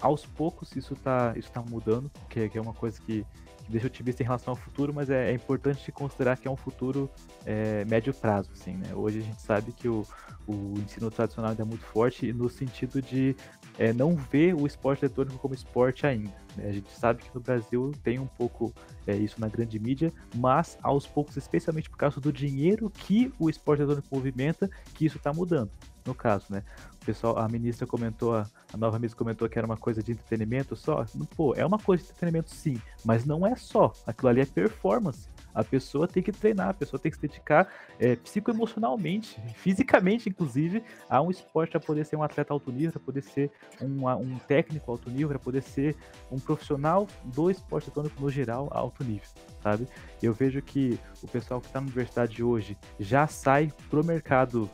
aos 0.00 0.26
poucos 0.26 0.74
isso 0.76 0.94
está 0.94 1.32
isso 1.36 1.50
tá 1.50 1.62
mudando, 1.62 2.10
que, 2.28 2.48
que 2.48 2.58
é 2.58 2.60
uma 2.60 2.74
coisa 2.74 3.00
que, 3.00 3.24
que 3.64 3.72
deixa 3.72 3.86
otimista 3.86 4.22
em 4.22 4.26
relação 4.26 4.52
ao 4.52 4.56
futuro, 4.56 4.92
mas 4.92 5.10
é, 5.10 5.30
é 5.30 5.34
importante 5.34 5.90
considerar 5.90 6.36
que 6.36 6.46
é 6.46 6.50
um 6.50 6.56
futuro 6.56 7.10
é, 7.46 7.84
médio 7.86 8.12
prazo, 8.12 8.50
assim, 8.52 8.74
né? 8.74 8.94
Hoje 8.94 9.20
a 9.20 9.22
gente 9.22 9.40
sabe 9.40 9.72
que 9.72 9.88
o, 9.88 10.06
o 10.46 10.74
ensino 10.78 11.10
tradicional 11.10 11.50
ainda 11.50 11.62
é 11.62 11.66
muito 11.66 11.84
forte 11.84 12.32
no 12.32 12.48
sentido 12.48 13.00
de 13.00 13.34
é, 13.78 13.92
não 13.92 14.14
ver 14.14 14.54
o 14.54 14.66
esporte 14.66 15.04
eletrônico 15.04 15.38
como 15.38 15.54
esporte 15.54 16.06
ainda. 16.06 16.32
Né? 16.56 16.68
A 16.68 16.72
gente 16.72 16.90
sabe 16.92 17.22
que 17.22 17.34
no 17.34 17.40
Brasil 17.40 17.92
tem 18.02 18.18
um 18.18 18.26
pouco 18.26 18.72
é, 19.06 19.16
isso 19.16 19.40
na 19.40 19.48
grande 19.48 19.78
mídia, 19.78 20.12
mas 20.34 20.78
aos 20.82 21.06
poucos, 21.06 21.36
especialmente 21.36 21.90
por 21.90 21.96
causa 21.96 22.20
do 22.20 22.32
dinheiro 22.32 22.90
que 22.90 23.32
o 23.38 23.50
esporte 23.50 23.82
eletrônico 23.82 24.14
movimenta, 24.14 24.70
que 24.94 25.06
isso 25.06 25.16
está 25.16 25.32
mudando. 25.32 25.70
No 26.06 26.14
caso, 26.14 26.46
né? 26.50 26.62
Pessoal, 27.04 27.38
a 27.38 27.46
ministra 27.48 27.86
comentou, 27.86 28.34
a, 28.34 28.46
a 28.72 28.76
nova 28.76 28.98
ministra 28.98 29.18
comentou 29.18 29.48
que 29.48 29.58
era 29.58 29.66
uma 29.66 29.76
coisa 29.76 30.02
de 30.02 30.12
entretenimento 30.12 30.74
só. 30.74 31.04
Pô, 31.36 31.54
é 31.54 31.64
uma 31.64 31.78
coisa 31.78 32.02
de 32.02 32.08
entretenimento 32.08 32.50
sim, 32.50 32.80
mas 33.04 33.26
não 33.26 33.46
é 33.46 33.54
só. 33.56 33.92
Aquilo 34.06 34.28
ali 34.28 34.40
é 34.40 34.46
performance. 34.46 35.28
A 35.54 35.62
pessoa 35.62 36.08
tem 36.08 36.22
que 36.22 36.32
treinar, 36.32 36.70
a 36.70 36.74
pessoa 36.74 36.98
tem 36.98 37.10
que 37.12 37.16
se 37.16 37.22
dedicar 37.22 37.68
é, 38.00 38.16
psicoemocionalmente, 38.16 39.40
fisicamente, 39.54 40.28
inclusive, 40.28 40.82
a 41.08 41.20
um 41.22 41.30
esporte 41.30 41.72
para 41.72 41.80
poder 41.80 42.04
ser 42.04 42.16
um 42.16 42.22
atleta 42.22 42.52
alto 42.52 42.72
nível, 42.72 42.92
para 42.92 43.02
poder 43.02 43.22
ser 43.22 43.50
um, 43.80 44.08
um 44.08 44.38
técnico 44.38 44.90
alto 44.90 45.10
nível, 45.10 45.28
para 45.28 45.38
poder 45.38 45.62
ser 45.62 45.94
um 46.32 46.40
profissional 46.40 47.06
do 47.24 47.50
esporte 47.50 47.86
eletrônico 47.86 48.20
no 48.20 48.30
geral 48.30 48.68
alto 48.72 49.04
nível, 49.04 49.28
sabe? 49.62 49.86
Eu 50.20 50.32
vejo 50.32 50.60
que 50.60 50.98
o 51.22 51.28
pessoal 51.28 51.60
que 51.60 51.68
está 51.68 51.80
na 51.80 51.86
universidade 51.86 52.42
hoje 52.42 52.76
já 52.98 53.26
sai 53.26 53.72
pro 53.88 54.02
mercado 54.02 54.68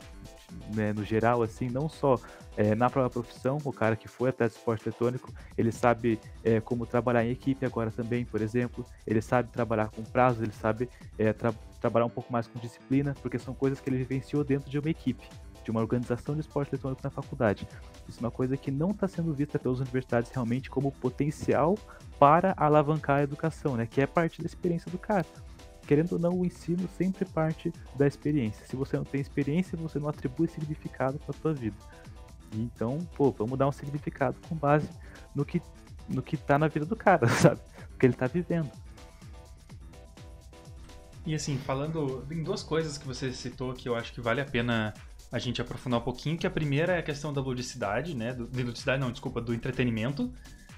né, 0.73 0.93
no 0.93 1.03
geral, 1.03 1.41
assim, 1.43 1.69
não 1.69 1.89
só 1.89 2.19
é, 2.57 2.75
na 2.75 2.89
própria 2.89 3.21
profissão, 3.21 3.57
o 3.63 3.71
cara 3.71 3.95
que 3.95 4.07
foi 4.07 4.29
até 4.29 4.45
esporte 4.45 4.87
eletrônico, 4.87 5.33
ele 5.57 5.71
sabe 5.71 6.19
é, 6.43 6.59
como 6.59 6.85
trabalhar 6.85 7.25
em 7.25 7.31
equipe 7.31 7.65
agora 7.65 7.91
também, 7.91 8.25
por 8.25 8.41
exemplo, 8.41 8.85
ele 9.05 9.21
sabe 9.21 9.49
trabalhar 9.49 9.89
com 9.89 10.03
prazos, 10.03 10.41
ele 10.41 10.51
sabe 10.51 10.89
é, 11.17 11.33
tra 11.33 11.53
trabalhar 11.79 12.05
um 12.05 12.09
pouco 12.09 12.31
mais 12.31 12.45
com 12.45 12.59
disciplina, 12.59 13.15
porque 13.23 13.39
são 13.39 13.55
coisas 13.55 13.79
que 13.79 13.89
ele 13.89 13.97
vivenciou 13.97 14.43
dentro 14.43 14.69
de 14.69 14.77
uma 14.77 14.89
equipe, 14.89 15.27
de 15.63 15.71
uma 15.71 15.79
organização 15.79 16.35
de 16.35 16.41
esporte 16.41 16.69
eletrônico 16.69 17.01
na 17.03 17.09
faculdade. 17.09 17.67
Isso 18.07 18.19
é 18.19 18.23
uma 18.23 18.29
coisa 18.29 18.55
que 18.55 18.69
não 18.69 18.91
está 18.91 19.07
sendo 19.07 19.33
vista 19.33 19.57
pelas 19.57 19.79
universidades 19.79 20.29
realmente 20.29 20.69
como 20.69 20.91
potencial 20.91 21.75
para 22.19 22.53
alavancar 22.55 23.17
a 23.17 23.23
educação, 23.23 23.75
né, 23.75 23.87
que 23.89 23.99
é 23.99 24.05
parte 24.05 24.41
da 24.41 24.45
experiência 24.45 24.91
do 24.91 24.99
cara 24.99 25.25
querendo 25.91 26.13
ou 26.13 26.19
não, 26.19 26.39
o 26.39 26.45
ensino 26.45 26.87
sempre 26.97 27.25
parte 27.25 27.73
da 27.97 28.07
experiência. 28.07 28.65
Se 28.65 28.77
você 28.77 28.95
não 28.95 29.03
tem 29.03 29.19
experiência, 29.19 29.77
você 29.77 29.99
não 29.99 30.07
atribui 30.07 30.47
significado 30.47 31.19
para 31.19 31.35
a 31.35 31.41
sua 31.41 31.53
vida. 31.53 31.75
Então, 32.55 32.99
pô, 33.13 33.29
vamos 33.29 33.59
dar 33.59 33.67
um 33.67 33.73
significado 33.73 34.37
com 34.47 34.55
base 34.55 34.87
no 35.35 35.43
que 35.43 35.61
no 36.07 36.21
que 36.21 36.37
tá 36.37 36.57
na 36.57 36.69
vida 36.69 36.85
do 36.85 36.95
cara, 36.95 37.27
sabe? 37.35 37.59
O 37.93 37.97
que 37.97 38.05
ele 38.05 38.13
tá 38.13 38.25
vivendo. 38.25 38.71
E 41.25 41.35
assim, 41.35 41.57
falando 41.57 42.25
em 42.31 42.41
duas 42.41 42.63
coisas 42.63 42.97
que 42.97 43.05
você 43.05 43.33
citou 43.33 43.73
que 43.73 43.89
eu 43.89 43.93
acho 43.93 44.13
que 44.13 44.21
vale 44.21 44.39
a 44.39 44.45
pena 44.45 44.93
a 45.29 45.39
gente 45.39 45.61
aprofundar 45.61 45.99
um 45.99 46.03
pouquinho, 46.03 46.37
que 46.37 46.47
a 46.47 46.51
primeira 46.51 46.93
é 46.93 46.99
a 46.99 47.03
questão 47.03 47.33
da 47.33 47.41
ludicidade, 47.41 48.15
né? 48.15 48.33
Do, 48.33 48.47
de 48.47 48.63
ludicidade 48.63 49.01
não, 49.01 49.11
desculpa, 49.11 49.41
do 49.41 49.53
entretenimento. 49.53 50.33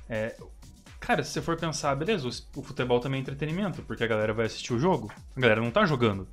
É, 0.09 0.35
cara, 1.03 1.21
se 1.21 1.31
você 1.31 1.41
for 1.41 1.57
pensar, 1.57 1.93
beleza, 1.95 2.27
o, 2.55 2.63
futebol 2.63 2.99
também 2.99 3.19
é 3.19 3.21
entretenimento, 3.21 3.81
porque 3.81 4.05
a 4.05 4.07
galera 4.07 4.33
vai 4.33 4.45
assistir 4.45 4.73
o 4.73 4.79
jogo. 4.79 5.11
A 5.35 5.39
galera 5.39 5.59
não 5.59 5.69
tá 5.69 5.85
jogando. 5.85 6.25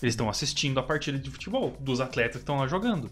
Eles 0.00 0.14
estão 0.14 0.30
assistindo 0.30 0.78
a 0.78 0.82
partida 0.84 1.18
de 1.18 1.28
futebol, 1.30 1.76
dos 1.80 2.00
atletas 2.00 2.36
que 2.36 2.42
estão 2.42 2.58
lá 2.58 2.68
jogando. 2.68 3.10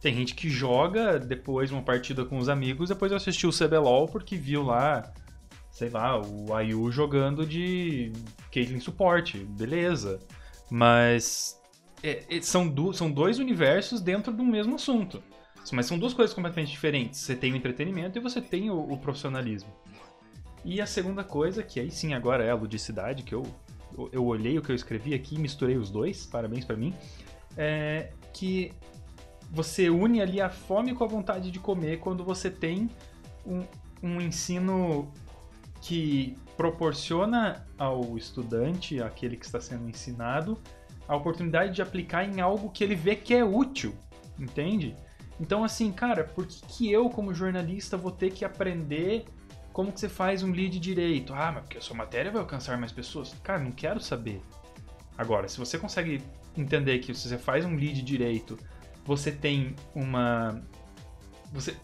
Tem 0.00 0.14
gente 0.14 0.36
que 0.36 0.48
joga 0.48 1.18
depois 1.18 1.72
uma 1.72 1.82
partida 1.82 2.24
com 2.24 2.38
os 2.38 2.48
amigos, 2.48 2.88
depois 2.88 3.10
assistiu 3.12 3.48
o 3.48 3.52
CBLOL 3.52 4.06
porque 4.06 4.36
viu 4.36 4.62
lá, 4.62 5.12
sei 5.72 5.90
lá, 5.90 6.20
o 6.20 6.54
Ayu 6.54 6.88
jogando 6.92 7.44
de 7.44 8.12
Caitlyn 8.52 8.78
suporte, 8.78 9.38
beleza. 9.38 10.20
Mas 10.70 11.60
é, 12.00 12.22
é, 12.30 12.40
são, 12.40 12.68
do, 12.68 12.92
são 12.92 13.10
dois 13.10 13.40
universos 13.40 14.00
dentro 14.00 14.32
do 14.32 14.44
mesmo 14.44 14.76
assunto. 14.76 15.20
Mas 15.72 15.86
são 15.86 15.98
duas 15.98 16.14
coisas 16.14 16.32
completamente 16.32 16.70
diferentes. 16.70 17.18
Você 17.18 17.34
tem 17.34 17.52
o 17.52 17.56
entretenimento 17.56 18.16
e 18.16 18.20
você 18.20 18.40
tem 18.40 18.70
o, 18.70 18.78
o 18.78 18.96
profissionalismo. 18.98 19.70
E 20.64 20.80
a 20.80 20.86
segunda 20.86 21.24
coisa, 21.24 21.62
que 21.62 21.80
aí 21.80 21.90
sim 21.90 22.14
agora 22.14 22.44
é 22.44 22.50
a 22.50 22.54
ludicidade, 22.54 23.22
que 23.22 23.34
eu, 23.34 23.44
eu 24.12 24.24
olhei 24.26 24.58
o 24.58 24.62
que 24.62 24.70
eu 24.70 24.76
escrevi 24.76 25.14
aqui 25.14 25.38
misturei 25.38 25.76
os 25.76 25.90
dois, 25.90 26.26
parabéns 26.26 26.64
para 26.64 26.76
mim, 26.76 26.94
é 27.56 28.10
que 28.32 28.72
você 29.50 29.88
une 29.88 30.20
ali 30.20 30.40
a 30.40 30.50
fome 30.50 30.94
com 30.94 31.04
a 31.04 31.06
vontade 31.06 31.50
de 31.50 31.58
comer 31.58 31.98
quando 31.98 32.22
você 32.22 32.50
tem 32.50 32.90
um, 33.46 33.64
um 34.02 34.20
ensino 34.20 35.10
que 35.80 36.36
proporciona 36.56 37.66
ao 37.78 38.18
estudante, 38.18 39.00
aquele 39.00 39.36
que 39.36 39.46
está 39.46 39.60
sendo 39.60 39.88
ensinado, 39.88 40.58
a 41.06 41.16
oportunidade 41.16 41.74
de 41.74 41.80
aplicar 41.80 42.24
em 42.24 42.40
algo 42.40 42.70
que 42.70 42.84
ele 42.84 42.94
vê 42.94 43.16
que 43.16 43.32
é 43.32 43.44
útil, 43.44 43.94
entende? 44.38 44.94
Então, 45.40 45.64
assim, 45.64 45.90
cara, 45.92 46.24
por 46.24 46.46
que, 46.46 46.60
que 46.66 46.92
eu, 46.92 47.08
como 47.08 47.32
jornalista, 47.32 47.96
vou 47.96 48.10
ter 48.10 48.32
que 48.32 48.44
aprender 48.44 49.24
como 49.78 49.92
que 49.92 50.00
você 50.00 50.08
faz 50.08 50.42
um 50.42 50.50
lead 50.50 50.76
direito? 50.80 51.32
Ah, 51.32 51.52
mas 51.52 51.62
porque 51.62 51.78
a 51.78 51.80
sua 51.80 51.96
matéria 51.96 52.32
vai 52.32 52.40
alcançar 52.40 52.76
mais 52.76 52.90
pessoas? 52.90 53.32
Cara, 53.44 53.60
não 53.60 53.70
quero 53.70 54.00
saber. 54.00 54.42
Agora, 55.16 55.46
se 55.46 55.56
você 55.56 55.78
consegue 55.78 56.20
entender 56.56 56.98
que 56.98 57.14
se 57.14 57.28
você 57.28 57.38
faz 57.38 57.64
um 57.64 57.76
lead 57.76 58.02
direito, 58.02 58.58
você 59.06 59.30
tem 59.30 59.76
uma. 59.94 60.60
Você. 61.52 61.76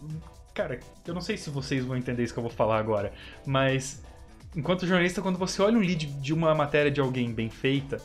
Cara, 0.53 0.77
eu 1.07 1.13
não 1.13 1.21
sei 1.21 1.37
se 1.37 1.49
vocês 1.49 1.85
vão 1.85 1.95
entender 1.95 2.21
isso 2.21 2.33
que 2.33 2.39
eu 2.39 2.43
vou 2.43 2.51
falar 2.51 2.79
agora, 2.79 3.13
mas 3.45 4.03
enquanto 4.53 4.85
jornalista, 4.85 5.21
quando 5.21 5.39
você 5.39 5.61
olha 5.61 5.77
um 5.77 5.81
lead 5.81 6.05
de 6.05 6.33
uma 6.33 6.53
matéria 6.53 6.91
de 6.91 6.99
alguém 6.99 7.33
bem 7.33 7.49
feita, 7.49 8.01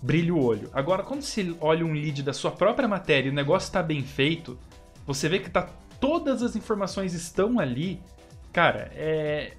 brilha 0.00 0.32
o 0.32 0.40
olho. 0.40 0.70
Agora, 0.72 1.02
quando 1.02 1.22
você 1.22 1.52
olha 1.60 1.84
um 1.84 1.92
lead 1.94 2.22
da 2.22 2.32
sua 2.32 2.52
própria 2.52 2.86
matéria 2.86 3.28
e 3.28 3.32
o 3.32 3.34
negócio 3.34 3.66
está 3.66 3.82
bem 3.82 4.04
feito, 4.04 4.56
você 5.04 5.28
vê 5.28 5.40
que 5.40 5.50
tá, 5.50 5.68
todas 5.98 6.44
as 6.44 6.54
informações 6.54 7.12
estão 7.12 7.58
ali. 7.58 8.00
Cara, 8.52 8.90
é, 8.94 9.54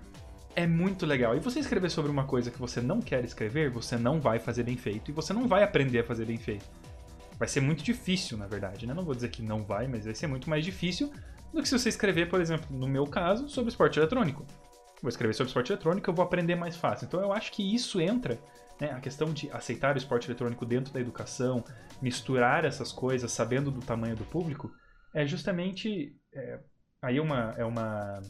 é 0.55 0.67
muito 0.67 1.05
legal. 1.05 1.35
E 1.35 1.39
você 1.39 1.59
escrever 1.59 1.89
sobre 1.89 2.11
uma 2.11 2.25
coisa 2.25 2.51
que 2.51 2.59
você 2.59 2.79
não 2.79 3.01
quer 3.01 3.23
escrever, 3.23 3.69
você 3.69 3.97
não 3.97 4.21
vai 4.21 4.39
fazer 4.39 4.63
bem 4.63 4.77
feito 4.77 5.09
e 5.09 5.13
você 5.13 5.33
não 5.33 5.47
vai 5.47 5.63
aprender 5.63 5.99
a 5.99 6.03
fazer 6.03 6.25
bem 6.25 6.37
feito. 6.37 6.65
Vai 7.39 7.47
ser 7.47 7.61
muito 7.61 7.83
difícil, 7.83 8.37
na 8.37 8.45
verdade, 8.45 8.85
né? 8.85 8.93
Não 8.93 9.03
vou 9.03 9.15
dizer 9.15 9.29
que 9.29 9.41
não 9.41 9.63
vai, 9.63 9.87
mas 9.87 10.05
vai 10.05 10.13
ser 10.13 10.27
muito 10.27 10.49
mais 10.49 10.63
difícil 10.63 11.11
do 11.51 11.61
que 11.61 11.67
se 11.67 11.77
você 11.77 11.89
escrever, 11.89 12.29
por 12.29 12.39
exemplo, 12.39 12.67
no 12.69 12.87
meu 12.87 13.05
caso, 13.05 13.49
sobre 13.49 13.69
esporte 13.69 13.99
eletrônico. 13.99 14.45
Vou 15.01 15.09
escrever 15.09 15.33
sobre 15.33 15.49
esporte 15.49 15.71
eletrônico, 15.71 16.09
eu 16.09 16.13
vou 16.13 16.23
aprender 16.23 16.55
mais 16.55 16.77
fácil. 16.77 17.05
Então 17.05 17.19
eu 17.19 17.33
acho 17.33 17.51
que 17.51 17.73
isso 17.73 17.99
entra, 17.99 18.39
né? 18.79 18.91
A 18.91 18.99
questão 18.99 19.33
de 19.33 19.49
aceitar 19.51 19.95
o 19.95 19.97
esporte 19.97 20.27
eletrônico 20.27 20.65
dentro 20.65 20.93
da 20.93 20.99
educação, 20.99 21.63
misturar 22.01 22.63
essas 22.63 22.91
coisas, 22.91 23.31
sabendo 23.31 23.71
do 23.71 23.81
tamanho 23.81 24.15
do 24.15 24.23
público, 24.23 24.71
é 25.13 25.25
justamente. 25.25 26.15
É, 26.31 26.59
aí 27.01 27.17
é 27.17 27.21
uma, 27.21 27.53
é 27.57 27.65
uma, 27.65 28.21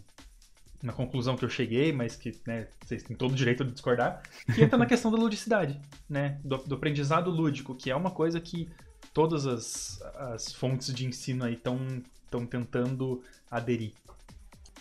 uma 0.83 0.93
conclusão 0.93 1.37
que 1.37 1.45
eu 1.45 1.49
cheguei, 1.49 1.93
mas 1.93 2.15
que 2.15 2.37
né, 2.45 2.67
vocês 2.83 3.01
têm 3.03 3.15
todo 3.15 3.31
o 3.31 3.35
direito 3.35 3.63
de 3.63 3.71
discordar, 3.71 4.21
que 4.53 4.61
entra 4.61 4.77
na 4.77 4.85
questão 4.85 5.09
da 5.09 5.17
ludicidade, 5.17 5.79
né? 6.09 6.39
Do, 6.43 6.57
do 6.57 6.75
aprendizado 6.75 7.31
lúdico, 7.31 7.73
que 7.73 7.89
é 7.89 7.95
uma 7.95 8.11
coisa 8.11 8.39
que 8.41 8.69
todas 9.13 9.47
as, 9.47 10.01
as 10.15 10.53
fontes 10.53 10.93
de 10.93 11.05
ensino 11.05 11.45
aí 11.45 11.53
estão 11.53 11.77
tentando 12.49 13.23
aderir. 13.49 13.93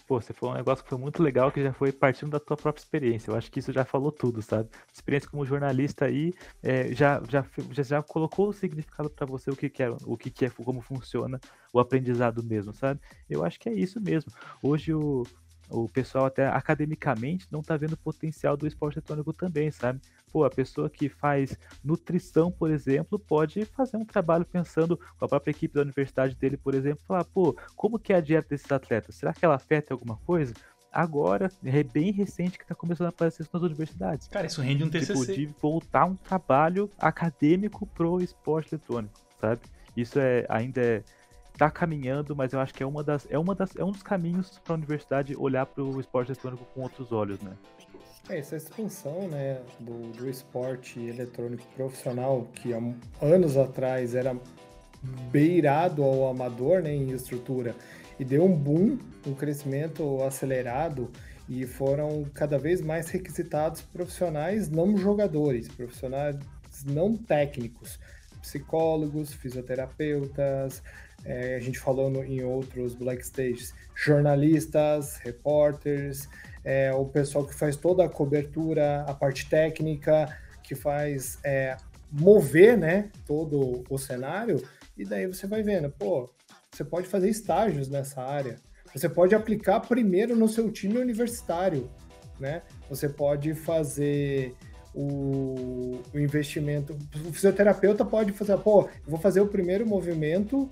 Pô, 0.06 0.20
você 0.20 0.32
falou 0.32 0.54
um 0.54 0.58
negócio 0.58 0.82
que 0.82 0.90
foi 0.90 0.98
muito 0.98 1.22
legal, 1.22 1.52
que 1.52 1.62
já 1.62 1.72
foi 1.72 1.92
partindo 1.92 2.30
da 2.30 2.40
tua 2.40 2.56
própria 2.56 2.82
experiência. 2.82 3.30
Eu 3.30 3.36
acho 3.36 3.50
que 3.50 3.60
isso 3.60 3.72
já 3.72 3.84
falou 3.84 4.10
tudo, 4.10 4.42
sabe? 4.42 4.68
Experiência 4.92 5.30
como 5.30 5.46
jornalista 5.46 6.06
aí, 6.06 6.34
é, 6.62 6.92
já, 6.92 7.22
já, 7.28 7.46
já, 7.70 7.82
já, 7.82 8.02
colocou 8.02 8.48
o 8.48 8.52
significado 8.52 9.08
para 9.08 9.24
você, 9.24 9.50
o 9.50 9.56
que, 9.56 9.70
que 9.70 9.82
é, 9.82 9.88
o 10.04 10.16
que, 10.16 10.30
que 10.30 10.44
é, 10.44 10.50
como 10.50 10.80
funciona 10.80 11.40
o 11.72 11.78
aprendizado 11.78 12.42
mesmo, 12.42 12.74
sabe? 12.74 13.00
Eu 13.30 13.44
acho 13.44 13.60
que 13.60 13.68
é 13.68 13.72
isso 13.72 14.00
mesmo. 14.00 14.30
Hoje 14.60 14.92
o, 14.92 15.24
o 15.72 15.88
pessoal 15.88 16.26
até 16.26 16.46
academicamente 16.46 17.46
não 17.50 17.62
tá 17.62 17.76
vendo 17.76 17.94
o 17.94 17.96
potencial 17.96 18.56
do 18.56 18.66
esporte 18.66 18.98
eletrônico 18.98 19.32
também, 19.32 19.70
sabe? 19.70 20.00
Pô, 20.30 20.44
a 20.44 20.50
pessoa 20.50 20.88
que 20.88 21.08
faz 21.08 21.58
nutrição, 21.82 22.50
por 22.50 22.70
exemplo, 22.70 23.18
pode 23.18 23.64
fazer 23.64 23.96
um 23.96 24.04
trabalho 24.04 24.44
pensando 24.44 24.96
com 24.96 25.24
a 25.24 25.28
própria 25.28 25.50
equipe 25.50 25.74
da 25.74 25.82
universidade 25.82 26.34
dele, 26.34 26.56
por 26.56 26.74
exemplo, 26.74 27.02
falar, 27.06 27.24
pô, 27.24 27.56
como 27.74 27.98
que 27.98 28.12
é 28.12 28.16
a 28.16 28.20
dieta 28.20 28.48
desses 28.50 28.70
atletas? 28.70 29.14
Será 29.14 29.32
que 29.32 29.44
ela 29.44 29.54
afeta 29.54 29.94
alguma 29.94 30.16
coisa? 30.18 30.52
Agora, 30.92 31.50
é 31.64 31.82
bem 31.82 32.12
recente 32.12 32.58
que 32.58 32.64
está 32.64 32.74
começando 32.74 33.06
a 33.06 33.10
aparecer 33.10 33.42
isso 33.42 33.50
nas 33.54 33.62
universidades. 33.62 34.28
Cara, 34.28 34.46
isso 34.46 34.60
rende 34.60 34.84
um 34.84 34.90
TCC. 34.90 35.14
Tipo, 35.14 35.32
de 35.32 35.46
voltar 35.60 36.04
um 36.04 36.14
trabalho 36.14 36.90
acadêmico 36.98 37.86
pro 37.86 38.20
esporte 38.20 38.74
eletrônico, 38.74 39.18
sabe? 39.40 39.62
Isso 39.96 40.18
é 40.18 40.44
ainda 40.48 40.80
é 40.82 41.02
tá 41.56 41.70
caminhando, 41.70 42.34
mas 42.34 42.52
eu 42.52 42.60
acho 42.60 42.72
que 42.74 42.82
é 42.82 42.86
uma 42.86 43.02
das 43.02 43.26
é 43.30 43.38
uma 43.38 43.54
das 43.54 43.76
é 43.76 43.84
um 43.84 43.92
dos 43.92 44.02
caminhos 44.02 44.58
para 44.64 44.74
a 44.74 44.76
universidade 44.76 45.36
olhar 45.36 45.66
para 45.66 45.82
o 45.82 46.00
esporte 46.00 46.30
eletrônico 46.30 46.64
com 46.74 46.82
outros 46.82 47.12
olhos, 47.12 47.40
né? 47.40 47.52
É, 48.28 48.38
essa 48.38 48.56
expansão 48.56 49.28
né, 49.28 49.60
do, 49.80 50.12
do 50.12 50.28
esporte 50.28 51.00
eletrônico 51.00 51.64
profissional, 51.74 52.46
que 52.54 52.72
há 52.72 52.80
anos 53.20 53.56
atrás 53.56 54.14
era 54.14 54.36
beirado 55.30 56.04
ao 56.04 56.28
amador 56.28 56.82
né, 56.82 56.94
em 56.94 57.10
estrutura, 57.10 57.74
e 58.20 58.24
deu 58.24 58.44
um 58.44 58.56
boom, 58.56 58.98
um 59.26 59.34
crescimento 59.34 60.22
acelerado, 60.22 61.10
e 61.48 61.66
foram 61.66 62.24
cada 62.32 62.58
vez 62.58 62.80
mais 62.80 63.10
requisitados 63.10 63.82
profissionais 63.82 64.70
não 64.70 64.96
jogadores, 64.96 65.66
profissionais 65.68 66.36
não 66.86 67.16
técnicos, 67.16 67.98
psicólogos, 68.40 69.32
fisioterapeutas, 69.32 70.82
é, 71.24 71.56
a 71.56 71.60
gente 71.60 71.78
falou 71.78 72.10
no, 72.10 72.24
em 72.24 72.42
outros 72.42 72.94
Black 72.94 73.24
Stages, 73.24 73.74
jornalistas, 73.94 75.16
repórteres, 75.18 76.28
é, 76.64 76.92
o 76.92 77.04
pessoal 77.04 77.46
que 77.46 77.54
faz 77.54 77.76
toda 77.76 78.04
a 78.04 78.08
cobertura, 78.08 79.02
a 79.06 79.14
parte 79.14 79.48
técnica, 79.48 80.36
que 80.62 80.74
faz 80.74 81.38
é, 81.44 81.76
mover 82.10 82.76
né, 82.76 83.10
todo 83.26 83.84
o 83.88 83.98
cenário, 83.98 84.62
e 84.96 85.04
daí 85.04 85.26
você 85.26 85.46
vai 85.46 85.62
vendo, 85.62 85.90
pô, 85.90 86.28
você 86.70 86.84
pode 86.84 87.06
fazer 87.06 87.28
estágios 87.28 87.88
nessa 87.88 88.22
área, 88.22 88.56
você 88.94 89.08
pode 89.08 89.34
aplicar 89.34 89.80
primeiro 89.80 90.36
no 90.36 90.48
seu 90.48 90.70
time 90.70 90.98
universitário, 90.98 91.90
né? 92.38 92.62
Você 92.90 93.08
pode 93.08 93.54
fazer 93.54 94.54
o, 94.94 96.00
o 96.12 96.18
investimento. 96.18 96.96
O 97.26 97.32
fisioterapeuta 97.32 98.04
pode 98.04 98.32
fazer, 98.32 98.58
pô, 98.58 98.88
vou 99.06 99.18
fazer 99.18 99.40
o 99.40 99.46
primeiro 99.46 99.86
movimento 99.86 100.70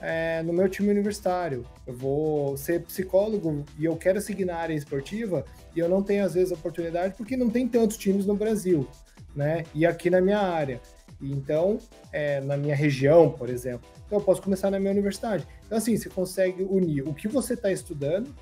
é, 0.00 0.42
no 0.42 0.52
meu 0.52 0.68
time 0.68 0.90
universitário. 0.90 1.64
Eu 1.86 1.94
vou 1.94 2.56
ser 2.56 2.82
psicólogo 2.82 3.64
e 3.78 3.84
eu 3.84 3.96
quero 3.96 4.20
seguir 4.20 4.44
na 4.44 4.56
área 4.56 4.74
esportiva 4.74 5.44
e 5.74 5.78
eu 5.78 5.88
não 5.88 6.02
tenho, 6.02 6.24
às 6.24 6.34
vezes, 6.34 6.52
oportunidade 6.52 7.14
porque 7.16 7.36
não 7.36 7.50
tem 7.50 7.68
tantos 7.68 7.96
times 7.96 8.26
no 8.26 8.34
Brasil, 8.34 8.88
né? 9.34 9.64
E 9.74 9.84
aqui 9.84 10.10
na 10.10 10.20
minha 10.20 10.38
área. 10.38 10.80
Então, 11.20 11.78
é, 12.12 12.40
na 12.40 12.56
minha 12.56 12.74
região, 12.74 13.30
por 13.30 13.50
exemplo. 13.50 13.86
Então, 14.06 14.18
eu 14.18 14.24
posso 14.24 14.40
começar 14.40 14.70
na 14.70 14.80
minha 14.80 14.90
universidade. 14.90 15.46
Então, 15.66 15.76
assim, 15.76 15.96
você 15.96 16.08
consegue 16.08 16.62
unir 16.62 17.06
o 17.06 17.12
que 17.12 17.28
você 17.28 17.54
está 17.54 17.70
estudando, 17.70 18.34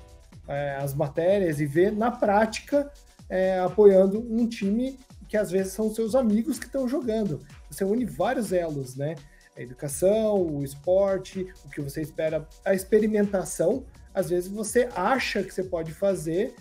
é, 0.47 0.77
as 0.77 0.93
matérias, 0.93 1.59
e 1.59 1.65
ver 1.65 1.91
na 1.91 2.09
prática, 2.09 2.89
é, 3.29 3.59
apoiando 3.59 4.19
um 4.19 4.47
time 4.47 4.97
que 5.27 5.37
às 5.37 5.51
vezes 5.51 5.73
são 5.73 5.93
seus 5.93 6.15
amigos 6.15 6.57
que 6.57 6.65
estão 6.65 6.87
jogando. 6.87 7.41
Você 7.69 7.83
une 7.83 8.03
vários 8.03 8.51
elos, 8.51 8.95
né? 8.95 9.15
A 9.59 9.61
educação, 9.61 10.41
o 10.41 10.63
esporte, 10.63 11.45
o 11.65 11.69
que 11.69 11.81
você 11.81 12.01
espera, 12.01 12.47
a 12.63 12.73
experimentação. 12.73 13.83
Às 14.13 14.29
vezes 14.29 14.49
você 14.49 14.89
acha 14.95 15.43
que 15.43 15.53
você 15.53 15.63
pode 15.63 15.91
fazer, 15.91 16.55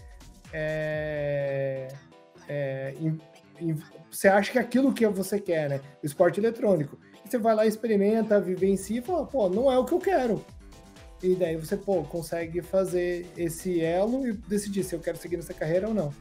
é, 0.53 1.88
é, 2.49 2.94
em, 3.01 3.20
em, 3.61 3.78
você 4.11 4.26
acha 4.26 4.51
que 4.51 4.59
é 4.59 4.61
aquilo 4.61 4.92
que 4.92 5.07
você 5.07 5.38
quer, 5.38 5.70
né? 5.70 5.80
Esporte 6.03 6.40
eletrônico. 6.40 6.99
E 7.24 7.30
você 7.30 7.38
vai 7.38 7.55
lá, 7.55 7.66
experimenta, 7.66 8.40
vivencia 8.40 8.99
e 8.99 9.03
fala, 9.03 9.24
pô, 9.24 9.49
não 9.49 9.70
é 9.70 9.78
o 9.78 9.84
que 9.84 9.94
eu 9.94 10.01
quero. 10.01 10.44
E 11.22 11.34
daí 11.36 11.57
você, 11.57 11.76
pô, 11.76 12.03
consegue 12.03 12.62
fazer 12.62 13.26
esse 13.36 13.80
elo 13.80 14.26
e 14.26 14.32
decidir 14.32 14.82
se 14.82 14.94
eu 14.94 15.01
quero 15.01 15.18
seguir 15.18 15.36
nessa 15.36 15.55
carreira 15.55 15.88
ou 15.88 15.94
não. 15.94 16.12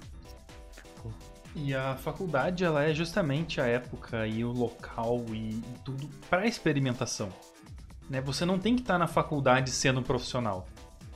E 1.60 1.74
a 1.74 1.96
faculdade, 1.96 2.64
ela 2.64 2.84
é 2.84 2.94
justamente 2.94 3.60
a 3.60 3.66
época 3.66 4.28
e 4.28 4.46
o 4.46 4.52
local 4.52 5.26
e, 5.34 5.60
tudo 5.84 6.08
para 6.30 6.46
experimentação. 6.46 7.30
Né? 8.08 8.22
Você 8.22 8.46
não 8.46 8.60
tem 8.60 8.76
que 8.76 8.82
estar 8.82 8.94
tá 8.94 9.00
na 9.00 9.08
faculdade 9.08 9.72
sendo 9.72 10.04
profissional. 10.04 10.68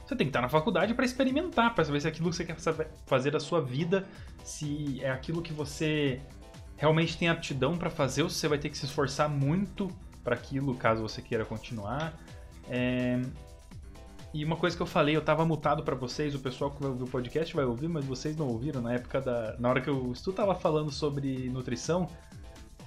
Você 0.03 0.15
tem 0.15 0.25
que 0.25 0.29
estar 0.29 0.39
tá 0.39 0.43
na 0.43 0.49
faculdade 0.49 0.95
para 0.95 1.05
experimentar, 1.05 1.75
para 1.75 1.85
saber 1.85 2.01
se 2.01 2.07
é 2.07 2.09
aquilo 2.09 2.31
que 2.31 2.35
você 2.35 2.43
quer 2.43 2.57
fazer 3.05 3.31
da 3.31 3.39
sua 3.39 3.61
vida, 3.61 4.05
se 4.43 4.99
é 5.01 5.11
aquilo 5.11 5.43
que 5.43 5.53
você 5.53 6.19
realmente 6.75 7.15
tem 7.15 7.29
aptidão 7.29 7.77
para 7.77 7.91
fazer 7.91 8.23
ou 8.23 8.29
se 8.29 8.39
você 8.39 8.47
vai 8.47 8.57
ter 8.57 8.69
que 8.69 8.77
se 8.77 8.85
esforçar 8.85 9.29
muito 9.29 9.89
para 10.23 10.33
aquilo, 10.33 10.75
caso 10.75 11.03
você 11.03 11.21
queira 11.21 11.45
continuar. 11.45 12.17
É... 12.67 13.21
E 14.33 14.45
uma 14.45 14.55
coisa 14.55 14.75
que 14.75 14.81
eu 14.81 14.87
falei, 14.87 15.15
eu 15.15 15.21
tava 15.21 15.45
mutado 15.45 15.83
para 15.83 15.95
vocês, 15.95 16.33
o 16.33 16.39
pessoal 16.39 16.71
que 16.71 16.81
vai 16.81 16.89
ouvir 16.89 17.03
o 17.03 17.07
podcast 17.07 17.53
vai 17.53 17.65
ouvir, 17.65 17.89
mas 17.89 18.05
vocês 18.05 18.35
não 18.37 18.47
ouviram 18.47 18.81
na 18.81 18.93
época 18.93 19.19
da. 19.19 19.55
Na 19.59 19.69
hora 19.69 19.81
que 19.81 19.89
o 19.89 20.15
Stu 20.15 20.31
tava 20.31 20.55
falando 20.55 20.89
sobre 20.89 21.49
nutrição, 21.49 22.07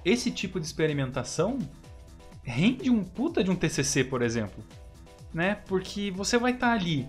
esse 0.04 0.30
tipo 0.30 0.58
de 0.58 0.66
experimentação 0.66 1.58
rende 2.42 2.90
um 2.90 3.04
puta 3.04 3.44
de 3.44 3.50
um 3.50 3.56
TCC, 3.56 4.04
por 4.04 4.22
exemplo. 4.22 4.64
Né? 5.32 5.56
Porque 5.66 6.10
você 6.10 6.38
vai 6.38 6.52
estar 6.52 6.68
tá 6.68 6.72
ali. 6.72 7.06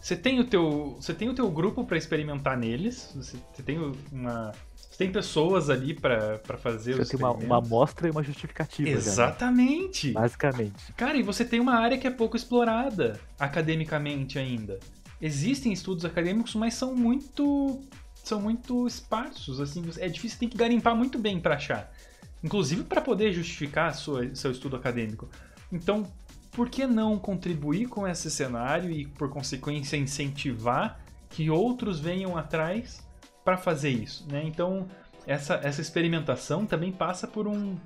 Você 0.00 0.16
tem 0.16 0.40
o 0.40 0.44
teu, 0.44 0.96
você 1.00 1.14
tem 1.14 1.28
o 1.28 1.34
teu 1.34 1.48
grupo 1.48 1.84
para 1.84 1.96
experimentar 1.96 2.56
neles, 2.56 3.12
você 3.14 3.38
tem 3.62 3.78
uma 4.10 4.52
Você 4.92 4.98
tem 4.98 5.10
pessoas 5.10 5.70
ali 5.70 5.94
para 5.94 6.38
fazer 6.58 6.96
Você 6.96 7.00
os 7.00 7.08
tem 7.08 7.18
uma, 7.18 7.32
uma 7.32 7.58
amostra 7.58 8.08
e 8.08 8.10
uma 8.10 8.22
justificativa. 8.22 8.90
já, 8.90 8.94
né? 8.94 9.00
Exatamente. 9.00 10.12
Basicamente. 10.12 10.92
Cara, 10.92 11.16
e 11.16 11.22
você 11.22 11.46
tem 11.46 11.58
uma 11.60 11.76
área 11.76 11.96
que 11.96 12.06
é 12.06 12.10
pouco 12.10 12.36
explorada 12.36 13.18
academicamente 13.40 14.38
ainda. 14.38 14.78
Existem 15.18 15.72
estudos 15.72 16.04
acadêmicos, 16.04 16.54
mas 16.54 16.74
são 16.74 16.94
muito 16.94 17.80
são 18.22 18.38
muito 18.38 18.86
esparsos, 18.86 19.60
assim, 19.60 19.82
é 19.98 20.08
difícil, 20.08 20.38
tem 20.38 20.48
que 20.48 20.56
garimpar 20.56 20.94
muito 20.94 21.18
bem 21.18 21.40
para 21.40 21.56
achar. 21.56 21.90
Inclusive 22.44 22.84
para 22.84 23.00
poder 23.00 23.32
justificar 23.32 23.94
sua, 23.94 24.32
seu 24.34 24.52
estudo 24.52 24.76
acadêmico. 24.76 25.28
Então, 25.72 26.06
por 26.52 26.68
que 26.68 26.86
não 26.86 27.18
contribuir 27.18 27.86
com 27.88 28.06
esse 28.06 28.30
cenário 28.30 28.90
e, 28.90 29.06
por 29.06 29.30
consequência, 29.30 29.96
incentivar 29.96 31.00
que 31.30 31.48
outros 31.50 31.98
venham 31.98 32.36
atrás 32.36 33.02
para 33.44 33.56
fazer 33.56 33.90
isso? 33.90 34.26
Né? 34.30 34.42
Então, 34.44 34.86
essa, 35.26 35.54
essa 35.62 35.80
experimentação 35.80 36.66
também 36.66 36.92
passa 36.92 37.26
por, 37.26 37.46
um, 37.46 37.76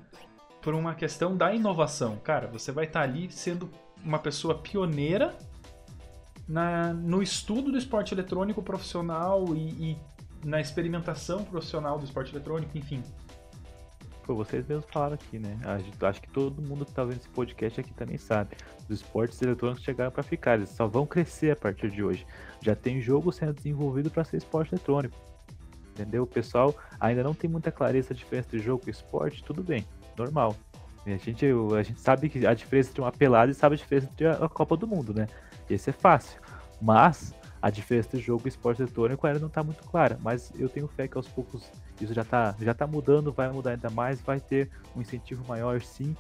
por 0.63 0.75
uma 0.75 0.95
questão 0.95 1.37
da 1.37 1.55
inovação. 1.55 2.17
Cara, 2.17 2.47
você 2.47 2.73
vai 2.73 2.85
estar 2.85 3.01
tá 3.01 3.05
ali 3.05 3.31
sendo 3.31 3.71
uma 4.05 4.19
pessoa 4.19 4.57
pioneira 4.59 5.35
na, 6.49 6.93
no 6.93 7.23
estudo 7.23 7.73
do 7.73 7.79
esporte 7.79 8.15
eletrônico 8.15 8.63
profissional 8.63 9.55
e, 9.55 9.93
e 9.93 9.99
na 10.45 10.61
experimentação 10.61 11.45
profissional 11.45 11.99
do 11.99 12.05
esporte 12.05 12.33
eletrônico, 12.33 12.77
enfim. 12.79 13.03
Pô, 14.25 14.35
vocês 14.35 14.67
mesmos 14.67 14.87
falaram 14.91 15.15
aqui, 15.15 15.39
né? 15.39 15.57
Acho 16.03 16.21
que 16.21 16.29
todo 16.29 16.61
mundo 16.61 16.85
que 16.85 16.93
tá 16.93 17.05
vendo 17.05 17.19
esse 17.19 17.29
podcast 17.29 17.81
aqui 17.81 17.95
também 17.95 18.19
sabe. 18.19 18.57
Os 18.89 19.01
esportes 19.01 19.41
eletrônicos 19.41 19.85
chegaram 19.85 20.11
para 20.11 20.23
ficar, 20.23 20.55
eles 20.55 20.71
só 20.71 20.87
vão 20.89 21.07
crescer 21.07 21.53
a 21.53 21.57
partir 21.57 21.91
de 21.91 22.03
hoje. 22.03 22.27
Já 22.61 22.75
tem 22.75 23.01
jogo 23.01 23.31
sendo 23.31 23.53
desenvolvido 23.53 24.11
para 24.11 24.25
ser 24.25 24.39
esporte 24.39 24.75
eletrônico. 24.75 25.17
Entendeu? 25.97 26.25
O 26.25 26.27
pessoal 26.27 26.75
ainda 27.01 27.23
não 27.23 27.33
tem 27.33 27.49
muita 27.49 27.73
clareza 27.73 28.11
da 28.11 28.15
diferença 28.15 28.51
de 28.51 28.59
jogo 28.59 28.85
e 28.87 28.91
esporte, 28.91 29.43
tudo 29.43 29.63
bem, 29.63 29.87
normal. 30.17 30.55
A 31.07 31.11
gente, 31.17 31.47
a 31.79 31.83
gente 31.83 32.01
sabe 32.01 32.29
que 32.29 32.47
a 32.47 32.53
diferença 32.53 32.91
entre 32.91 33.01
uma 33.01 33.13
pelada 33.13 33.51
e 33.51 33.55
sabe 33.55 33.77
a 33.77 33.79
diferença 33.79 34.09
entre 34.13 34.27
a 34.27 34.49
Copa 34.49 34.77
do 34.77 34.87
Mundo, 34.87 35.15
né? 35.15 35.27
Esse 35.71 35.89
é 35.91 35.93
fácil. 35.93 36.39
Mas 36.83 37.33
a 37.63 37.71
diferença 37.71 38.09
entre 38.09 38.21
jogo 38.21 38.43
e 38.45 38.49
esporte 38.49 38.83
eletrônico 38.83 39.27
ainda 39.27 39.39
não 39.39 39.47
está 39.47 39.63
muito 39.63 39.83
clara, 39.85 40.19
mas 40.21 40.53
eu 40.59 40.69
tenho 40.69 40.87
fé 40.87 41.09
que 41.09 41.17
aos 41.17 41.27
poucos 41.27 41.71
isso 42.01 42.13
já 42.13 42.23
está 42.23 42.55
já 42.61 42.75
tá 42.75 42.87
mudando, 42.87 43.33
vai 43.33 43.51
mudar 43.51 43.71
ainda 43.71 43.89
mais, 43.89 44.21
vai 44.21 44.39
ter 44.39 44.69
um 44.95 45.01
incentivo 45.01 45.47
maior 45.49 45.81
sim. 45.81 46.15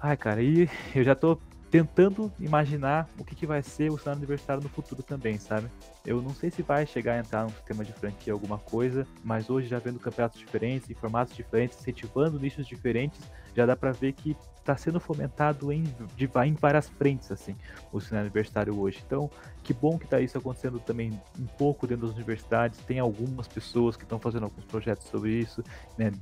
Ai, 0.00 0.16
cara, 0.16 0.42
e 0.42 0.68
eu 0.94 1.04
já 1.04 1.12
estou 1.12 1.38
tentando 1.70 2.32
imaginar 2.38 3.08
o 3.18 3.24
que, 3.24 3.34
que 3.34 3.46
vai 3.46 3.62
ser 3.62 3.90
o 3.90 3.98
cenário 3.98 4.18
universitário 4.18 4.62
no 4.62 4.68
futuro 4.68 5.02
também, 5.02 5.38
sabe? 5.38 5.68
Eu 6.04 6.20
não 6.20 6.34
sei 6.34 6.50
se 6.50 6.62
vai 6.62 6.84
chegar 6.84 7.14
a 7.14 7.18
entrar 7.18 7.44
num 7.44 7.50
sistema 7.50 7.84
de 7.84 7.92
franquia 7.92 8.32
alguma 8.32 8.58
coisa, 8.58 9.06
mas 9.22 9.48
hoje 9.48 9.68
já 9.68 9.78
vendo 9.78 10.00
campeonatos 10.00 10.38
diferentes, 10.38 10.90
em 10.90 10.94
formatos 10.94 11.34
diferentes, 11.36 11.78
incentivando 11.78 12.40
nichos 12.40 12.66
diferentes, 12.66 13.20
já 13.54 13.66
dá 13.66 13.76
para 13.76 13.92
ver 13.92 14.12
que 14.12 14.36
está 14.58 14.76
sendo 14.76 15.00
fomentado 15.00 15.72
em, 15.72 15.84
de, 16.16 16.30
em 16.44 16.54
várias 16.54 16.88
frentes, 16.88 17.30
assim, 17.30 17.56
o 17.92 18.00
cenário 18.00 18.26
universitário 18.26 18.78
hoje. 18.78 19.02
Então, 19.04 19.30
que 19.62 19.72
bom 19.72 19.98
que 19.98 20.04
está 20.04 20.20
isso 20.20 20.36
acontecendo 20.36 20.78
também 20.78 21.10
um 21.38 21.46
pouco 21.46 21.86
dentro 21.86 22.06
das 22.06 22.16
universidades. 22.16 22.78
Tem 22.80 22.98
algumas 22.98 23.48
pessoas 23.48 23.96
que 23.96 24.04
estão 24.04 24.18
fazendo 24.18 24.44
alguns 24.44 24.64
projetos 24.64 25.06
sobre 25.08 25.32
isso, 25.32 25.62
né? 25.96 26.12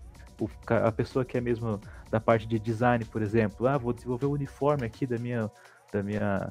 O, 0.40 0.48
a 0.72 0.92
pessoa 0.92 1.24
que 1.24 1.36
é 1.36 1.40
mesmo 1.40 1.80
da 2.10 2.20
parte 2.20 2.46
de 2.46 2.58
design, 2.58 3.04
por 3.04 3.22
exemplo, 3.22 3.66
ah, 3.66 3.76
vou 3.76 3.92
desenvolver 3.92 4.26
o 4.26 4.32
uniforme 4.32 4.86
aqui 4.86 5.06
da 5.06 5.18
minha, 5.18 5.50
da 5.92 6.02
minha 6.02 6.48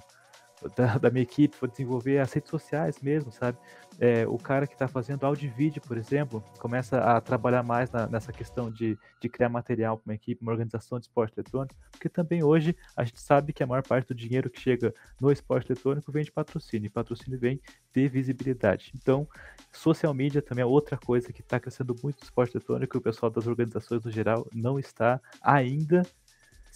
da, 0.75 0.97
da 0.97 1.09
minha 1.09 1.23
equipe, 1.23 1.55
vou 1.59 1.69
desenvolver 1.69 2.19
as 2.19 2.31
redes 2.33 2.49
sociais 2.49 2.99
mesmo, 3.01 3.31
sabe? 3.31 3.57
É, 3.99 4.27
o 4.27 4.37
cara 4.37 4.67
que 4.67 4.73
está 4.73 4.87
fazendo 4.87 5.23
áudio 5.23 5.47
e 5.47 5.49
vídeo, 5.49 5.81
por 5.81 5.97
exemplo, 5.97 6.43
começa 6.59 6.99
a 6.99 7.19
trabalhar 7.19 7.63
mais 7.63 7.89
na, 7.89 8.07
nessa 8.07 8.31
questão 8.31 8.71
de, 8.71 8.97
de 9.19 9.29
criar 9.29 9.49
material 9.49 9.97
para 9.97 10.11
uma 10.11 10.15
equipe, 10.15 10.41
uma 10.41 10.51
organização 10.51 10.99
de 10.99 11.05
esporte 11.05 11.33
eletrônico, 11.37 11.75
porque 11.91 12.07
também 12.07 12.43
hoje 12.43 12.75
a 12.95 13.03
gente 13.03 13.19
sabe 13.19 13.53
que 13.53 13.63
a 13.63 13.67
maior 13.67 13.81
parte 13.81 14.07
do 14.07 14.15
dinheiro 14.15 14.49
que 14.49 14.59
chega 14.59 14.93
no 15.19 15.31
esporte 15.31 15.71
eletrônico 15.71 16.11
vem 16.11 16.23
de 16.23 16.31
patrocínio, 16.31 16.87
e 16.87 16.89
patrocínio 16.89 17.39
vem 17.39 17.59
de 17.93 18.07
visibilidade. 18.07 18.91
Então, 18.95 19.27
social 19.71 20.13
media 20.13 20.41
também 20.41 20.61
é 20.61 20.65
outra 20.65 20.97
coisa 20.97 21.33
que 21.33 21.41
está 21.41 21.59
crescendo 21.59 21.95
muito 22.03 22.19
no 22.19 22.23
esporte 22.23 22.55
eletrônico 22.55 22.97
e 22.97 22.99
o 22.99 23.01
pessoal 23.01 23.31
das 23.31 23.47
organizações 23.47 24.03
no 24.03 24.11
geral 24.11 24.47
não 24.53 24.77
está 24.77 25.19
ainda 25.41 26.03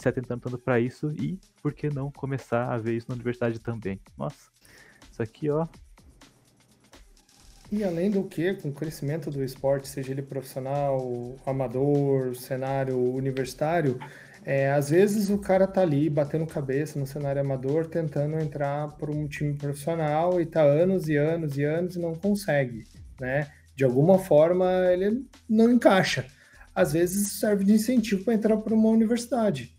se 0.01 0.09
atentando 0.09 0.57
para 0.57 0.79
isso 0.79 1.11
e 1.11 1.39
por 1.61 1.73
que 1.73 1.89
não 1.89 2.11
começar 2.11 2.71
a 2.71 2.77
ver 2.77 2.97
isso 2.97 3.07
na 3.09 3.15
universidade 3.15 3.59
também. 3.59 3.99
Nossa, 4.17 4.49
isso 5.11 5.21
aqui, 5.21 5.49
ó. 5.49 5.67
E 7.71 7.85
além 7.85 8.11
do 8.11 8.23
que, 8.25 8.53
com 8.55 8.67
o 8.67 8.73
crescimento 8.73 9.29
do 9.29 9.41
esporte, 9.41 9.87
seja 9.87 10.11
ele 10.11 10.21
profissional, 10.21 11.39
amador, 11.45 12.35
cenário 12.35 12.99
universitário, 13.13 13.97
é, 14.43 14.71
às 14.71 14.89
vezes 14.89 15.29
o 15.29 15.37
cara 15.37 15.67
tá 15.67 15.81
ali 15.81 16.09
batendo 16.09 16.45
cabeça 16.45 16.99
no 16.99 17.05
cenário 17.07 17.39
amador, 17.41 17.85
tentando 17.85 18.37
entrar 18.39 18.89
para 18.97 19.11
um 19.11 19.27
time 19.27 19.53
profissional 19.53 20.41
e 20.41 20.45
tá 20.45 20.61
anos 20.61 21.07
e 21.07 21.15
anos 21.15 21.57
e 21.57 21.63
anos 21.63 21.95
e 21.95 21.99
não 21.99 22.15
consegue, 22.15 22.83
né? 23.19 23.49
De 23.75 23.85
alguma 23.85 24.17
forma 24.19 24.65
ele 24.91 25.25
não 25.47 25.71
encaixa. 25.71 26.25
Às 26.73 26.93
vezes 26.93 27.39
serve 27.39 27.63
de 27.63 27.73
incentivo 27.73 28.25
para 28.25 28.33
entrar 28.33 28.57
para 28.57 28.73
uma 28.73 28.89
universidade. 28.89 29.70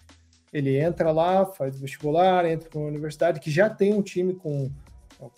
Ele 0.53 0.79
entra 0.79 1.11
lá, 1.11 1.47
faz 1.47 1.79
vestibular, 1.81 2.45
entra 2.45 2.69
para 2.69 2.79
uma 2.79 2.89
universidade 2.89 3.41
que 3.41 3.51
já 3.51 3.71
tem 3.71 3.95
um 3.95 4.03
time 4.03 4.35
com, 4.35 4.71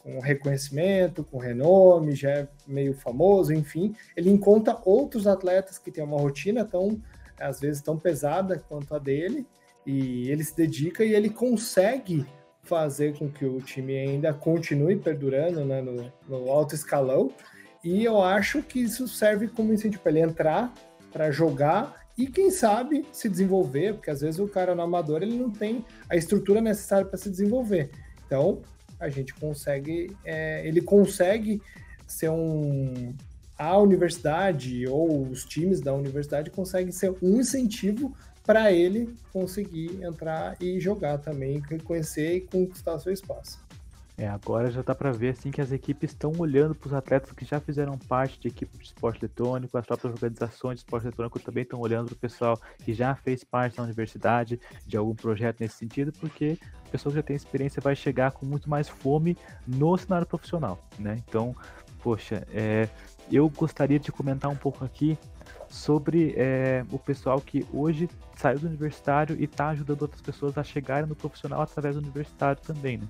com 0.03 0.19
reconhecimento, 0.19 1.23
com 1.23 1.39
renome, 1.39 2.17
já 2.17 2.31
é 2.31 2.49
meio 2.67 2.95
famoso, 2.95 3.53
enfim. 3.53 3.95
Ele 4.17 4.31
encontra 4.31 4.77
outros 4.85 5.27
atletas 5.27 5.79
que 5.79 5.91
têm 5.91 6.03
uma 6.03 6.19
rotina 6.19 6.65
tão, 6.65 7.01
às 7.39 7.61
vezes, 7.61 7.81
tão 7.81 7.99
pesada 7.99 8.59
quanto 8.69 8.95
a 8.95 8.99
dele, 8.99 9.47
e 9.87 10.31
ele 10.31 10.43
se 10.43 10.57
dedica 10.57 11.05
e 11.05 11.15
ele 11.15 11.31
consegue 11.31 12.27
fazer 12.63 13.17
com 13.19 13.31
que 13.31 13.45
o 13.45 13.61
time 13.61 13.97
ainda 13.97 14.33
continue 14.33 14.97
perdurando 14.97 15.65
né, 15.65 15.83
no, 15.83 16.13
no 16.27 16.51
alto 16.51 16.75
escalão. 16.75 17.31
E 17.85 18.03
eu 18.03 18.23
acho 18.23 18.63
que 18.63 18.81
isso 18.81 19.07
serve 19.07 19.47
como 19.47 19.73
incentivo 19.73 20.03
para 20.03 20.13
ele 20.13 20.23
entrar, 20.23 20.73
para 21.13 21.31
jogar 21.31 22.04
e 22.17 22.27
quem 22.27 22.51
sabe 22.51 23.05
se 23.13 23.29
desenvolver, 23.29 23.95
porque 23.95 24.11
às 24.11 24.21
vezes 24.21 24.39
o 24.39 24.47
cara 24.47 24.75
no 24.75 24.83
amador 24.83 25.23
ele 25.23 25.37
não 25.37 25.51
tem 25.51 25.85
a 26.09 26.17
estrutura 26.17 26.61
necessária 26.61 27.07
para 27.07 27.19
se 27.19 27.29
desenvolver. 27.29 27.91
Então 28.27 28.63
a 29.01 29.09
gente 29.09 29.35
consegue, 29.35 30.15
é, 30.25 30.67
ele 30.67 30.81
consegue 30.81 31.61
ser 32.07 32.31
um 32.31 33.15
a 33.57 33.79
universidade 33.79 34.87
ou 34.89 35.29
os 35.29 35.45
times 35.45 35.81
da 35.81 35.95
universidade 35.95 36.51
conseguem 36.51 36.91
ser 36.91 37.15
um 37.23 37.41
incentivo 37.41 38.15
para 38.45 38.73
ele 38.73 39.15
conseguir 39.33 40.03
entrar 40.03 40.57
e 40.61 40.79
jogar 40.81 41.19
também, 41.19 41.63
conhecer 41.85 42.37
e 42.37 42.41
conquistar 42.41 42.99
seu 42.99 43.13
espaço. 43.13 43.64
É, 44.17 44.29
agora 44.29 44.71
já 44.71 44.81
dá 44.81 44.95
para 44.95 45.11
ver 45.11 45.31
assim 45.31 45.51
que 45.51 45.61
as 45.61 45.73
equipes 45.73 46.13
estão 46.13 46.33
olhando 46.39 46.73
para 46.73 46.87
os 46.87 46.95
atletas 46.95 47.33
que 47.33 47.45
já 47.45 47.59
fizeram 47.59 47.99
parte 47.99 48.39
de 48.39 48.47
equipe 48.47 48.79
de 48.79 48.85
esporte 48.85 49.25
eletrônico, 49.25 49.77
as 49.77 49.85
próprias 49.85 50.13
organizações 50.15 50.77
de 50.77 50.85
esporte 50.85 51.07
eletrônico 51.07 51.41
também 51.41 51.65
estão 51.65 51.81
olhando 51.81 52.07
para 52.07 52.15
o 52.15 52.19
pessoal 52.19 52.61
que 52.85 52.95
já 52.95 53.17
fez 53.17 53.43
parte 53.43 53.77
da 53.77 53.83
universidade, 53.83 54.61
de 54.87 54.97
algum 54.97 55.17
projeto 55.17 55.61
nesse 55.61 55.79
sentido, 55.79 56.13
porque 56.13 56.57
a 56.87 56.91
pessoa 56.91 57.13
que 57.13 57.17
já 57.17 57.23
tem 57.25 57.35
experiência 57.35 57.83
vai 57.83 57.97
chegar 57.97 58.31
com 58.31 58.47
muito 58.47 58.71
mais 58.71 58.89
fome 58.89 59.37
no 59.67 59.97
cenário 59.97 60.27
profissional, 60.27 60.79
né? 60.97 61.21
Então, 61.27 61.55
poxa, 62.01 62.47
é, 62.53 62.89
eu 63.33 63.49
gostaria 63.49 63.99
de 63.99 64.13
comentar 64.13 64.49
um 64.49 64.57
pouco 64.57 64.85
aqui 64.85 65.19
sobre 65.69 66.35
é, 66.37 66.85
o 66.93 67.01
pessoal 67.01 67.41
que 67.41 67.67
hoje 67.73 68.09
saiu 68.37 68.61
do 68.61 68.69
universitário 68.69 69.37
e 69.41 69.45
está 69.45 69.71
ajudando 69.71 70.03
outras 70.03 70.23
pessoas 70.23 70.57
a 70.57 70.63
chegarem 70.63 71.09
no 71.09 71.17
profissional 71.17 71.63
através 71.63 71.97
do 71.97 72.01
universitário 72.01 72.63
também, 72.63 72.99
né? 72.99 73.09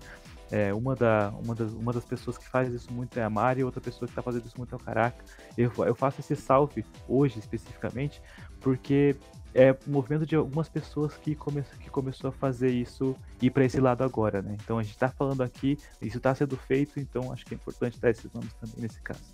É, 0.54 0.72
uma, 0.72 0.94
da, 0.94 1.34
uma, 1.42 1.52
das, 1.52 1.72
uma 1.72 1.92
das 1.92 2.04
pessoas 2.04 2.38
que 2.38 2.48
faz 2.48 2.72
isso 2.72 2.92
muito 2.92 3.18
é 3.18 3.24
a 3.24 3.28
Mari, 3.28 3.62
e 3.62 3.64
outra 3.64 3.80
pessoa 3.80 4.06
que 4.06 4.12
está 4.12 4.22
fazendo 4.22 4.46
isso 4.46 4.54
muito 4.56 4.72
é 4.72 4.76
o 4.76 4.78
Caraca. 4.78 5.24
Eu, 5.58 5.72
eu 5.78 5.96
faço 5.96 6.20
esse 6.20 6.36
salve 6.36 6.84
hoje, 7.08 7.40
especificamente, 7.40 8.22
porque 8.60 9.16
é 9.52 9.72
o 9.72 9.90
movimento 9.90 10.24
de 10.24 10.36
algumas 10.36 10.68
pessoas 10.68 11.16
que, 11.16 11.34
come, 11.34 11.64
que 11.80 11.90
começou 11.90 12.28
a 12.28 12.32
fazer 12.32 12.70
isso 12.70 13.16
ir 13.42 13.50
para 13.50 13.64
esse 13.64 13.80
lado 13.80 14.04
agora, 14.04 14.42
né? 14.42 14.56
Então 14.62 14.78
a 14.78 14.82
gente 14.84 14.92
está 14.92 15.08
falando 15.08 15.42
aqui, 15.42 15.76
isso 16.00 16.18
está 16.18 16.32
sendo 16.32 16.56
feito, 16.56 17.00
então 17.00 17.32
acho 17.32 17.44
que 17.44 17.54
é 17.54 17.56
importante 17.56 17.98
dar 17.98 18.10
esses 18.10 18.32
nomes 18.32 18.52
também 18.52 18.76
nesse 18.78 19.00
caso. 19.00 19.24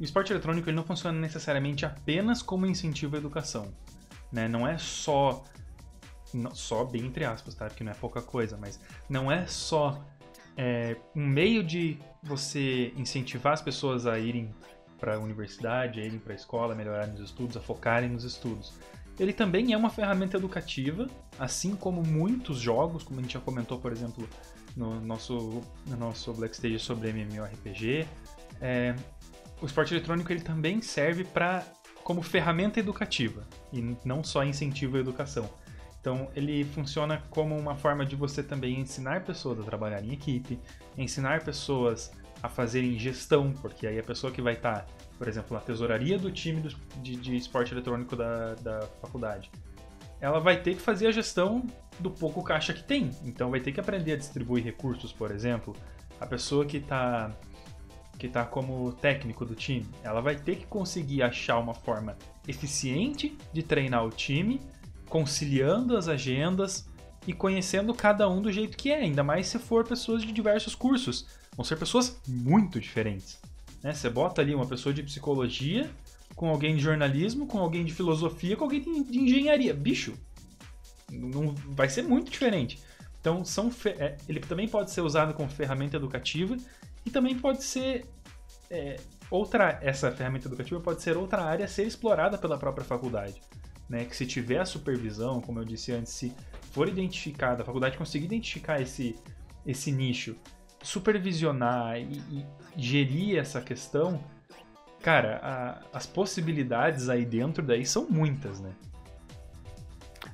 O 0.00 0.02
esporte 0.02 0.32
eletrônico 0.32 0.68
ele 0.68 0.74
não 0.74 0.84
funciona 0.84 1.16
necessariamente 1.16 1.86
apenas 1.86 2.42
como 2.42 2.66
incentivo 2.66 3.14
à 3.14 3.20
educação. 3.20 3.72
Né? 4.32 4.48
Não 4.48 4.66
é 4.66 4.76
só. 4.78 5.44
Só 6.54 6.84
bem 6.84 7.06
entre 7.06 7.24
aspas, 7.24 7.54
tá? 7.54 7.66
Porque 7.66 7.84
não 7.84 7.92
é 7.92 7.94
pouca 7.94 8.20
coisa, 8.20 8.56
mas 8.56 8.80
não 9.08 9.30
é 9.30 9.46
só 9.46 10.04
é, 10.56 10.96
um 11.14 11.26
meio 11.26 11.62
de 11.62 11.98
você 12.22 12.92
incentivar 12.96 13.52
as 13.52 13.62
pessoas 13.62 14.06
a 14.06 14.18
irem 14.18 14.54
para 14.98 15.16
a 15.16 15.18
universidade, 15.18 16.00
a 16.00 16.04
irem 16.04 16.18
para 16.18 16.32
a 16.32 16.36
escola, 16.36 16.74
a 16.74 16.76
melhorarem 16.76 17.14
os 17.14 17.20
estudos, 17.20 17.56
a 17.56 17.60
focarem 17.60 18.10
nos 18.10 18.24
estudos. 18.24 18.74
Ele 19.18 19.32
também 19.32 19.72
é 19.72 19.76
uma 19.76 19.90
ferramenta 19.90 20.36
educativa, 20.36 21.06
assim 21.38 21.74
como 21.74 22.02
muitos 22.02 22.58
jogos, 22.58 23.02
como 23.02 23.20
a 23.20 23.22
gente 23.22 23.34
já 23.34 23.40
comentou, 23.40 23.78
por 23.78 23.92
exemplo, 23.92 24.28
no 24.76 25.00
nosso, 25.00 25.62
no 25.86 25.96
nosso 25.96 26.32
Black 26.32 26.54
Stage 26.54 26.78
sobre 26.78 27.10
MMORPG. 27.10 28.06
É, 28.60 28.94
o 29.60 29.66
esporte 29.66 29.94
eletrônico 29.94 30.32
ele 30.32 30.40
também 30.40 30.80
serve 30.80 31.24
para 31.24 31.64
como 32.02 32.22
ferramenta 32.22 32.80
educativa 32.80 33.46
e 33.72 33.96
não 34.04 34.24
só 34.24 34.42
incentivo 34.42 34.96
à 34.96 35.00
educação. 35.00 35.48
Então, 36.00 36.30
ele 36.34 36.64
funciona 36.64 37.22
como 37.28 37.56
uma 37.56 37.76
forma 37.76 38.06
de 38.06 38.16
você 38.16 38.42
também 38.42 38.80
ensinar 38.80 39.22
pessoas 39.22 39.60
a 39.60 39.62
trabalhar 39.62 40.02
em 40.02 40.12
equipe, 40.12 40.58
ensinar 40.96 41.44
pessoas 41.44 42.10
a 42.42 42.48
fazerem 42.48 42.98
gestão, 42.98 43.52
porque 43.60 43.86
aí 43.86 43.98
a 43.98 44.02
pessoa 44.02 44.32
que 44.32 44.40
vai 44.40 44.54
estar, 44.54 44.86
por 45.18 45.28
exemplo, 45.28 45.54
na 45.54 45.60
tesouraria 45.60 46.18
do 46.18 46.30
time 46.30 46.62
de, 47.02 47.16
de 47.16 47.36
esporte 47.36 47.74
eletrônico 47.74 48.16
da, 48.16 48.54
da 48.54 48.80
faculdade, 49.02 49.50
ela 50.22 50.40
vai 50.40 50.62
ter 50.62 50.74
que 50.74 50.80
fazer 50.80 51.06
a 51.06 51.12
gestão 51.12 51.66
do 51.98 52.10
pouco 52.10 52.42
caixa 52.42 52.72
que 52.72 52.82
tem. 52.82 53.10
Então, 53.22 53.50
vai 53.50 53.60
ter 53.60 53.72
que 53.72 53.80
aprender 53.80 54.12
a 54.12 54.16
distribuir 54.16 54.64
recursos, 54.64 55.12
por 55.12 55.30
exemplo. 55.30 55.76
A 56.18 56.26
pessoa 56.26 56.64
que 56.64 56.78
está 56.78 57.30
que 58.18 58.26
está 58.26 58.44
como 58.44 58.92
técnico 58.92 59.46
do 59.46 59.54
time, 59.54 59.86
ela 60.02 60.20
vai 60.20 60.36
ter 60.36 60.56
que 60.56 60.66
conseguir 60.66 61.22
achar 61.22 61.58
uma 61.58 61.72
forma 61.72 62.18
eficiente 62.46 63.34
de 63.50 63.62
treinar 63.62 64.04
o 64.04 64.10
time, 64.10 64.60
conciliando 65.10 65.96
as 65.96 66.08
agendas 66.08 66.86
e 67.26 67.34
conhecendo 67.34 67.92
cada 67.92 68.26
um 68.30 68.40
do 68.40 68.50
jeito 68.50 68.76
que 68.78 68.90
é, 68.90 69.00
ainda 69.00 69.22
mais 69.22 69.48
se 69.48 69.58
for 69.58 69.84
pessoas 69.84 70.22
de 70.22 70.32
diversos 70.32 70.74
cursos. 70.74 71.26
Vão 71.54 71.64
ser 71.64 71.76
pessoas 71.76 72.18
muito 72.26 72.80
diferentes. 72.80 73.38
Né? 73.82 73.92
Você 73.92 74.08
bota 74.08 74.40
ali 74.40 74.54
uma 74.54 74.66
pessoa 74.66 74.94
de 74.94 75.02
psicologia 75.02 75.90
com 76.34 76.48
alguém 76.48 76.76
de 76.76 76.80
jornalismo, 76.80 77.46
com 77.46 77.58
alguém 77.58 77.84
de 77.84 77.92
filosofia, 77.92 78.56
com 78.56 78.64
alguém 78.64 78.80
de 78.80 79.18
engenharia. 79.18 79.74
Bicho, 79.74 80.14
não 81.10 81.54
vai 81.68 81.88
ser 81.88 82.02
muito 82.02 82.30
diferente. 82.30 82.78
Então, 83.20 83.44
são 83.44 83.70
é, 83.98 84.16
ele 84.28 84.40
também 84.40 84.66
pode 84.66 84.90
ser 84.90 85.02
usado 85.02 85.34
como 85.34 85.50
ferramenta 85.50 85.96
educativa 85.96 86.56
e 87.04 87.10
também 87.10 87.38
pode 87.38 87.62
ser 87.64 88.06
é, 88.70 88.96
outra 89.30 89.78
essa 89.82 90.10
ferramenta 90.10 90.48
educativa 90.48 90.80
pode 90.80 91.02
ser 91.02 91.16
outra 91.16 91.42
área 91.42 91.64
a 91.64 91.68
ser 91.68 91.86
explorada 91.86 92.38
pela 92.38 92.56
própria 92.56 92.84
faculdade, 92.84 93.42
né? 93.90 94.04
Que 94.04 94.16
se 94.16 94.24
tiver 94.24 94.60
a 94.60 94.64
supervisão, 94.64 95.40
como 95.40 95.58
eu 95.58 95.64
disse 95.64 95.90
antes, 95.92 96.12
se 96.12 96.32
for 96.70 96.88
identificada, 96.88 97.62
a 97.62 97.66
faculdade 97.66 97.98
conseguir 97.98 98.26
identificar 98.26 98.80
esse 98.80 99.16
esse 99.66 99.92
nicho, 99.92 100.36
supervisionar 100.82 101.98
e, 101.98 102.16
e 102.30 102.46
gerir 102.76 103.38
essa 103.38 103.60
questão, 103.60 104.24
cara, 105.02 105.38
a, 105.42 105.98
as 105.98 106.06
possibilidades 106.06 107.10
aí 107.10 107.26
dentro 107.26 107.62
daí 107.62 107.84
são 107.84 108.06
muitas, 108.08 108.58
né? 108.60 108.72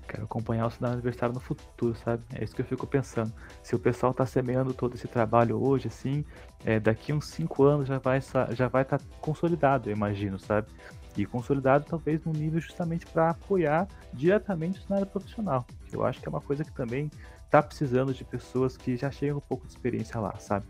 Quero 0.06 0.22
acompanhar 0.22 0.66
o 0.66 0.70
cenário 0.70 0.94
universitário 0.94 1.34
no 1.34 1.40
futuro, 1.40 1.96
sabe? 1.96 2.22
É 2.32 2.44
isso 2.44 2.54
que 2.54 2.62
eu 2.62 2.66
fico 2.66 2.86
pensando. 2.86 3.32
Se 3.60 3.74
o 3.74 3.78
pessoal 3.78 4.12
está 4.12 4.24
semeando 4.24 4.72
todo 4.72 4.94
esse 4.94 5.08
trabalho 5.08 5.60
hoje, 5.60 5.88
assim, 5.88 6.24
é, 6.64 6.78
daqui 6.78 7.12
uns 7.12 7.26
5 7.26 7.64
anos 7.64 7.88
já 7.88 7.98
vai 7.98 8.20
já 8.52 8.68
vai 8.68 8.82
estar 8.82 8.98
tá 8.98 9.04
consolidado, 9.20 9.90
eu 9.90 9.96
imagino, 9.96 10.38
sabe? 10.38 10.68
E 11.16 11.24
consolidado 11.24 11.86
talvez 11.88 12.24
no 12.24 12.32
nível 12.32 12.60
justamente 12.60 13.06
para 13.06 13.30
apoiar 13.30 13.88
diretamente 14.12 14.78
o 14.78 14.82
cenário 14.82 15.06
profissional. 15.06 15.66
Eu 15.92 16.04
acho 16.04 16.20
que 16.20 16.28
é 16.28 16.30
uma 16.30 16.40
coisa 16.40 16.64
que 16.64 16.72
também 16.72 17.10
está 17.44 17.62
precisando 17.62 18.12
de 18.12 18.24
pessoas 18.24 18.76
que 18.76 18.96
já 18.96 19.10
chegam 19.10 19.38
um 19.38 19.40
pouco 19.40 19.66
de 19.66 19.72
experiência 19.72 20.20
lá, 20.20 20.38
sabe? 20.38 20.66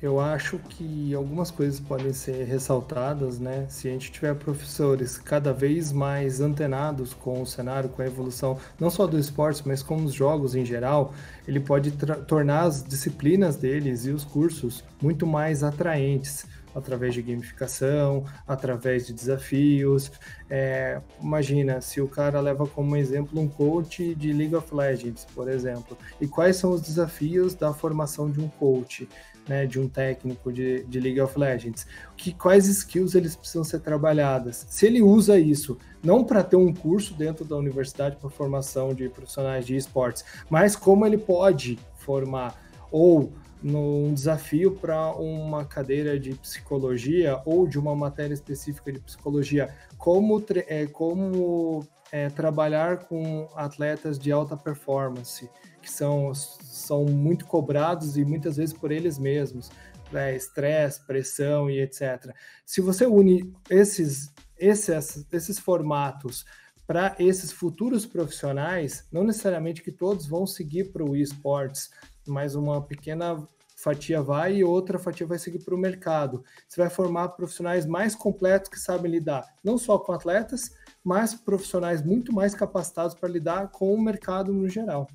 Eu 0.00 0.20
acho 0.20 0.58
que 0.58 1.14
algumas 1.14 1.50
coisas 1.50 1.80
podem 1.80 2.12
ser 2.12 2.44
ressaltadas, 2.44 3.38
né? 3.38 3.66
Se 3.68 3.88
a 3.88 3.92
gente 3.92 4.12
tiver 4.12 4.34
professores 4.34 5.16
cada 5.16 5.54
vez 5.54 5.90
mais 5.90 6.40
antenados 6.40 7.14
com 7.14 7.40
o 7.40 7.46
cenário, 7.46 7.88
com 7.88 8.02
a 8.02 8.06
evolução, 8.06 8.58
não 8.78 8.90
só 8.90 9.06
do 9.06 9.18
esporte, 9.18 9.62
mas 9.66 9.82
com 9.82 9.96
os 9.96 10.12
jogos 10.12 10.54
em 10.54 10.66
geral, 10.66 11.14
ele 11.48 11.60
pode 11.60 11.92
tornar 12.26 12.64
as 12.64 12.84
disciplinas 12.84 13.56
deles 13.56 14.04
e 14.04 14.10
os 14.10 14.22
cursos 14.22 14.84
muito 15.00 15.26
mais 15.26 15.62
atraentes 15.62 16.46
através 16.76 17.14
de 17.14 17.22
gamificação, 17.22 18.24
através 18.46 19.06
de 19.06 19.14
desafios. 19.14 20.12
É, 20.48 21.00
imagina 21.20 21.80
se 21.80 22.00
o 22.00 22.06
cara 22.06 22.38
leva 22.40 22.66
como 22.66 22.96
exemplo 22.96 23.40
um 23.40 23.48
coach 23.48 24.14
de 24.14 24.32
League 24.32 24.54
of 24.54 24.72
Legends, 24.74 25.26
por 25.34 25.48
exemplo, 25.48 25.96
e 26.20 26.28
quais 26.28 26.56
são 26.56 26.70
os 26.70 26.82
desafios 26.82 27.54
da 27.54 27.72
formação 27.72 28.30
de 28.30 28.40
um 28.40 28.48
coach? 28.48 29.08
né, 29.48 29.64
de 29.64 29.78
um 29.78 29.88
técnico 29.88 30.52
de, 30.52 30.82
de 30.84 30.98
League 30.98 31.20
of 31.20 31.38
Legends, 31.38 31.86
que 32.16 32.32
quais 32.32 32.66
skills 32.66 33.14
eles 33.14 33.36
precisam 33.36 33.62
ser 33.62 33.78
trabalhadas. 33.78 34.66
Se 34.68 34.86
ele 34.86 35.00
usa 35.00 35.38
isso 35.38 35.78
não 36.02 36.24
para 36.24 36.42
ter 36.42 36.56
um 36.56 36.74
curso 36.74 37.14
dentro 37.14 37.44
da 37.44 37.56
universidade 37.56 38.16
para 38.16 38.28
formação 38.28 38.92
de 38.92 39.08
profissionais 39.08 39.64
de 39.64 39.76
esportes, 39.76 40.24
mas 40.50 40.74
como 40.74 41.06
ele 41.06 41.18
pode 41.18 41.78
formar 41.94 42.60
ou 42.90 43.32
num 43.62 44.12
desafio 44.12 44.72
para 44.72 45.12
uma 45.12 45.64
cadeira 45.64 46.18
de 46.18 46.34
psicologia 46.34 47.40
ou 47.44 47.66
de 47.66 47.78
uma 47.78 47.94
matéria 47.94 48.34
específica 48.34 48.92
de 48.92 49.00
psicologia, 49.00 49.74
como, 49.96 50.44
é, 50.68 50.86
como 50.86 51.86
é, 52.12 52.28
trabalhar 52.28 53.04
com 53.06 53.48
atletas 53.54 54.18
de 54.18 54.30
alta 54.30 54.56
performance, 54.56 55.48
que 55.80 55.90
são, 55.90 56.34
são 56.34 57.04
muito 57.04 57.46
cobrados 57.46 58.16
e 58.16 58.24
muitas 58.24 58.56
vezes 58.56 58.74
por 58.74 58.92
eles 58.92 59.18
mesmos, 59.18 59.70
né, 60.12 60.36
estresse, 60.36 61.04
pressão 61.06 61.68
e 61.70 61.80
etc. 61.80 62.32
Se 62.64 62.80
você 62.80 63.06
une 63.06 63.52
esses, 63.68 64.32
esses, 64.58 65.26
esses 65.32 65.58
formatos 65.58 66.44
para 66.86 67.16
esses 67.18 67.50
futuros 67.50 68.06
profissionais, 68.06 69.06
não 69.10 69.24
necessariamente 69.24 69.82
que 69.82 69.90
todos 69.90 70.26
vão 70.26 70.46
seguir 70.46 70.92
para 70.92 71.04
o 71.04 71.16
esportes, 71.16 71.90
mas 72.26 72.54
uma 72.54 72.82
pequena 72.82 73.46
fatia 73.76 74.22
vai 74.22 74.56
e 74.56 74.64
outra 74.64 74.98
fatia 74.98 75.26
vai 75.26 75.38
seguir 75.38 75.62
para 75.62 75.74
o 75.74 75.78
mercado. 75.78 76.42
Você 76.66 76.80
vai 76.80 76.88
formar 76.88 77.28
profissionais 77.30 77.84
mais 77.86 78.14
completos 78.14 78.70
que 78.70 78.78
sabem 78.78 79.10
lidar 79.10 79.46
não 79.62 79.76
só 79.76 79.98
com 79.98 80.12
atletas, 80.12 80.70
mas 81.04 81.34
profissionais 81.34 82.02
muito 82.02 82.32
mais 82.32 82.54
capacitados 82.54 83.14
para 83.14 83.28
lidar 83.28 83.70
com 83.70 83.94
o 83.94 84.00
mercado 84.00 84.52
no 84.52 84.68
geral 84.68 85.06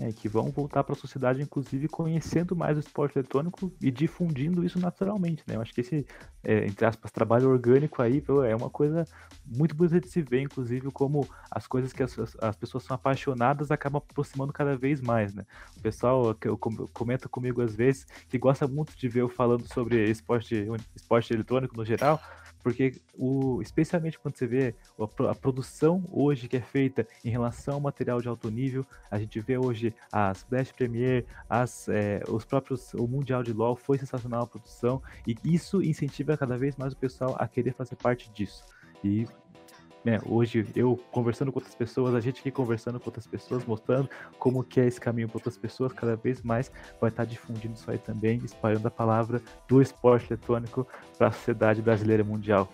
é, 0.00 0.12
que 0.12 0.28
vão 0.28 0.50
voltar 0.50 0.82
para 0.82 0.94
a 0.94 0.98
sociedade, 0.98 1.42
inclusive 1.42 1.86
conhecendo 1.86 2.56
mais 2.56 2.76
o 2.76 2.80
esporte 2.80 3.18
eletrônico 3.18 3.70
e 3.80 3.90
difundindo 3.90 4.64
isso 4.64 4.78
naturalmente, 4.78 5.42
né? 5.46 5.56
Eu 5.56 5.60
acho 5.60 5.74
que 5.74 5.82
esse, 5.82 6.06
é, 6.42 6.66
entre 6.66 6.86
aspas, 6.86 7.10
trabalho 7.10 7.50
orgânico 7.50 8.00
aí 8.00 8.22
é 8.48 8.56
uma 8.56 8.70
coisa 8.70 9.04
muito 9.46 9.74
bonita 9.74 10.00
de 10.00 10.08
se 10.08 10.22
ver, 10.22 10.40
inclusive, 10.40 10.90
como 10.90 11.28
as 11.50 11.66
coisas 11.66 11.92
que 11.92 12.02
as, 12.02 12.16
as 12.40 12.56
pessoas 12.56 12.84
são 12.84 12.94
apaixonadas 12.94 13.70
acabam 13.70 14.02
aproximando 14.08 14.52
cada 14.52 14.76
vez 14.76 15.00
mais, 15.00 15.34
né? 15.34 15.44
O 15.76 15.80
pessoal 15.80 16.34
que 16.34 16.48
eu 16.48 16.56
comenta 16.56 17.28
comigo 17.28 17.60
às 17.60 17.74
vezes 17.74 18.06
que 18.28 18.38
gosta 18.38 18.66
muito 18.66 18.96
de 18.96 19.08
ver 19.08 19.20
eu 19.20 19.28
falando 19.28 19.66
sobre 19.66 20.08
esporte, 20.10 20.66
esporte 20.96 21.32
eletrônico 21.34 21.76
no 21.76 21.84
geral, 21.84 22.20
porque 22.62 23.00
o, 23.16 23.60
especialmente 23.62 24.18
quando 24.18 24.36
você 24.36 24.46
vê 24.46 24.74
a, 25.28 25.34
produção 25.34 26.04
hoje 26.10 26.48
que 26.48 26.56
é 26.56 26.60
feita 26.60 27.06
em 27.24 27.30
relação 27.30 27.74
ao 27.74 27.80
material 27.80 28.20
de 28.20 28.28
alto 28.28 28.50
nível, 28.50 28.86
a 29.10 29.18
gente 29.18 29.40
vê 29.40 29.58
hoje 29.58 29.94
as 30.12 30.44
Blast 30.48 30.74
Premier, 30.74 31.24
as, 31.48 31.88
é, 31.88 32.22
os 32.28 32.44
próprios, 32.44 32.94
o 32.94 33.06
Mundial 33.06 33.42
de 33.42 33.52
LoL 33.52 33.76
foi 33.76 33.98
sensacional 33.98 34.42
a 34.42 34.46
produção, 34.46 35.02
e 35.26 35.36
isso 35.44 35.82
incentiva 35.82 36.36
cada 36.36 36.56
vez 36.56 36.76
mais 36.76 36.92
o 36.92 36.96
pessoal 36.96 37.36
a 37.38 37.48
querer 37.48 37.72
fazer 37.72 37.96
parte 37.96 38.30
disso. 38.30 38.64
E 39.02 39.26
né, 40.04 40.18
hoje 40.24 40.66
eu 40.74 40.98
conversando 41.10 41.52
com 41.52 41.58
outras 41.58 41.74
pessoas, 41.74 42.14
a 42.14 42.20
gente 42.20 42.40
aqui 42.40 42.50
conversando 42.50 42.98
com 42.98 43.08
outras 43.08 43.26
pessoas, 43.26 43.64
mostrando 43.64 44.08
como 44.38 44.64
que 44.64 44.80
é 44.80 44.86
esse 44.86 45.00
caminho 45.00 45.28
para 45.28 45.38
outras 45.38 45.56
pessoas, 45.56 45.92
cada 45.92 46.16
vez 46.16 46.42
mais 46.42 46.70
vai 47.00 47.10
estar 47.10 47.24
difundindo 47.24 47.74
isso 47.74 47.90
aí 47.90 47.98
também, 47.98 48.40
espalhando 48.44 48.86
a 48.86 48.90
palavra 48.90 49.42
do 49.68 49.80
esporte 49.82 50.26
eletrônico 50.32 50.86
para 51.18 51.28
a 51.28 51.32
sociedade 51.32 51.82
brasileira 51.82 52.24
mundial. 52.24 52.70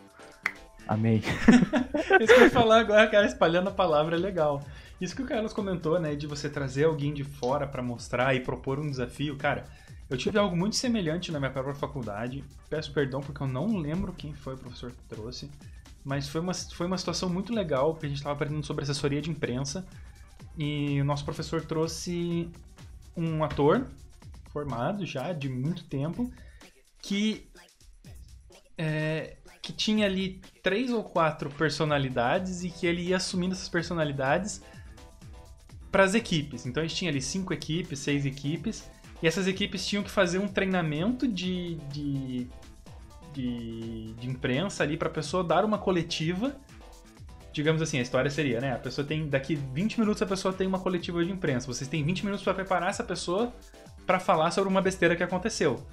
Amém. 0.86 1.20
isso 2.20 2.32
que 2.32 2.40
eu 2.40 2.44
ia 2.44 2.50
falar 2.50 2.80
agora, 2.80 3.08
cara, 3.08 3.26
espalhando 3.26 3.68
a 3.68 3.72
palavra 3.72 4.16
é 4.16 4.18
legal. 4.18 4.62
Isso 5.00 5.16
que 5.16 5.22
o 5.22 5.26
Carlos 5.26 5.52
comentou, 5.52 5.98
né, 5.98 6.14
de 6.14 6.26
você 6.26 6.48
trazer 6.48 6.84
alguém 6.84 7.12
de 7.12 7.24
fora 7.24 7.66
para 7.66 7.82
mostrar 7.82 8.34
e 8.34 8.40
propor 8.40 8.78
um 8.78 8.88
desafio, 8.88 9.36
cara. 9.36 9.64
Eu 10.08 10.16
tive 10.16 10.38
algo 10.38 10.56
muito 10.56 10.76
semelhante 10.76 11.32
na 11.32 11.40
minha 11.40 11.50
própria 11.50 11.74
faculdade. 11.74 12.44
Peço 12.70 12.92
perdão 12.92 13.20
porque 13.20 13.42
eu 13.42 13.48
não 13.48 13.76
lembro 13.76 14.12
quem 14.12 14.32
foi 14.32 14.54
o 14.54 14.58
professor 14.58 14.92
que 14.92 15.02
trouxe. 15.08 15.50
Mas 16.06 16.28
foi 16.28 16.40
uma, 16.40 16.54
foi 16.54 16.86
uma 16.86 16.96
situação 16.96 17.28
muito 17.28 17.52
legal, 17.52 17.92
porque 17.92 18.06
a 18.06 18.08
gente 18.08 18.18
estava 18.18 18.36
aprendendo 18.36 18.64
sobre 18.64 18.84
assessoria 18.84 19.20
de 19.20 19.28
imprensa. 19.28 19.84
E 20.56 21.00
o 21.00 21.04
nosso 21.04 21.24
professor 21.24 21.66
trouxe 21.66 22.48
um 23.16 23.42
ator 23.42 23.88
formado 24.52 25.04
já 25.04 25.32
de 25.32 25.48
muito 25.48 25.82
tempo 25.84 26.32
que 27.02 27.48
é, 28.78 29.36
que 29.60 29.72
tinha 29.72 30.06
ali 30.06 30.40
três 30.62 30.92
ou 30.92 31.02
quatro 31.02 31.50
personalidades 31.50 32.62
e 32.62 32.70
que 32.70 32.86
ele 32.86 33.02
ia 33.02 33.16
assumindo 33.16 33.54
essas 33.54 33.68
personalidades 33.68 34.62
para 35.90 36.04
as 36.04 36.14
equipes. 36.14 36.66
Então 36.66 36.84
a 36.84 36.86
gente 36.86 36.96
tinha 36.96 37.10
ali 37.10 37.20
cinco 37.20 37.52
equipes, 37.52 37.98
seis 37.98 38.24
equipes 38.24 38.88
e 39.20 39.26
essas 39.26 39.48
equipes 39.48 39.84
tinham 39.84 40.04
que 40.04 40.10
fazer 40.10 40.38
um 40.38 40.46
treinamento 40.46 41.26
de, 41.26 41.74
de 41.92 42.46
de, 43.36 44.14
de 44.14 44.28
imprensa 44.28 44.82
ali 44.82 44.96
para 44.96 45.08
a 45.08 45.10
pessoa 45.10 45.44
dar 45.44 45.64
uma 45.64 45.76
coletiva. 45.76 46.56
Digamos 47.52 47.80
assim, 47.82 47.98
a 47.98 48.02
história 48.02 48.30
seria, 48.30 48.60
né? 48.60 48.74
A 48.74 48.78
pessoa 48.78 49.06
tem. 49.06 49.28
Daqui 49.28 49.54
20 49.54 50.00
minutos 50.00 50.22
a 50.22 50.26
pessoa 50.26 50.52
tem 50.52 50.66
uma 50.66 50.78
coletiva 50.78 51.22
de 51.24 51.30
imprensa. 51.30 51.66
Vocês 51.66 51.88
têm 51.88 52.02
20 52.02 52.24
minutos 52.24 52.42
para 52.42 52.54
preparar 52.54 52.90
essa 52.90 53.04
pessoa 53.04 53.52
para 54.06 54.18
falar 54.18 54.50
sobre 54.50 54.70
uma 54.70 54.80
besteira 54.80 55.14
que 55.14 55.22
aconteceu. 55.22 55.86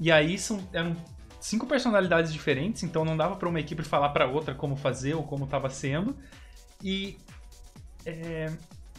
E 0.00 0.10
aí 0.10 0.36
são, 0.36 0.66
eram 0.72 0.96
cinco 1.40 1.66
personalidades 1.66 2.32
diferentes, 2.32 2.82
então 2.82 3.04
não 3.04 3.16
dava 3.16 3.36
para 3.36 3.48
uma 3.48 3.60
equipe 3.60 3.82
falar 3.82 4.08
para 4.08 4.26
outra 4.26 4.54
como 4.54 4.76
fazer 4.76 5.14
ou 5.14 5.22
como 5.22 5.44
estava 5.44 5.70
sendo. 5.70 6.16
E 6.82 7.16
é, 8.04 8.50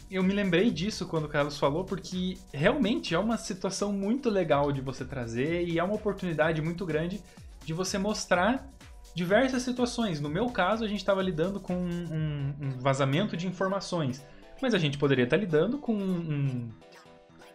eu 0.09 0.23
me 0.23 0.33
lembrei 0.33 0.69
disso 0.71 1.07
quando 1.07 1.25
o 1.25 1.29
Carlos 1.29 1.57
falou, 1.57 1.83
porque 1.83 2.37
realmente 2.53 3.13
é 3.15 3.19
uma 3.19 3.37
situação 3.37 3.91
muito 3.91 4.29
legal 4.29 4.71
de 4.71 4.79
você 4.79 5.03
trazer 5.03 5.67
e 5.67 5.79
é 5.79 5.83
uma 5.83 5.95
oportunidade 5.95 6.61
muito 6.61 6.85
grande 6.85 7.21
de 7.65 7.73
você 7.73 7.97
mostrar 7.97 8.69
diversas 9.13 9.63
situações. 9.63 10.19
No 10.19 10.29
meu 10.29 10.49
caso, 10.49 10.83
a 10.83 10.87
gente 10.87 10.99
estava 10.99 11.21
lidando 11.21 11.59
com 11.59 11.73
um, 11.73 12.53
um, 12.61 12.69
vazamento 12.79 13.35
de 13.35 13.47
informações, 13.47 14.23
mas 14.61 14.73
a 14.73 14.77
gente 14.77 14.97
poderia 14.97 15.23
estar 15.23 15.37
lidando 15.37 15.77
com 15.77 15.95
um, 15.95 16.69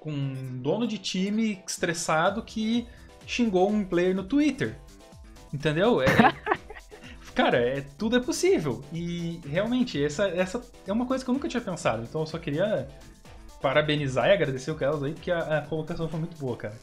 com 0.00 0.10
um 0.10 0.58
dono 0.60 0.86
de 0.86 0.98
time 0.98 1.62
estressado 1.66 2.42
que 2.42 2.88
xingou 3.26 3.70
um 3.70 3.84
player 3.84 4.16
no 4.16 4.24
Twitter. 4.24 4.76
Entendeu? 5.52 6.00
É, 6.00 6.06
cara, 7.34 7.58
é, 7.58 7.82
tudo 7.98 8.16
é 8.16 8.20
possível. 8.20 8.82
E 8.92 9.40
realmente, 9.46 10.02
essa, 10.02 10.28
essa 10.28 10.62
é 10.86 10.92
uma 10.92 11.06
coisa 11.06 11.22
que 11.22 11.30
eu 11.30 11.34
nunca 11.34 11.48
tinha 11.48 11.60
pensado. 11.60 12.02
Então 12.02 12.22
eu 12.22 12.26
só 12.26 12.38
queria 12.38 12.88
parabenizar 13.60 14.28
e 14.28 14.32
agradecer 14.32 14.70
o 14.70 14.74
Carlos 14.74 15.02
aí, 15.02 15.12
porque 15.12 15.30
a, 15.30 15.58
a 15.58 15.62
colocação 15.62 16.08
foi 16.08 16.18
muito 16.18 16.38
boa, 16.38 16.56
cara. 16.56 16.74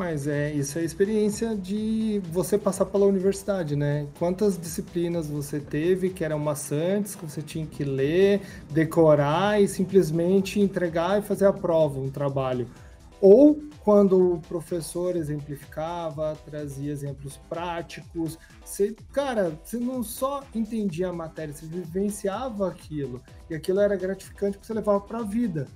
Mas 0.00 0.26
é 0.26 0.50
isso 0.50 0.78
é 0.78 0.80
a 0.80 0.84
experiência 0.86 1.54
de 1.54 2.22
você 2.32 2.56
passar 2.56 2.86
pela 2.86 3.04
universidade, 3.04 3.76
né? 3.76 4.06
Quantas 4.18 4.58
disciplinas 4.58 5.26
você 5.26 5.60
teve 5.60 6.08
que 6.08 6.24
eram 6.24 6.38
maçantes, 6.38 7.14
que 7.14 7.22
você 7.22 7.42
tinha 7.42 7.66
que 7.66 7.84
ler, 7.84 8.40
decorar 8.70 9.60
e 9.60 9.68
simplesmente 9.68 10.58
entregar 10.58 11.18
e 11.18 11.22
fazer 11.22 11.44
a 11.44 11.52
prova, 11.52 12.00
um 12.00 12.08
trabalho. 12.08 12.66
Ou 13.20 13.60
quando 13.84 14.36
o 14.36 14.40
professor 14.40 15.16
exemplificava, 15.16 16.34
trazia 16.46 16.90
exemplos 16.90 17.36
práticos, 17.36 18.38
você, 18.64 18.96
cara, 19.12 19.52
você 19.62 19.76
não 19.76 20.02
só 20.02 20.42
entendia 20.54 21.08
a 21.08 21.12
matéria, 21.12 21.52
você 21.52 21.66
vivenciava 21.66 22.66
aquilo. 22.66 23.20
E 23.50 23.54
aquilo 23.54 23.80
era 23.80 23.96
gratificante 23.96 24.56
porque 24.56 24.66
você 24.66 24.72
levava 24.72 25.00
para 25.00 25.18
a 25.18 25.24
vida. 25.24 25.68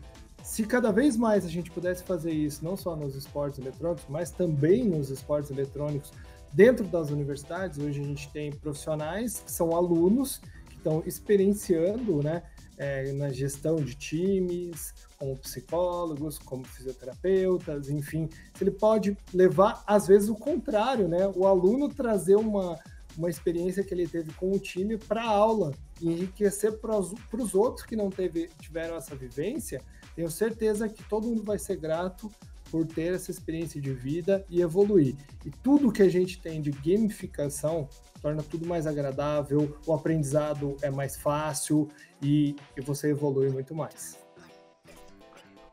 Se 0.45 0.62
cada 0.66 0.92
vez 0.92 1.16
mais 1.16 1.47
a 1.47 1.49
gente 1.49 1.70
pudesse 1.70 2.05
fazer 2.05 2.30
isso, 2.30 2.62
não 2.62 2.76
só 2.76 2.95
nos 2.95 3.16
esportes 3.16 3.59
eletrônicos, 3.59 4.05
mas 4.11 4.30
também 4.30 4.84
nos 4.84 5.09
esportes 5.09 5.51
eletrônicos 5.51 6.12
dentro 6.53 6.84
das 6.84 7.09
universidades, 7.09 7.78
hoje 7.78 8.03
a 8.03 8.05
gente 8.05 8.30
tem 8.30 8.53
profissionais 8.53 9.40
que 9.40 9.51
são 9.51 9.74
alunos, 9.74 10.42
que 10.68 10.76
estão 10.76 11.03
experienciando, 11.07 12.22
né, 12.22 12.42
é, 12.76 13.11
na 13.12 13.30
gestão 13.30 13.76
de 13.76 13.95
times, 13.95 14.92
como 15.18 15.34
psicólogos, 15.38 16.38
como 16.38 16.62
fisioterapeutas, 16.64 17.88
enfim, 17.88 18.28
ele 18.61 18.70
pode 18.70 19.16
levar, 19.32 19.82
às 19.86 20.07
vezes, 20.07 20.28
o 20.28 20.34
contrário, 20.34 21.09
né? 21.09 21.26
O 21.34 21.47
aluno 21.47 21.88
trazer 21.88 22.34
uma, 22.34 22.78
uma 23.16 23.30
experiência 23.30 23.82
que 23.82 23.95
ele 23.95 24.07
teve 24.07 24.32
com 24.34 24.53
o 24.53 24.59
time 24.59 24.99
para 24.99 25.22
a 25.22 25.28
aula, 25.28 25.72
enriquecer 26.03 26.78
para 26.80 26.99
os 26.99 27.55
outros 27.55 27.86
que 27.86 27.97
não 27.97 28.11
teve, 28.11 28.51
tiveram 28.61 28.97
essa 28.97 29.14
vivência, 29.16 29.80
tenho 30.14 30.30
certeza 30.30 30.88
que 30.88 31.02
todo 31.04 31.26
mundo 31.26 31.42
vai 31.42 31.58
ser 31.58 31.76
grato 31.76 32.30
por 32.70 32.86
ter 32.86 33.14
essa 33.14 33.30
experiência 33.30 33.80
de 33.80 33.92
vida 33.92 34.44
e 34.48 34.60
evoluir. 34.60 35.14
E 35.44 35.50
tudo 35.50 35.92
que 35.92 36.02
a 36.02 36.08
gente 36.08 36.40
tem 36.40 36.60
de 36.60 36.70
gamificação 36.70 37.88
torna 38.20 38.42
tudo 38.42 38.66
mais 38.66 38.86
agradável, 38.86 39.76
o 39.86 39.92
aprendizado 39.92 40.76
é 40.82 40.90
mais 40.90 41.16
fácil 41.16 41.88
e, 42.22 42.56
e 42.76 42.80
você 42.80 43.10
evolui 43.10 43.50
muito 43.50 43.74
mais. 43.74 44.24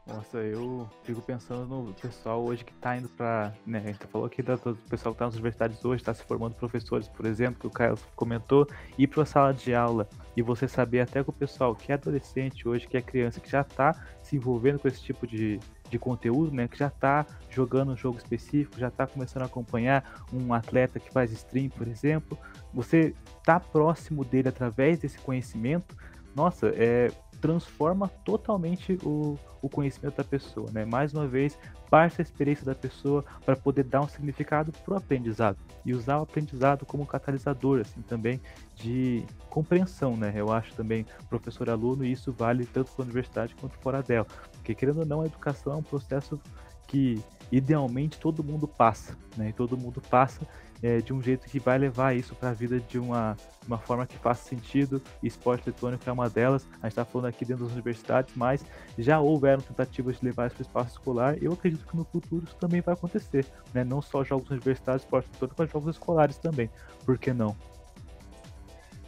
Nossa, 0.05 0.39
eu 0.39 0.89
fico 1.03 1.21
pensando 1.21 1.65
no 1.65 1.93
pessoal 1.93 2.43
hoje 2.43 2.65
que 2.65 2.73
está 2.73 2.97
indo 2.97 3.07
para, 3.07 3.53
né, 3.65 3.77
a 3.85 3.87
gente 3.87 3.99
falou 4.07 4.25
aqui 4.25 4.41
do 4.41 4.57
pessoal 4.89 5.13
que 5.13 5.17
está 5.17 5.25
nas 5.25 5.35
universidades 5.35 5.85
hoje, 5.85 6.01
está 6.01 6.11
se 6.11 6.23
formando 6.23 6.55
professores, 6.55 7.07
por 7.07 7.25
exemplo, 7.25 7.59
que 7.59 7.67
o 7.67 7.69
Caio 7.69 7.95
comentou, 8.15 8.67
ir 8.97 9.05
para 9.07 9.21
a 9.21 9.25
sala 9.25 9.53
de 9.53 9.75
aula 9.75 10.09
e 10.35 10.41
você 10.41 10.67
saber 10.67 11.01
até 11.01 11.23
que 11.23 11.29
o 11.29 11.33
pessoal 11.33 11.75
que 11.75 11.91
é 11.91 11.95
adolescente 11.95 12.67
hoje, 12.67 12.87
que 12.87 12.97
é 12.97 13.01
criança, 13.01 13.39
que 13.39 13.49
já 13.49 13.61
está 13.61 13.93
se 14.23 14.35
envolvendo 14.35 14.79
com 14.79 14.87
esse 14.87 15.01
tipo 15.03 15.27
de, 15.27 15.59
de 15.87 15.99
conteúdo, 15.99 16.51
né, 16.51 16.67
que 16.67 16.79
já 16.79 16.87
está 16.87 17.23
jogando 17.49 17.91
um 17.91 17.97
jogo 17.97 18.17
específico, 18.17 18.79
já 18.79 18.87
está 18.87 19.05
começando 19.05 19.43
a 19.43 19.45
acompanhar 19.45 20.25
um 20.33 20.51
atleta 20.51 20.99
que 20.99 21.11
faz 21.11 21.31
stream, 21.31 21.69
por 21.69 21.87
exemplo, 21.87 22.35
você 22.73 23.13
está 23.37 23.59
próximo 23.59 24.25
dele 24.25 24.49
através 24.49 24.97
desse 24.97 25.19
conhecimento, 25.19 25.95
nossa, 26.35 26.69
é, 26.69 27.11
transforma 27.41 28.07
totalmente 28.23 28.97
o, 29.03 29.37
o 29.61 29.67
conhecimento 29.67 30.15
da 30.15 30.23
pessoa, 30.23 30.69
né? 30.71 30.85
Mais 30.85 31.13
uma 31.13 31.27
vez, 31.27 31.57
parte 31.89 32.21
a 32.21 32.23
experiência 32.23 32.63
da 32.65 32.75
pessoa 32.75 33.25
para 33.43 33.55
poder 33.55 33.83
dar 33.83 34.01
um 34.01 34.07
significado 34.07 34.71
para 34.71 34.93
o 34.93 34.97
aprendizado 34.97 35.57
e 35.83 35.93
usar 35.93 36.19
o 36.19 36.21
aprendizado 36.21 36.85
como 36.85 37.05
catalisador, 37.05 37.81
assim, 37.81 38.01
também 38.01 38.39
de 38.75 39.25
compreensão, 39.49 40.15
né? 40.15 40.31
Eu 40.35 40.51
acho 40.51 40.73
também 40.75 41.05
professor-aluno 41.27 42.05
e 42.05 42.11
isso 42.11 42.31
vale 42.31 42.65
tanto 42.65 42.91
para 42.91 43.03
a 43.03 43.05
universidade 43.05 43.55
quanto 43.55 43.77
fora 43.79 44.03
dela, 44.03 44.27
porque 44.53 44.75
querendo 44.75 44.99
ou 44.99 45.05
não, 45.05 45.21
a 45.21 45.25
educação 45.25 45.73
é 45.73 45.75
um 45.75 45.83
processo 45.83 46.39
que 46.87 47.21
idealmente 47.51 48.19
todo 48.19 48.43
mundo 48.43 48.67
passa, 48.67 49.17
né? 49.35 49.49
E 49.49 49.53
todo 49.53 49.77
mundo 49.77 49.99
passa 50.01 50.47
é, 50.81 50.99
de 50.99 51.13
um 51.13 51.21
jeito 51.21 51.47
que 51.47 51.59
vai 51.59 51.77
levar 51.77 52.15
isso 52.15 52.35
para 52.35 52.49
a 52.49 52.53
vida 52.53 52.79
de 52.79 52.97
uma, 52.97 53.37
uma 53.67 53.77
forma 53.77 54.05
que 54.05 54.17
faça 54.17 54.47
sentido. 54.49 55.01
E 55.21 55.27
esporte 55.27 55.67
eletrônico 55.67 56.09
é 56.09 56.11
uma 56.11 56.29
delas. 56.29 56.67
A 56.81 56.87
gente 56.87 56.93
está 56.93 57.05
falando 57.05 57.27
aqui 57.27 57.45
dentro 57.45 57.65
das 57.65 57.73
universidades, 57.73 58.33
mas 58.35 58.65
já 58.97 59.19
houveram 59.19 59.61
tentativas 59.61 60.19
de 60.19 60.25
levar 60.25 60.47
isso 60.47 60.55
para 60.55 60.63
o 60.63 60.67
espaço 60.67 60.91
escolar. 60.97 61.37
Eu 61.41 61.53
acredito 61.53 61.85
que 61.85 61.95
no 61.95 62.03
futuro 62.03 62.43
isso 62.45 62.55
também 62.55 62.81
vai 62.81 62.93
acontecer, 62.93 63.45
né? 63.73 63.83
Não 63.83 64.01
só 64.01 64.23
jogos 64.23 64.49
universitários, 64.49 65.03
esporte 65.03 65.27
eletrônico, 65.29 65.55
mas 65.57 65.71
jogos 65.71 65.95
escolares 65.95 66.37
também. 66.37 66.69
Por 67.05 67.17
que 67.17 67.31
não? 67.33 67.55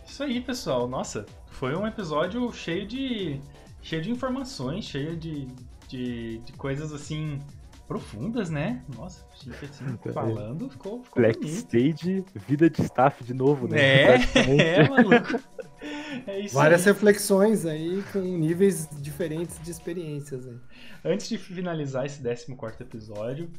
Isso 0.05 0.23
aí, 0.23 0.41
pessoal. 0.41 0.87
Nossa, 0.87 1.25
foi 1.47 1.75
um 1.75 1.87
episódio 1.87 2.51
cheio 2.53 2.87
de 2.87 3.41
cheio 3.81 4.01
de 4.01 4.09
informações, 4.09 4.85
cheio 4.85 5.17
de, 5.17 5.47
de, 5.89 6.37
de 6.37 6.53
coisas 6.53 6.93
assim 6.93 7.39
profundas, 7.87 8.49
né? 8.49 8.83
Nossa, 8.95 9.25
gente, 9.41 9.65
assim, 9.65 9.97
falando, 10.13 10.69
ficou, 10.69 11.03
ficou 11.03 11.21
Black 11.21 11.39
bonito. 11.39 11.57
Stage, 11.57 12.25
vida 12.47 12.69
de 12.69 12.81
staff 12.81 13.23
de 13.23 13.33
novo, 13.33 13.67
né? 13.67 13.79
É, 13.79 14.15
é, 14.79 14.89
maluco. 14.89 15.39
É 16.25 16.47
Várias 16.47 16.87
aí. 16.87 16.93
reflexões 16.93 17.65
aí 17.65 18.03
com 18.13 18.19
níveis 18.19 18.87
diferentes 19.01 19.59
de 19.61 19.71
experiências. 19.71 20.47
Aí. 20.47 20.57
Antes 21.03 21.27
de 21.27 21.37
finalizar 21.37 22.05
esse 22.05 22.21
14 22.21 22.81
episódio, 22.81 23.51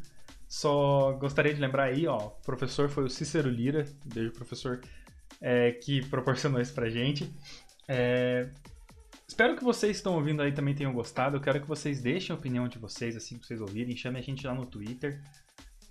só 0.49 1.13
gostaria 1.13 1.53
de 1.53 1.61
lembrar 1.61 1.85
aí, 1.85 2.07
ó, 2.07 2.17
o 2.17 2.31
professor 2.31 2.89
foi 2.89 3.05
o 3.05 3.11
Cícero 3.11 3.51
Lira, 3.51 3.87
beijo 4.05 4.33
professor, 4.33 4.81
é, 5.41 5.73
que 5.73 6.05
proporcionou 6.07 6.61
isso 6.61 6.73
pra 6.73 6.89
gente. 6.89 7.33
É, 7.87 8.49
Espero 9.35 9.57
que 9.57 9.65
vocês 9.65 9.97
estão 9.97 10.15
ouvindo 10.15 10.43
aí 10.43 10.53
também 10.53 10.77
tenham 10.77 10.93
gostado. 10.93 11.37
Eu 11.37 11.41
quero 11.41 11.61
que 11.61 11.67
vocês 11.67 12.01
deixem 12.01 12.33
a 12.33 12.39
opinião 12.39 12.69
de 12.69 12.79
vocês 12.79 13.17
assim 13.17 13.37
que 13.37 13.45
vocês 13.45 13.61
ouvirem. 13.61 13.97
Chame 13.97 14.21
a 14.21 14.23
gente 14.23 14.47
lá 14.47 14.55
no 14.55 14.65
Twitter. 14.65 15.21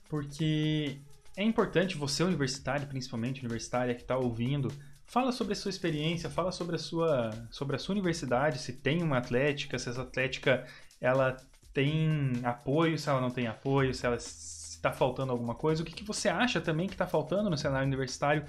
Porque 0.08 1.02
é 1.36 1.44
importante 1.44 1.98
você, 1.98 2.24
universitário, 2.24 2.88
principalmente 2.88 3.42
universitária 3.42 3.94
que 3.94 4.02
está 4.02 4.16
ouvindo, 4.16 4.72
fala 5.06 5.34
sobre 5.34 5.52
a 5.52 5.56
sua 5.58 5.68
experiência, 5.68 6.30
fala 6.30 6.54
sobre 6.54 6.78
a 6.78 6.80
sua, 6.80 7.32
sobre 7.52 7.76
a 7.76 7.80
sua 7.80 7.92
universidade, 7.92 8.60
se 8.60 8.72
tem 8.72 9.04
uma 9.04 9.18
atlética, 9.18 9.78
se 9.78 9.90
essa 9.90 10.04
atlética 10.04 10.66
ela 11.02 11.36
tem 11.74 12.40
apoio, 12.46 12.98
se 12.98 13.10
ela 13.10 13.20
não 13.20 13.30
tem 13.30 13.48
apoio, 13.48 13.94
se 13.94 14.06
ela 14.06 14.16
está 14.16 14.94
faltando 14.94 15.34
alguma 15.34 15.54
coisa, 15.54 15.84
o 15.84 15.86
que, 15.86 15.94
que 15.94 16.06
você 16.06 16.30
acha 16.30 16.62
também 16.62 16.88
que 16.88 16.94
está 16.94 17.06
faltando 17.06 17.50
no 17.50 17.58
cenário 17.58 17.88
universitário 17.88 18.46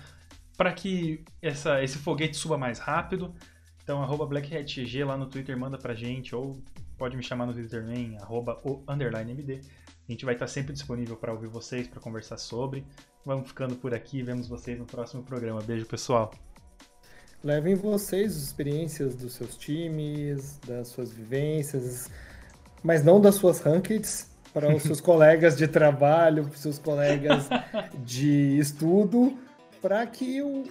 para 0.56 0.72
que 0.72 1.24
essa, 1.42 1.82
esse 1.82 1.98
foguete 1.98 2.36
suba 2.36 2.56
mais 2.56 2.78
rápido. 2.78 3.34
Então, 3.84 4.02
arroba 4.02 4.24
BlackHatG 4.24 5.04
lá 5.04 5.14
no 5.14 5.26
Twitter, 5.26 5.54
manda 5.58 5.76
pra 5.76 5.94
gente, 5.94 6.34
ou 6.34 6.58
pode 6.96 7.18
me 7.18 7.22
chamar 7.22 7.44
no 7.44 7.52
Twitter 7.52 7.82
também, 7.82 8.16
arroba 8.16 8.58
o 8.64 8.82
underline 8.88 9.30
MD. 9.30 9.60
A 10.08 10.10
gente 10.10 10.24
vai 10.24 10.32
estar 10.32 10.46
sempre 10.46 10.72
disponível 10.72 11.16
para 11.16 11.30
ouvir 11.30 11.48
vocês, 11.48 11.86
para 11.86 12.00
conversar 12.00 12.38
sobre. 12.38 12.82
Vamos 13.26 13.48
ficando 13.48 13.76
por 13.76 13.92
aqui, 13.92 14.22
vemos 14.22 14.48
vocês 14.48 14.78
no 14.78 14.86
próximo 14.86 15.22
programa. 15.22 15.60
Beijo, 15.60 15.84
pessoal. 15.84 16.32
Levem 17.42 17.74
vocês 17.74 18.34
as 18.34 18.42
experiências 18.42 19.14
dos 19.14 19.34
seus 19.34 19.54
times, 19.54 20.58
das 20.66 20.88
suas 20.88 21.12
vivências, 21.12 22.10
mas 22.82 23.04
não 23.04 23.20
das 23.20 23.34
suas 23.34 23.60
rankings, 23.60 24.30
para 24.54 24.74
os 24.74 24.82
seus 24.82 25.00
colegas 25.02 25.58
de 25.58 25.68
trabalho, 25.68 26.44
para 26.44 26.54
os 26.54 26.60
seus 26.60 26.78
colegas 26.78 27.50
de 28.02 28.58
estudo 28.58 29.38
para 29.84 30.06
que 30.06 30.40
o, 30.40 30.64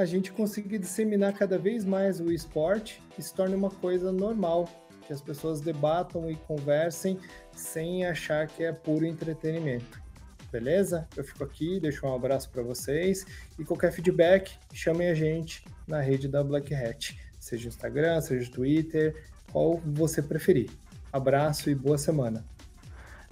a 0.00 0.04
gente 0.04 0.32
consiga 0.32 0.76
disseminar 0.76 1.32
cada 1.32 1.56
vez 1.56 1.84
mais 1.84 2.18
o 2.18 2.32
esporte 2.32 3.00
e 3.16 3.22
se 3.22 3.32
torne 3.32 3.54
uma 3.54 3.70
coisa 3.70 4.10
normal, 4.10 4.68
que 5.06 5.12
as 5.12 5.20
pessoas 5.20 5.60
debatam 5.60 6.28
e 6.28 6.34
conversem 6.34 7.20
sem 7.52 8.04
achar 8.04 8.48
que 8.48 8.64
é 8.64 8.72
puro 8.72 9.06
entretenimento. 9.06 10.02
Beleza? 10.50 11.06
Eu 11.16 11.22
fico 11.22 11.44
aqui, 11.44 11.78
deixo 11.78 12.04
um 12.04 12.12
abraço 12.12 12.50
para 12.50 12.64
vocês 12.64 13.24
e 13.56 13.64
qualquer 13.64 13.92
feedback, 13.92 14.58
chamem 14.72 15.08
a 15.08 15.14
gente 15.14 15.64
na 15.86 16.00
rede 16.00 16.26
da 16.26 16.42
Black 16.42 16.74
Hat, 16.74 17.16
seja 17.38 17.68
Instagram, 17.68 18.20
seja 18.20 18.50
Twitter, 18.50 19.14
qual 19.52 19.76
você 19.76 20.20
preferir. 20.20 20.68
Abraço 21.12 21.70
e 21.70 21.76
boa 21.76 21.96
semana. 21.96 22.44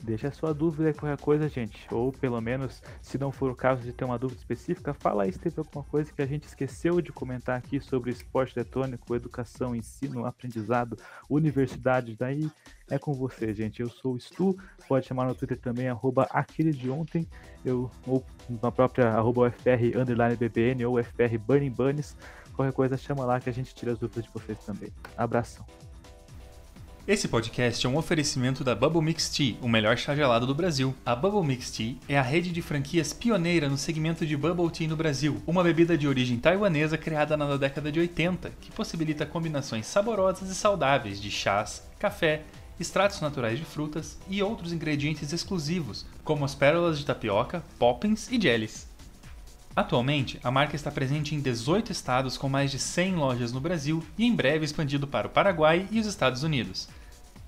Deixa 0.03 0.28
a 0.28 0.30
sua 0.30 0.53
dúvida 0.53 0.92
qualquer 0.92 1.18
coisa, 1.18 1.49
gente. 1.49 1.86
Ou 1.90 2.12
pelo 2.12 2.40
menos, 2.40 2.82
se 3.01 3.18
não 3.18 3.32
for 3.32 3.51
o 3.51 3.57
caso 3.57 3.82
de 3.82 3.92
ter 3.92 4.05
uma 4.05 4.18
dúvida 4.18 4.38
específica, 4.38 4.92
fala 4.92 5.24
aí 5.24 5.32
se 5.32 5.38
teve 5.38 5.59
alguma 5.59 5.82
coisa 5.84 6.12
que 6.12 6.20
a 6.20 6.26
gente 6.26 6.44
esqueceu 6.44 7.01
de 7.01 7.12
comentar 7.12 7.59
aqui 7.59 7.80
sobre 7.80 8.11
esporte 8.11 8.57
eletrônico, 8.57 9.14
educação, 9.14 9.74
ensino, 9.74 10.26
aprendizado, 10.26 10.97
universidade. 11.28 12.14
Daí 12.16 12.51
é 12.90 12.99
com 12.99 13.14
você, 13.14 13.55
gente. 13.55 13.80
Eu 13.80 13.88
sou 13.88 14.14
o 14.14 14.20
Stu, 14.20 14.57
pode 14.86 15.07
chamar 15.07 15.26
no 15.26 15.34
Twitter 15.34 15.59
também, 15.59 15.88
arroba 15.88 16.28
aquele 16.30 16.72
de 16.72 16.90
ontem, 16.90 17.26
eu, 17.64 17.90
ou 18.07 18.24
na 18.62 18.70
própria 18.70 19.09
arroba 19.09 19.49
UFR 19.49 19.99
underline 19.99 20.36
BBN 20.36 20.84
ou 20.84 20.99
UFR 20.99 21.38
Burning 21.44 21.70
Bunnies. 21.70 22.16
Qualquer 22.55 22.72
coisa 22.72 22.97
chama 22.97 23.24
lá 23.24 23.40
que 23.40 23.51
a 23.51 23.53
gente 23.53 23.74
tira 23.74 23.92
as 23.92 23.99
dúvidas 23.99 24.24
de 24.24 24.30
vocês 24.30 24.59
também. 24.61 24.90
Abração. 25.16 25.66
Esse 27.09 27.28
podcast 27.28 27.86
é 27.86 27.88
um 27.88 27.96
oferecimento 27.96 28.64
da 28.64 28.74
Bubble 28.74 29.00
Mix 29.00 29.28
Tea, 29.28 29.54
o 29.62 29.68
melhor 29.68 29.96
chá 29.96 30.12
gelado 30.12 30.44
do 30.44 30.52
Brasil. 30.52 30.92
A 31.07 31.14
Bubble 31.14 31.46
Mix 31.46 31.70
Tea 31.70 31.94
é 32.09 32.18
a 32.18 32.22
rede 32.22 32.50
de 32.50 32.61
franquias 32.61 33.12
pioneira 33.12 33.68
no 33.68 33.78
segmento 33.78 34.26
de 34.26 34.36
Bubble 34.36 34.68
Tea 34.72 34.88
no 34.88 34.96
Brasil, 34.96 35.40
uma 35.46 35.62
bebida 35.62 35.96
de 35.96 36.09
origem 36.09 36.36
taiwanesa 36.36 36.98
criada 36.98 37.36
na 37.36 37.57
década 37.57 37.92
de 37.92 38.00
80, 38.00 38.50
que 38.61 38.72
possibilita 38.72 39.24
combinações 39.24 39.86
saborosas 39.86 40.50
e 40.50 40.54
saudáveis 40.57 41.22
de 41.22 41.30
chás, 41.30 41.88
café, 41.96 42.42
extratos 42.80 43.20
naturais 43.20 43.57
de 43.57 43.64
frutas 43.64 44.18
e 44.28 44.42
outros 44.42 44.72
ingredientes 44.72 45.32
exclusivos, 45.32 46.04
como 46.24 46.44
as 46.44 46.57
pérolas 46.57 46.98
de 46.98 47.07
tapioca, 47.07 47.62
poppins 47.78 48.28
e 48.32 48.40
jellies. 48.40 48.88
Atualmente, 49.76 50.40
a 50.42 50.50
marca 50.50 50.74
está 50.74 50.90
presente 50.90 51.34
em 51.34 51.40
18 51.40 51.92
estados 51.92 52.38
com 52.38 52.48
mais 52.48 52.70
de 52.70 52.78
100 52.78 53.14
lojas 53.14 53.52
no 53.52 53.61
Brasil 53.61 54.02
e 54.16 54.24
em 54.24 54.34
breve 54.34 54.64
expandido 54.64 55.07
para 55.07 55.26
o 55.26 55.30
Paraguai 55.30 55.86
e 55.92 56.00
os 56.00 56.07
Estados 56.07 56.42
Unidos. 56.42 56.88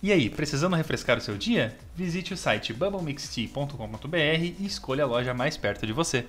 E 0.01 0.13
aí, 0.13 0.31
precisando 0.31 0.77
refrescar 0.77 1.19
o 1.19 1.21
seu 1.21 1.37
dia? 1.37 1.77
Visite 1.97 2.33
o 2.33 2.37
site 2.37 2.73
bubblemixtea.com.br 2.73 4.17
e 4.17 4.65
escolha 4.65 5.03
a 5.03 5.07
loja 5.07 5.35
mais 5.35 5.57
perto 5.57 5.85
de 5.85 5.93
você. 5.93 6.25